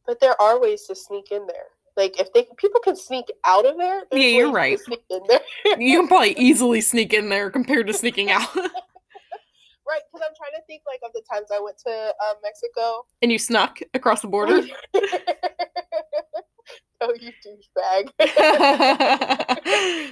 but 0.05 0.19
there 0.19 0.39
are 0.41 0.59
ways 0.59 0.83
to 0.83 0.95
sneak 0.95 1.31
in 1.31 1.45
there. 1.47 1.65
Like 1.97 2.19
if 2.19 2.31
they 2.33 2.47
people 2.57 2.81
can 2.81 2.95
sneak 2.95 3.25
out 3.45 3.65
of 3.65 3.77
there. 3.77 4.03
Yeah, 4.11 4.27
you're 4.27 4.51
right. 4.51 4.79
Sneak 4.79 5.03
in 5.09 5.21
there. 5.27 5.39
You 5.77 5.99
can 5.99 6.07
probably 6.07 6.33
easily 6.37 6.81
sneak 6.81 7.13
in 7.13 7.29
there 7.29 7.49
compared 7.49 7.87
to 7.87 7.93
sneaking 7.93 8.31
out. 8.31 8.53
right? 8.55 10.01
Because 10.11 10.25
I'm 10.27 10.35
trying 10.35 10.51
to 10.55 10.61
think 10.67 10.81
like 10.85 10.99
of 11.03 11.11
the 11.13 11.21
times 11.31 11.47
I 11.53 11.59
went 11.59 11.77
to 11.85 11.91
uh, 11.91 12.33
Mexico. 12.43 13.05
and 13.21 13.31
you 13.31 13.39
snuck 13.39 13.79
across 13.93 14.21
the 14.21 14.27
border. 14.27 14.61
oh, 17.07 17.13
you 17.19 17.31
douchebag. 17.45 18.09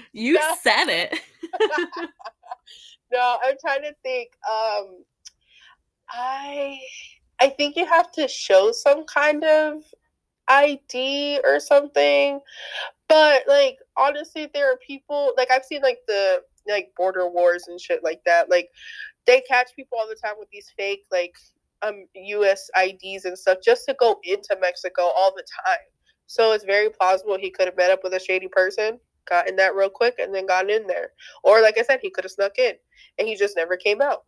you 0.14 0.34
No. 0.36 0.56
said 0.62 0.88
it. 0.90 1.20
no, 3.12 3.38
I'm 3.44 3.56
trying 3.60 3.82
to 3.84 3.94
think. 4.04 4.30
Um, 4.52 5.04
I 6.10 6.80
I 7.40 7.50
think 7.50 7.76
you 7.76 7.86
have 7.86 8.12
to 8.14 8.28
show 8.28 8.72
some 8.72 9.06
kind 9.06 9.44
of 9.44 9.84
ID 10.48 11.40
or 11.44 11.60
something. 11.60 12.40
But 13.08 13.44
like 13.48 13.78
honestly, 13.98 14.50
there 14.54 14.72
are 14.72 14.78
people 14.86 15.34
like 15.38 15.52
I've 15.52 15.66
seen 15.66 15.82
like 15.82 16.00
the 16.08 16.42
like 16.68 16.94
border 16.96 17.28
wars 17.30 17.66
and 17.68 17.80
shit 17.80 18.04
like 18.04 18.22
that. 18.26 18.50
Like 18.50 18.70
they 19.26 19.42
catch 19.42 19.76
people 19.76 19.98
all 20.00 20.08
the 20.08 20.16
time 20.16 20.36
with 20.38 20.50
these 20.52 20.72
fake 20.78 21.04
like 21.12 21.36
um 21.82 22.06
US 22.16 22.70
IDs 22.78 23.26
and 23.26 23.38
stuff 23.38 23.58
just 23.64 23.86
to 23.88 23.96
go 24.00 24.20
into 24.24 24.58
Mexico 24.62 25.02
all 25.04 25.34
the 25.36 25.44
time. 25.66 25.78
So 26.28 26.54
it's 26.54 26.64
very 26.64 26.90
plausible 26.90 27.38
he 27.38 27.52
could 27.52 27.68
have 27.68 27.78
met 27.78 27.92
up 27.92 28.02
with 28.04 28.14
a 28.14 28.20
shady 28.20 28.48
person, 28.48 29.00
gotten 29.30 29.56
that 29.58 29.76
real 29.76 29.90
quick, 29.90 30.16
and 30.20 30.34
then 30.34 30.46
gotten 30.46 30.70
in 30.70 30.88
there. 30.88 31.12
Or 31.44 31.62
like 31.62 31.78
I 31.78 31.84
said, 31.84 32.00
he 32.02 32.10
could 32.10 32.24
have 32.24 32.32
snuck 32.32 32.58
in 32.58 32.74
and 33.20 33.28
he 33.28 33.36
just 33.36 33.56
never 33.56 33.78
came 33.78 34.02
out. 34.02 34.24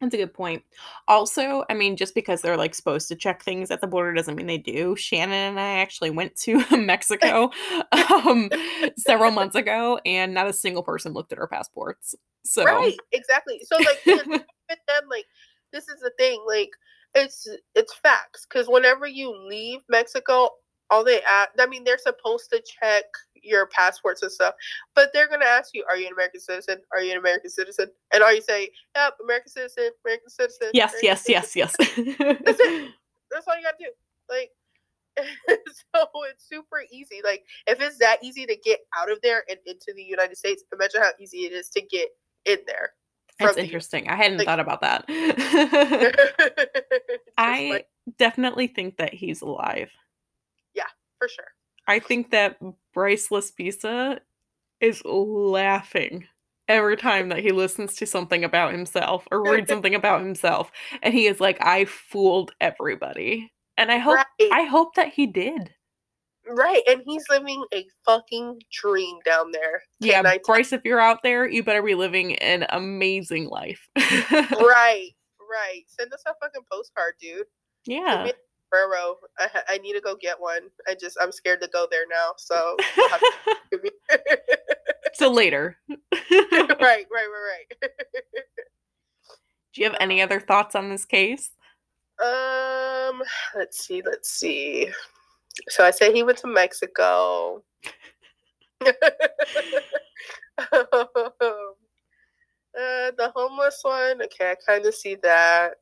That's 0.00 0.14
a 0.14 0.18
good 0.18 0.34
point. 0.34 0.62
Also, 1.08 1.64
I 1.68 1.74
mean, 1.74 1.96
just 1.96 2.14
because 2.14 2.40
they're 2.40 2.56
like 2.56 2.74
supposed 2.74 3.08
to 3.08 3.16
check 3.16 3.42
things 3.42 3.70
at 3.72 3.80
the 3.80 3.88
border 3.88 4.14
doesn't 4.14 4.36
mean 4.36 4.46
they 4.46 4.58
do. 4.58 4.94
Shannon 4.94 5.34
and 5.34 5.60
I 5.60 5.78
actually 5.78 6.10
went 6.10 6.36
to 6.42 6.64
Mexico 6.76 7.50
um, 8.10 8.48
several 8.96 9.32
months 9.32 9.56
ago, 9.56 9.98
and 10.06 10.34
not 10.34 10.46
a 10.46 10.52
single 10.52 10.84
person 10.84 11.12
looked 11.12 11.32
at 11.32 11.38
our 11.38 11.48
passports. 11.48 12.14
So, 12.44 12.64
Right, 12.64 12.96
exactly. 13.10 13.60
So 13.64 13.76
like 13.78 13.98
with 14.06 14.26
like 15.10 15.26
this 15.72 15.88
is 15.88 16.00
the 16.00 16.12
thing, 16.16 16.44
like 16.46 16.70
it's 17.14 17.48
it's 17.74 17.94
facts 17.94 18.46
because 18.48 18.68
whenever 18.68 19.06
you 19.06 19.34
leave 19.48 19.80
Mexico, 19.88 20.50
all 20.90 21.04
they 21.04 21.22
ask, 21.22 21.50
I 21.58 21.66
mean, 21.66 21.84
they're 21.84 21.98
supposed 21.98 22.50
to 22.50 22.62
check 22.80 23.04
your 23.42 23.66
passports 23.66 24.22
and 24.22 24.32
stuff, 24.32 24.54
but 24.94 25.10
they're 25.12 25.28
gonna 25.28 25.44
ask 25.44 25.70
you, 25.74 25.84
"Are 25.88 25.96
you 25.96 26.06
an 26.06 26.12
American 26.12 26.40
citizen? 26.40 26.80
Are 26.92 27.00
you 27.00 27.12
an 27.12 27.18
American 27.18 27.50
citizen?" 27.50 27.90
And 28.12 28.22
are 28.22 28.32
you 28.32 28.40
say, 28.42 28.70
"Yep, 28.96 29.14
American 29.22 29.50
citizen, 29.50 29.90
American 30.04 30.30
citizen." 30.30 30.70
Yes, 30.74 30.94
American 30.94 31.06
yes, 31.32 31.54
yes, 31.54 31.56
yes. 31.56 31.76
That's 32.18 32.60
it. 32.60 32.90
That's 33.30 33.46
all 33.46 33.56
you 33.56 33.62
gotta 33.62 33.76
do. 33.78 33.90
Like, 34.28 34.50
so 35.94 36.08
it's 36.30 36.48
super 36.48 36.82
easy. 36.90 37.20
Like, 37.24 37.44
if 37.66 37.80
it's 37.80 37.98
that 37.98 38.18
easy 38.22 38.46
to 38.46 38.56
get 38.56 38.80
out 38.96 39.10
of 39.10 39.20
there 39.22 39.44
and 39.48 39.58
into 39.66 39.92
the 39.94 40.02
United 40.02 40.36
States, 40.36 40.64
imagine 40.72 41.02
how 41.02 41.10
easy 41.20 41.38
it 41.46 41.52
is 41.52 41.68
to 41.70 41.80
get 41.82 42.08
in 42.44 42.58
there. 42.66 42.94
That's 43.38 43.54
the- 43.54 43.62
interesting. 43.62 44.08
I 44.08 44.16
hadn't 44.16 44.38
like- 44.38 44.46
thought 44.46 44.60
about 44.60 44.80
that. 44.80 45.04
I 47.36 47.70
like, 47.70 47.88
definitely 48.18 48.66
think 48.66 48.96
that 48.96 49.14
he's 49.14 49.42
alive. 49.42 49.90
For 51.18 51.28
sure. 51.28 51.44
I 51.86 51.98
think 51.98 52.30
that 52.30 52.58
Bryce 52.94 53.28
Laspisa 53.28 54.18
is 54.80 55.02
laughing 55.04 56.26
every 56.68 56.96
time 56.96 57.30
that 57.30 57.38
he 57.38 57.50
listens 57.50 57.94
to 57.96 58.06
something 58.06 58.44
about 58.44 58.72
himself 58.72 59.26
or 59.30 59.42
reads 59.42 59.68
something 59.70 59.94
about 59.94 60.20
himself. 60.20 60.70
And 61.02 61.14
he 61.14 61.26
is 61.26 61.40
like, 61.40 61.58
I 61.64 61.86
fooled 61.86 62.52
everybody. 62.60 63.50
And 63.76 63.90
I 63.90 63.98
hope 63.98 64.16
Right. 64.16 64.50
I 64.52 64.62
hope 64.64 64.94
that 64.96 65.12
he 65.12 65.26
did. 65.26 65.74
Right, 66.50 66.82
and 66.88 67.02
he's 67.04 67.24
living 67.28 67.62
a 67.74 67.84
fucking 68.06 68.60
dream 68.72 69.18
down 69.24 69.50
there. 69.52 69.82
Yeah, 70.00 70.22
Can 70.22 70.24
tell- 70.24 70.38
Bryce, 70.46 70.72
if 70.72 70.82
you're 70.84 70.98
out 71.00 71.22
there, 71.22 71.46
you 71.46 71.62
better 71.62 71.82
be 71.82 71.94
living 71.94 72.36
an 72.36 72.64
amazing 72.70 73.48
life. 73.48 73.86
right, 73.96 75.10
right. 75.50 75.82
Send 75.86 76.10
us 76.14 76.22
a 76.26 76.32
fucking 76.42 76.62
postcard, 76.70 77.14
dude. 77.20 77.44
yeah. 77.86 78.30
Burrow, 78.70 79.16
I, 79.38 79.48
I 79.68 79.78
need 79.78 79.94
to 79.94 80.00
go 80.00 80.16
get 80.16 80.40
one. 80.40 80.62
I 80.86 80.94
just 80.94 81.16
I'm 81.20 81.32
scared 81.32 81.60
to 81.62 81.68
go 81.68 81.86
there 81.90 82.04
now. 82.10 82.32
So 82.36 82.76
you'll 82.96 83.08
have 83.08 83.20
to 83.20 83.56
give 83.70 83.82
me- 83.82 83.90
so 85.14 85.30
later. 85.30 85.76
right, 85.90 85.98
right, 86.80 87.06
right, 87.08 87.08
right. 87.10 87.92
Do 89.72 89.82
you 89.82 89.84
have 89.84 89.96
any 90.00 90.22
other 90.22 90.40
thoughts 90.40 90.74
on 90.74 90.88
this 90.88 91.04
case? 91.04 91.50
um, 92.20 93.22
let's 93.54 93.86
see, 93.86 94.02
let's 94.04 94.30
see. 94.30 94.90
So 95.68 95.84
I 95.84 95.90
say 95.90 96.12
he 96.12 96.22
went 96.22 96.38
to 96.38 96.48
Mexico. 96.48 97.62
Uh, 102.78 103.10
the 103.16 103.32
homeless 103.34 103.80
one, 103.82 104.22
okay, 104.22 104.52
I 104.52 104.56
kind 104.64 104.86
of 104.86 104.94
see 104.94 105.16
that. 105.16 105.74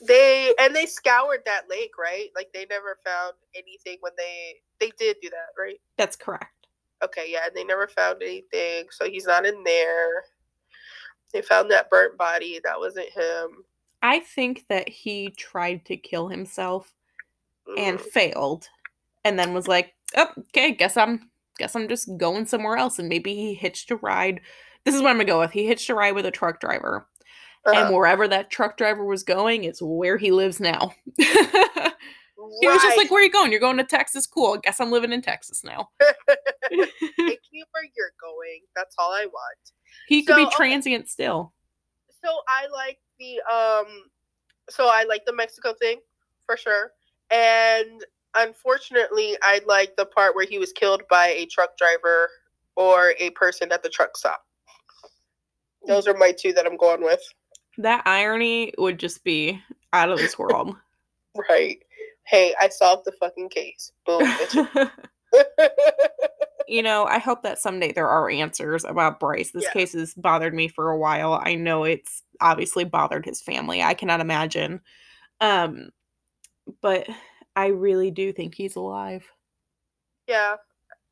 They 0.00 0.54
and 0.60 0.74
they 0.74 0.86
scoured 0.86 1.42
that 1.46 1.68
lake, 1.70 1.92
right? 1.98 2.28
Like 2.34 2.48
they 2.52 2.66
never 2.68 2.98
found 3.04 3.34
anything 3.54 3.98
when 4.00 4.12
they 4.16 4.54
they 4.80 4.92
did 4.98 5.16
do 5.22 5.30
that, 5.30 5.60
right? 5.60 5.80
That's 5.96 6.16
correct. 6.16 6.68
Okay, 7.02 7.26
yeah, 7.28 7.46
and 7.46 7.54
they 7.54 7.64
never 7.64 7.86
found 7.88 8.22
anything, 8.22 8.86
so 8.90 9.08
he's 9.08 9.26
not 9.26 9.46
in 9.46 9.62
there. 9.64 10.24
They 11.32 11.42
found 11.42 11.70
that 11.70 11.90
burnt 11.90 12.16
body. 12.16 12.60
That 12.64 12.78
wasn't 12.78 13.10
him. 13.10 13.64
I 14.02 14.20
think 14.20 14.66
that 14.68 14.88
he 14.88 15.30
tried 15.30 15.84
to 15.86 15.96
kill 15.96 16.28
himself 16.28 16.92
and 17.76 17.98
Mm, 17.98 18.02
failed 18.02 18.68
and 19.24 19.38
then 19.38 19.54
was 19.54 19.68
like, 19.68 19.94
oh, 20.16 20.28
okay, 20.38 20.72
guess 20.72 20.96
I'm 20.96 21.30
guess 21.58 21.74
I'm 21.76 21.88
just 21.88 22.16
going 22.16 22.46
somewhere 22.46 22.76
else. 22.76 22.98
And 22.98 23.08
maybe 23.08 23.34
he 23.34 23.54
hitched 23.54 23.90
a 23.90 23.96
ride. 23.96 24.40
This 24.84 24.94
is 24.94 25.02
what 25.02 25.10
I'm 25.10 25.16
gonna 25.16 25.24
go 25.26 25.40
with. 25.40 25.52
He 25.52 25.66
hitched 25.66 25.90
a 25.90 25.94
ride 25.94 26.14
with 26.14 26.26
a 26.26 26.30
truck 26.30 26.60
driver. 26.60 27.06
Uh-huh. 27.66 27.86
And 27.86 27.94
wherever 27.94 28.28
that 28.28 28.50
truck 28.50 28.76
driver 28.76 29.04
was 29.04 29.22
going 29.22 29.64
is 29.64 29.80
where 29.80 30.18
he 30.18 30.30
lives 30.30 30.60
now. 30.60 30.92
he 31.16 31.24
was 32.68 32.82
just 32.82 32.96
like, 32.96 33.10
Where 33.10 33.20
are 33.20 33.24
you 33.24 33.30
going? 33.32 33.50
You're 33.50 33.60
going 33.60 33.78
to 33.78 33.84
Texas? 33.84 34.26
Cool. 34.26 34.58
Guess 34.58 34.80
I'm 34.80 34.90
living 34.90 35.12
in 35.12 35.22
Texas 35.22 35.64
now. 35.64 35.88
Take 36.00 36.10
me 36.70 37.64
where 37.72 37.84
you're 37.96 38.12
going. 38.20 38.60
That's 38.76 38.94
all 38.98 39.12
I 39.12 39.26
want. 39.26 39.58
he 40.08 40.22
could 40.24 40.34
So, 40.34 40.36
be 40.36 40.46
okay. 40.46 40.56
transient 40.56 41.08
still. 41.08 41.52
So 42.22 42.30
I 42.48 42.66
like 42.72 42.98
the 43.18 43.40
um 43.52 43.86
so 44.70 44.88
I 44.88 45.04
like 45.04 45.24
the 45.26 45.32
Mexico 45.34 45.74
thing 45.80 46.00
for 46.46 46.56
sure. 46.56 46.90
And 47.30 48.04
unfortunately 48.36 49.36
I 49.42 49.60
like 49.66 49.94
the 49.96 50.06
part 50.06 50.34
where 50.34 50.46
he 50.46 50.58
was 50.58 50.72
killed 50.72 51.02
by 51.08 51.28
a 51.28 51.46
truck 51.46 51.76
driver 51.78 52.28
or 52.76 53.14
a 53.18 53.30
person 53.30 53.72
at 53.72 53.82
the 53.82 53.88
truck 53.88 54.16
stop. 54.16 54.42
Those 55.86 56.08
are 56.08 56.14
my 56.14 56.32
two 56.32 56.52
that 56.54 56.66
I'm 56.66 56.76
going 56.78 57.02
with. 57.02 57.20
That 57.78 58.02
irony 58.06 58.72
would 58.78 58.98
just 58.98 59.24
be 59.24 59.60
out 59.92 60.10
of 60.10 60.18
this 60.18 60.38
world. 60.38 60.76
Right. 61.50 61.78
Hey, 62.28 62.54
I 62.60 62.68
solved 62.68 63.04
the 63.06 63.12
fucking 63.12 63.48
case. 63.48 63.90
Boom. 64.06 64.22
you 66.68 66.80
know, 66.80 67.06
I 67.06 67.18
hope 67.18 67.42
that 67.42 67.58
someday 67.58 67.90
there 67.92 68.08
are 68.08 68.30
answers 68.30 68.84
about 68.84 69.18
Bryce. 69.18 69.50
This 69.50 69.64
Yeah. 69.64 69.72
case 69.72 69.94
has 69.94 70.14
bothered 70.14 70.54
me 70.54 70.68
for 70.68 70.90
a 70.90 70.96
while. 70.96 71.40
I 71.44 71.56
know 71.56 71.82
it's 71.82 72.22
obviously 72.40 72.84
bothered 72.84 73.24
his 73.24 73.42
family. 73.42 73.82
I 73.82 73.94
cannot 73.94 74.20
imagine. 74.20 74.80
Um 75.40 75.90
but 76.80 77.08
I 77.56 77.66
really 77.66 78.12
do 78.12 78.32
think 78.32 78.54
he's 78.54 78.76
alive. 78.76 79.28
yeah. 80.28 80.54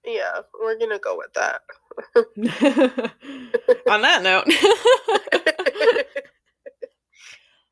Yeah. 0.04 0.38
We're 0.62 0.78
gonna 0.78 1.00
go 1.00 1.16
with 1.18 1.32
that. 1.34 1.62
On 3.90 4.02
that 4.02 4.22
note, 4.22 4.46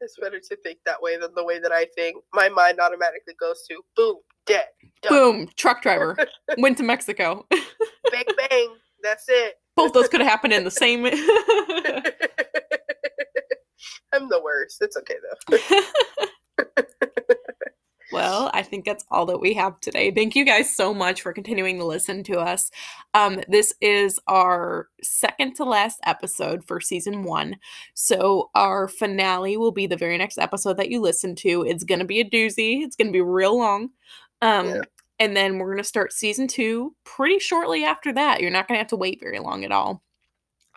it's 0.00 0.16
better 0.20 0.40
to 0.40 0.56
think 0.56 0.78
that 0.86 1.00
way 1.00 1.16
than 1.16 1.30
the 1.34 1.44
way 1.44 1.60
that 1.60 1.72
I 1.72 1.86
think. 1.94 2.16
My 2.32 2.48
mind 2.48 2.80
automatically 2.80 3.34
goes 3.38 3.62
to 3.68 3.80
boom, 3.96 4.16
dead. 4.46 4.66
Done. 5.02 5.12
boom, 5.12 5.48
truck 5.56 5.82
driver 5.82 6.16
went 6.58 6.78
to 6.78 6.84
Mexico. 6.84 7.46
bang 7.50 8.24
bang. 8.36 8.74
That's 9.02 9.24
it. 9.28 9.54
Both 9.76 9.92
those 9.92 10.08
could 10.08 10.20
have 10.20 10.28
happened 10.28 10.52
in 10.52 10.64
the 10.64 10.70
same 10.70 11.06
I'm 14.12 14.28
the 14.28 14.40
worst. 14.42 14.78
It's 14.80 14.96
okay 14.96 15.14
though. 16.58 16.82
Well, 18.12 18.50
I 18.52 18.62
think 18.62 18.84
that's 18.84 19.04
all 19.10 19.26
that 19.26 19.40
we 19.40 19.54
have 19.54 19.78
today. 19.80 20.10
Thank 20.10 20.34
you 20.34 20.44
guys 20.44 20.74
so 20.74 20.92
much 20.92 21.22
for 21.22 21.32
continuing 21.32 21.78
to 21.78 21.84
listen 21.84 22.24
to 22.24 22.38
us. 22.38 22.70
Um, 23.14 23.40
this 23.48 23.72
is 23.80 24.18
our 24.26 24.88
second 25.02 25.54
to 25.56 25.64
last 25.64 26.00
episode 26.04 26.64
for 26.64 26.80
season 26.80 27.22
one. 27.22 27.56
So, 27.94 28.50
our 28.54 28.88
finale 28.88 29.56
will 29.56 29.72
be 29.72 29.86
the 29.86 29.96
very 29.96 30.18
next 30.18 30.38
episode 30.38 30.76
that 30.78 30.90
you 30.90 31.00
listen 31.00 31.34
to. 31.36 31.64
It's 31.66 31.84
going 31.84 32.00
to 32.00 32.04
be 32.04 32.20
a 32.20 32.28
doozy, 32.28 32.82
it's 32.82 32.96
going 32.96 33.08
to 33.08 33.12
be 33.12 33.20
real 33.20 33.58
long. 33.58 33.90
Um, 34.42 34.68
Yeah. 34.68 34.82
And 35.20 35.36
then 35.36 35.58
we're 35.58 35.66
going 35.66 35.76
to 35.76 35.84
start 35.84 36.14
season 36.14 36.48
two 36.48 36.96
pretty 37.04 37.38
shortly 37.38 37.84
after 37.84 38.10
that. 38.14 38.40
You're 38.40 38.50
not 38.50 38.66
going 38.66 38.76
to 38.76 38.80
have 38.80 38.88
to 38.88 38.96
wait 38.96 39.20
very 39.20 39.38
long 39.38 39.64
at 39.64 39.70
all. 39.70 40.02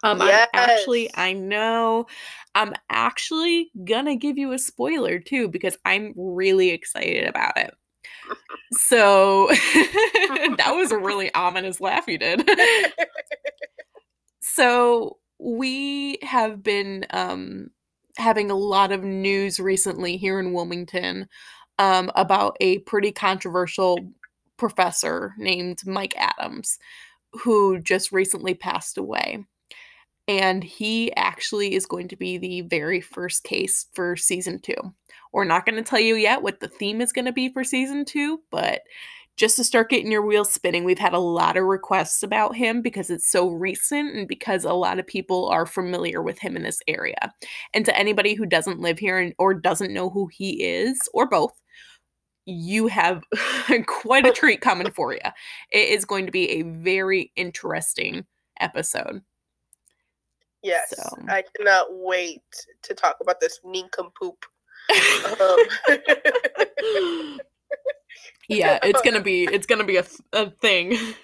Um, 0.03 0.21
I'm 0.21 0.47
actually, 0.53 1.09
I 1.15 1.33
know, 1.33 2.07
I'm 2.55 2.73
actually 2.89 3.71
gonna 3.85 4.15
give 4.15 4.37
you 4.37 4.51
a 4.51 4.59
spoiler 4.59 5.19
too 5.19 5.47
because 5.47 5.77
I'm 5.85 6.13
really 6.15 6.69
excited 6.69 7.27
about 7.27 7.57
it. 7.57 7.73
So 8.73 9.47
that 10.57 10.73
was 10.75 10.91
a 10.91 10.97
really 10.97 11.33
ominous 11.33 11.79
laugh 11.81 12.07
you 12.07 12.17
did. 12.17 12.49
so 14.41 15.17
we 15.39 16.17
have 16.21 16.63
been 16.63 17.05
um, 17.11 17.67
having 18.17 18.51
a 18.51 18.55
lot 18.57 18.91
of 18.91 19.03
news 19.03 19.59
recently 19.59 20.17
here 20.17 20.39
in 20.39 20.53
Wilmington 20.53 21.27
um, 21.79 22.11
about 22.15 22.55
a 22.59 22.79
pretty 22.79 23.11
controversial 23.11 23.97
professor 24.57 25.33
named 25.37 25.79
Mike 25.85 26.13
Adams 26.17 26.77
who 27.33 27.79
just 27.79 28.11
recently 28.11 28.53
passed 28.53 28.97
away. 28.97 29.43
And 30.27 30.63
he 30.63 31.13
actually 31.15 31.75
is 31.75 31.85
going 31.85 32.07
to 32.09 32.15
be 32.15 32.37
the 32.37 32.61
very 32.61 33.01
first 33.01 33.43
case 33.43 33.87
for 33.93 34.15
season 34.15 34.59
two. 34.59 34.75
We're 35.33 35.43
not 35.43 35.65
going 35.65 35.75
to 35.75 35.87
tell 35.87 35.99
you 35.99 36.15
yet 36.15 36.41
what 36.41 36.59
the 36.59 36.67
theme 36.67 37.01
is 37.01 37.11
going 37.11 37.25
to 37.25 37.33
be 37.33 37.49
for 37.49 37.63
season 37.63 38.05
two, 38.05 38.41
but 38.51 38.81
just 39.35 39.55
to 39.55 39.63
start 39.63 39.89
getting 39.89 40.11
your 40.11 40.25
wheels 40.25 40.51
spinning, 40.53 40.83
we've 40.83 40.99
had 40.99 41.13
a 41.13 41.19
lot 41.19 41.57
of 41.57 41.63
requests 41.63 42.21
about 42.21 42.55
him 42.55 42.81
because 42.81 43.09
it's 43.09 43.29
so 43.29 43.49
recent 43.49 44.15
and 44.15 44.27
because 44.27 44.63
a 44.63 44.73
lot 44.73 44.99
of 44.99 45.07
people 45.07 45.47
are 45.49 45.65
familiar 45.65 46.21
with 46.21 46.37
him 46.37 46.55
in 46.55 46.61
this 46.61 46.81
area. 46.87 47.33
And 47.73 47.83
to 47.85 47.97
anybody 47.97 48.35
who 48.35 48.45
doesn't 48.45 48.79
live 48.79 48.99
here 48.99 49.17
and, 49.17 49.33
or 49.39 49.55
doesn't 49.55 49.93
know 49.93 50.09
who 50.09 50.27
he 50.27 50.63
is, 50.63 51.09
or 51.15 51.27
both, 51.27 51.59
you 52.45 52.87
have 52.87 53.23
quite 53.87 54.27
a 54.27 54.31
treat 54.31 54.61
coming 54.61 54.91
for 54.91 55.13
you. 55.13 55.19
It 55.71 55.89
is 55.89 56.05
going 56.05 56.27
to 56.27 56.31
be 56.31 56.49
a 56.51 56.61
very 56.61 57.31
interesting 57.35 58.25
episode. 58.59 59.23
Yes. 60.63 60.93
So. 60.95 61.03
I 61.27 61.43
cannot 61.55 61.87
wait 61.89 62.41
to 62.83 62.93
talk 62.93 63.17
about 63.21 63.39
this 63.39 63.59
nincompoop. 63.63 64.45
Um, 65.39 65.57
yeah, 68.47 68.79
it's 68.83 69.01
gonna 69.01 69.21
be 69.21 69.43
it's 69.43 69.65
gonna 69.65 69.83
be 69.83 69.97
a, 69.97 70.05
a 70.33 70.49
thing. 70.49 70.97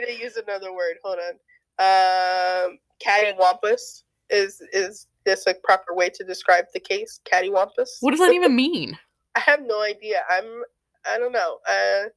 need 0.00 0.06
to 0.06 0.22
use 0.22 0.36
another 0.36 0.72
word. 0.72 0.96
Hold 1.02 1.18
on. 1.18 1.34
Um, 1.80 2.78
cattywampus 3.04 4.02
is 4.30 4.60
is 4.72 5.06
this 5.24 5.46
a 5.46 5.54
proper 5.62 5.94
way 5.94 6.10
to 6.10 6.24
describe 6.24 6.66
the 6.74 6.80
case? 6.80 7.20
Cattywampus. 7.30 7.88
what 8.00 8.10
does 8.10 8.20
that 8.20 8.32
even 8.32 8.54
mean? 8.54 8.98
I 9.34 9.40
have 9.40 9.60
no 9.64 9.82
idea. 9.82 10.22
I'm. 10.30 10.62
I 11.06 11.18
don't 11.18 11.32
know. 11.32 11.58
Uh, 11.68 12.08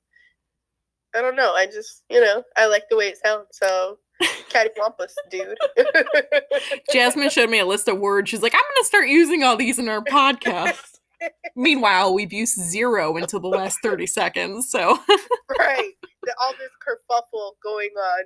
I 1.15 1.21
don't 1.21 1.35
know. 1.35 1.53
I 1.53 1.65
just, 1.65 2.03
you 2.09 2.19
know, 2.19 2.43
I 2.57 2.67
like 2.67 2.83
the 2.89 2.97
way 2.97 3.07
it 3.07 3.17
sounds. 3.23 3.47
So, 3.51 3.99
cattywampus, 4.49 5.13
dude. 5.29 5.57
Jasmine 6.93 7.29
showed 7.29 7.49
me 7.49 7.59
a 7.59 7.65
list 7.65 7.87
of 7.87 7.99
words. 7.99 8.29
She's 8.29 8.41
like, 8.41 8.53
I'm 8.53 8.61
going 8.61 8.81
to 8.81 8.85
start 8.85 9.07
using 9.07 9.43
all 9.43 9.55
these 9.55 9.79
in 9.79 9.89
our 9.89 10.03
podcast. 10.03 10.99
Meanwhile, 11.55 12.13
we've 12.13 12.33
used 12.33 12.57
zero 12.57 13.17
until 13.17 13.39
the 13.39 13.47
last 13.47 13.77
30 13.83 14.07
seconds. 14.07 14.69
So, 14.69 14.97
right. 15.59 15.91
All 16.41 16.53
this 16.53 16.71
kerfuffle 16.81 17.51
going 17.63 17.89
on. 17.97 18.23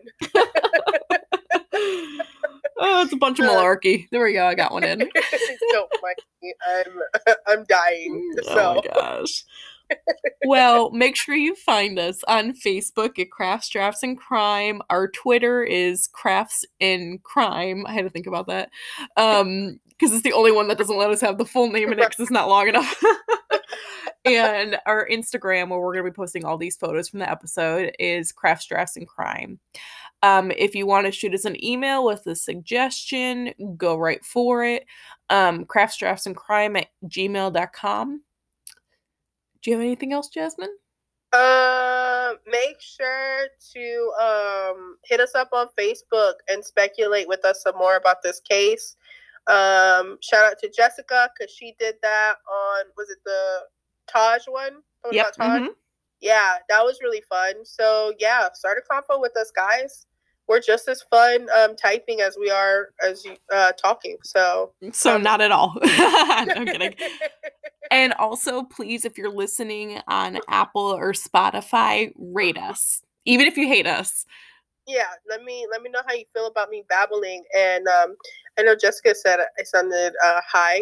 oh, 2.78 3.02
it's 3.04 3.14
a 3.14 3.18
bunch 3.18 3.39
of 3.39 3.46
uh, 3.46 3.50
malarkey. 3.50 4.08
There 4.12 4.24
we 4.24 4.34
go. 4.34 4.46
I 4.46 4.56
got 4.56 4.72
one 4.72 4.84
in. 4.84 5.00
Don't 5.00 5.91
mind 6.02 6.16
me. 6.41 6.54
I'm, 6.68 7.36
I'm 7.48 7.66
dying. 7.66 8.34
Mm, 8.38 8.43
so. 8.46 8.54
Oh 8.58 8.76
my 8.76 8.93
gosh. 8.93 9.43
Well, 10.45 10.91
make 10.91 11.15
sure 11.15 11.36
you 11.36 11.55
find 11.55 11.99
us 11.99 12.23
on 12.27 12.53
Facebook 12.53 13.19
at 13.19 13.31
Crafts 13.31 13.69
Drafts 13.69 14.03
and 14.03 14.17
Crime. 14.17 14.81
Our 14.89 15.07
Twitter 15.09 15.63
is 15.63 16.07
Crafts 16.07 16.65
in 16.79 17.19
Crime. 17.23 17.86
I 17.88 17.93
had 17.93 18.03
to 18.03 18.09
think 18.09 18.27
about 18.27 18.47
that. 18.47 18.69
Um, 19.17 19.79
because 19.97 20.13
it's 20.13 20.23
the 20.23 20.33
only 20.33 20.51
one 20.51 20.67
that 20.67 20.77
doesn't 20.77 20.97
let 20.97 21.09
us 21.09 21.21
have 21.21 21.38
the 21.38 21.45
full 21.45 21.71
name 21.71 21.93
in 21.93 21.99
it 21.99 22.09
because 22.09 22.19
it's 22.19 22.31
not 22.31 22.49
long 22.49 22.67
enough. 22.67 23.01
and 24.25 24.77
our 24.86 25.07
Instagram, 25.07 25.69
where 25.69 25.79
we're 25.79 25.93
going 25.93 26.03
to 26.05 26.11
be 26.11 26.15
posting 26.15 26.43
all 26.43 26.57
these 26.57 26.75
photos 26.75 27.07
from 27.07 27.19
the 27.19 27.29
episode, 27.29 27.93
is 27.97 28.33
Crafts 28.33 28.65
Drafts 28.65 28.97
and 28.97 29.07
Crime. 29.07 29.57
Um, 30.21 30.51
if 30.51 30.75
you 30.75 30.88
want 30.88 31.05
to 31.05 31.11
shoot 31.11 31.33
us 31.33 31.45
an 31.45 31.63
email 31.63 32.03
with 32.03 32.25
a 32.27 32.36
suggestion, 32.36 33.53
go 33.77 33.95
right 33.95 34.23
for 34.25 34.65
it. 34.65 34.86
Um, 35.29 35.65
crafts 35.65 35.97
drafts 35.97 36.25
and 36.25 36.36
crime 36.36 36.75
at 36.75 36.88
gmail.com. 37.05 38.21
Do 39.66 39.72
you 39.72 39.78
have 39.78 39.84
anything 39.84 40.13
else, 40.13 40.30
Jasmine? 40.30 40.78
Uh, 41.34 42.34
make 42.45 42.80
sure 42.80 43.47
to 43.74 44.13
um 44.22 44.97
hit 45.05 45.20
us 45.20 45.34
up 45.34 45.49
on 45.53 45.68
Facebook 45.78 46.34
and 46.47 46.63
speculate 46.63 47.28
with 47.28 47.43
us 47.43 47.63
some 47.63 47.76
more 47.76 47.95
about 47.95 48.22
this 48.22 48.39
case. 48.47 48.95
Um, 49.47 50.20
shout 50.22 50.45
out 50.45 50.59
to 50.59 50.70
Jessica 50.70 51.32
because 51.36 51.51
she 51.51 51.76
did 51.80 51.95
that 52.03 52.36
on 52.47 52.86
was 52.95 53.09
it 53.09 53.18
the 53.26 53.61
Taj 54.07 54.43
one? 54.47 54.84
Yep. 55.11 55.34
Taj? 55.36 55.61
mhm. 55.61 55.70
Yeah, 56.22 56.57
that 56.70 56.84
was 56.84 56.99
really 57.01 57.24
fun. 57.28 57.66
So 57.66 58.13
yeah, 58.20 58.49
start 58.53 58.78
a 58.78 58.93
convo 58.93 59.20
with 59.20 59.36
us, 59.36 59.51
guys. 59.55 60.05
We're 60.47 60.61
just 60.61 60.88
as 60.88 61.01
fun 61.01 61.47
um, 61.57 61.76
typing 61.76 62.22
as 62.22 62.38
we 62.39 62.51
are 62.51 62.89
as 63.03 63.26
you 63.26 63.36
uh, 63.51 63.72
talking. 63.72 64.18
So 64.24 64.74
So, 64.91 65.18
not 65.18 65.41
at 65.41 65.51
all. 65.51 65.76
no, 65.84 66.53
I'm 66.55 66.68
kidding. 66.68 66.93
And 67.91 68.13
also, 68.13 68.63
please, 68.63 69.05
if 69.05 69.17
you're 69.17 69.29
listening 69.31 69.99
on 70.07 70.39
Apple 70.47 70.81
or 70.81 71.13
Spotify, 71.13 72.11
rate 72.17 72.57
us, 72.57 73.01
even 73.25 73.47
if 73.47 73.57
you 73.57 73.67
hate 73.67 73.88
us. 73.88 74.25
yeah, 74.88 75.07
let 75.27 75.43
me 75.43 75.65
let 75.71 75.81
me 75.81 75.89
know 75.89 76.01
how 76.07 76.13
you 76.13 76.25
feel 76.33 76.47
about 76.47 76.69
me 76.69 76.83
babbling. 76.89 77.43
And 77.57 77.88
um, 77.88 78.15
I 78.57 78.63
know 78.63 78.75
Jessica 78.75 79.15
said 79.15 79.39
I 79.39 79.63
sounded 79.63 80.13
uh, 80.23 80.41
high. 80.47 80.81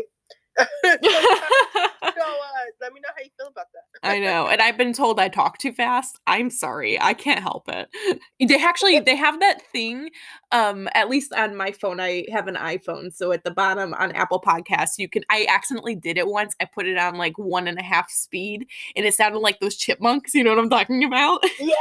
so 0.58 0.66
uh, 0.86 2.66
let 2.82 2.94
me 2.94 3.00
know 3.00 3.10
how 3.16 3.24
you 3.24 3.30
feel 3.38 3.48
about 3.48 3.66
that. 3.74 4.08
I 4.08 4.20
know. 4.20 4.48
And 4.48 4.62
I've 4.62 4.78
been 4.78 4.94
told 4.94 5.20
I 5.20 5.30
talk 5.30 5.58
too 5.58 5.72
fast. 5.72 6.20
I'm 6.28 6.50
sorry. 6.50 7.00
I 7.02 7.14
can't 7.14 7.42
help 7.42 7.70
it. 7.70 7.90
They 8.46 8.62
actually 8.62 9.00
they 9.00 9.16
have 9.16 9.40
that 9.40 9.62
thing 9.72 10.10
um 10.52 10.90
at 10.94 11.10
least 11.10 11.32
on 11.34 11.56
my 11.56 11.72
phone 11.72 12.00
I 12.02 12.26
have 12.32 12.48
an 12.48 12.56
iPhone. 12.56 13.14
So 13.14 13.32
at 13.32 13.44
the 13.46 13.52
bottom 13.52 13.94
on 13.94 14.12
Apple 14.12 14.42
Podcasts, 14.42 14.98
you 14.98 15.08
can 15.08 15.24
I 15.30 15.48
accidentally 15.50 15.96
did 15.96 16.18
it 16.18 16.28
once. 16.28 16.54
I 16.60 16.66
put 16.66 16.86
it 16.88 16.98
on 16.98 17.16
like 17.18 17.38
one 17.38 17.68
and 17.68 17.80
a 17.80 17.84
half 17.84 18.12
speed 18.12 18.68
and 18.98 19.06
it 19.06 19.14
sounded 19.14 19.40
like 19.40 19.60
those 19.62 19.78
chipmunks, 19.78 20.34
you 20.36 20.44
know 20.44 20.50
what 20.52 20.60
I'm 20.60 20.70
talking 20.70 21.04
about? 21.06 21.40
Yes. 21.60 21.78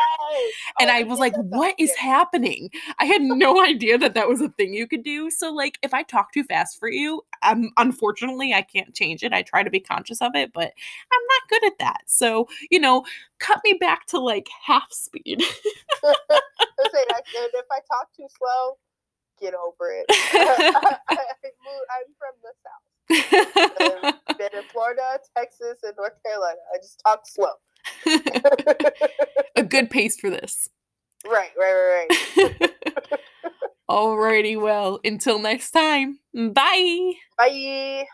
and 0.81 0.91
Oh, 0.91 0.95
I 0.95 1.03
was 1.05 1.19
like, 1.19 1.35
what 1.37 1.75
is 1.79 1.95
happening? 1.97 2.71
I 2.99 3.05
had 3.07 3.23
no 3.23 3.63
idea 3.65 3.99
that 3.99 4.15
that 4.15 4.29
was 4.29 4.41
a 4.41 4.49
thing 4.51 4.75
you 4.75 4.87
could 4.87 5.03
do. 5.03 5.31
So, 5.31 5.53
like, 5.53 5.79
if 5.83 5.95
I 5.95 6.03
talk 6.03 6.33
too 6.33 6.45
fast 6.45 6.79
for 6.79 6.89
you, 6.91 7.23
um, 7.43 7.71
unfortunately, 7.77 8.53
I 8.53 8.63
can't 8.63 8.95
change 8.95 9.23
it. 9.23 9.33
I 9.33 9.43
try 9.43 9.63
to 9.63 9.71
be 9.71 9.81
conscious 9.81 10.21
of 10.21 10.35
it, 10.35 10.53
but 10.53 10.73
I'm 11.13 11.27
not 11.29 11.49
good 11.49 11.65
at 11.67 11.79
that. 11.79 12.03
So, 12.07 12.49
you 12.71 12.81
know, 12.81 13.05
cut 13.39 13.61
me 13.65 13.75
back 13.75 14.07
to 14.09 14.19
like 14.19 14.49
half 14.65 14.93
speed. 14.93 15.43
Listen, 16.03 16.15
I, 16.93 17.21
and 17.39 17.51
if 17.55 17.67
I 17.71 17.79
talk 17.91 18.09
too 18.17 18.27
slow, 18.39 18.79
get 19.41 19.55
over 19.55 19.93
it. 19.93 20.07
I, 20.09 20.97
I, 21.11 21.17
I'm 21.91 22.09
from 22.19 22.35
the 22.43 22.53
south. 22.63 24.15
I've 24.29 24.39
been 24.39 24.59
in 24.59 24.65
Florida, 24.71 25.19
Texas, 25.37 25.79
and 25.83 25.93
North 25.97 26.23
Carolina. 26.25 26.59
I 26.73 26.79
just 26.79 27.03
talk 27.05 27.27
slow. 27.27 27.53
a 29.57 29.63
good 29.63 29.91
pace 29.91 30.19
for 30.19 30.31
this. 30.31 30.69
right, 31.27 31.51
right, 31.59 31.75
right, 32.37 32.61
right. 32.61 32.71
Alrighty, 33.89 34.61
well, 34.61 35.01
until 35.05 35.39
next 35.39 35.73
time, 35.73 36.19
bye. 36.35 37.13
Bye. 37.37 38.05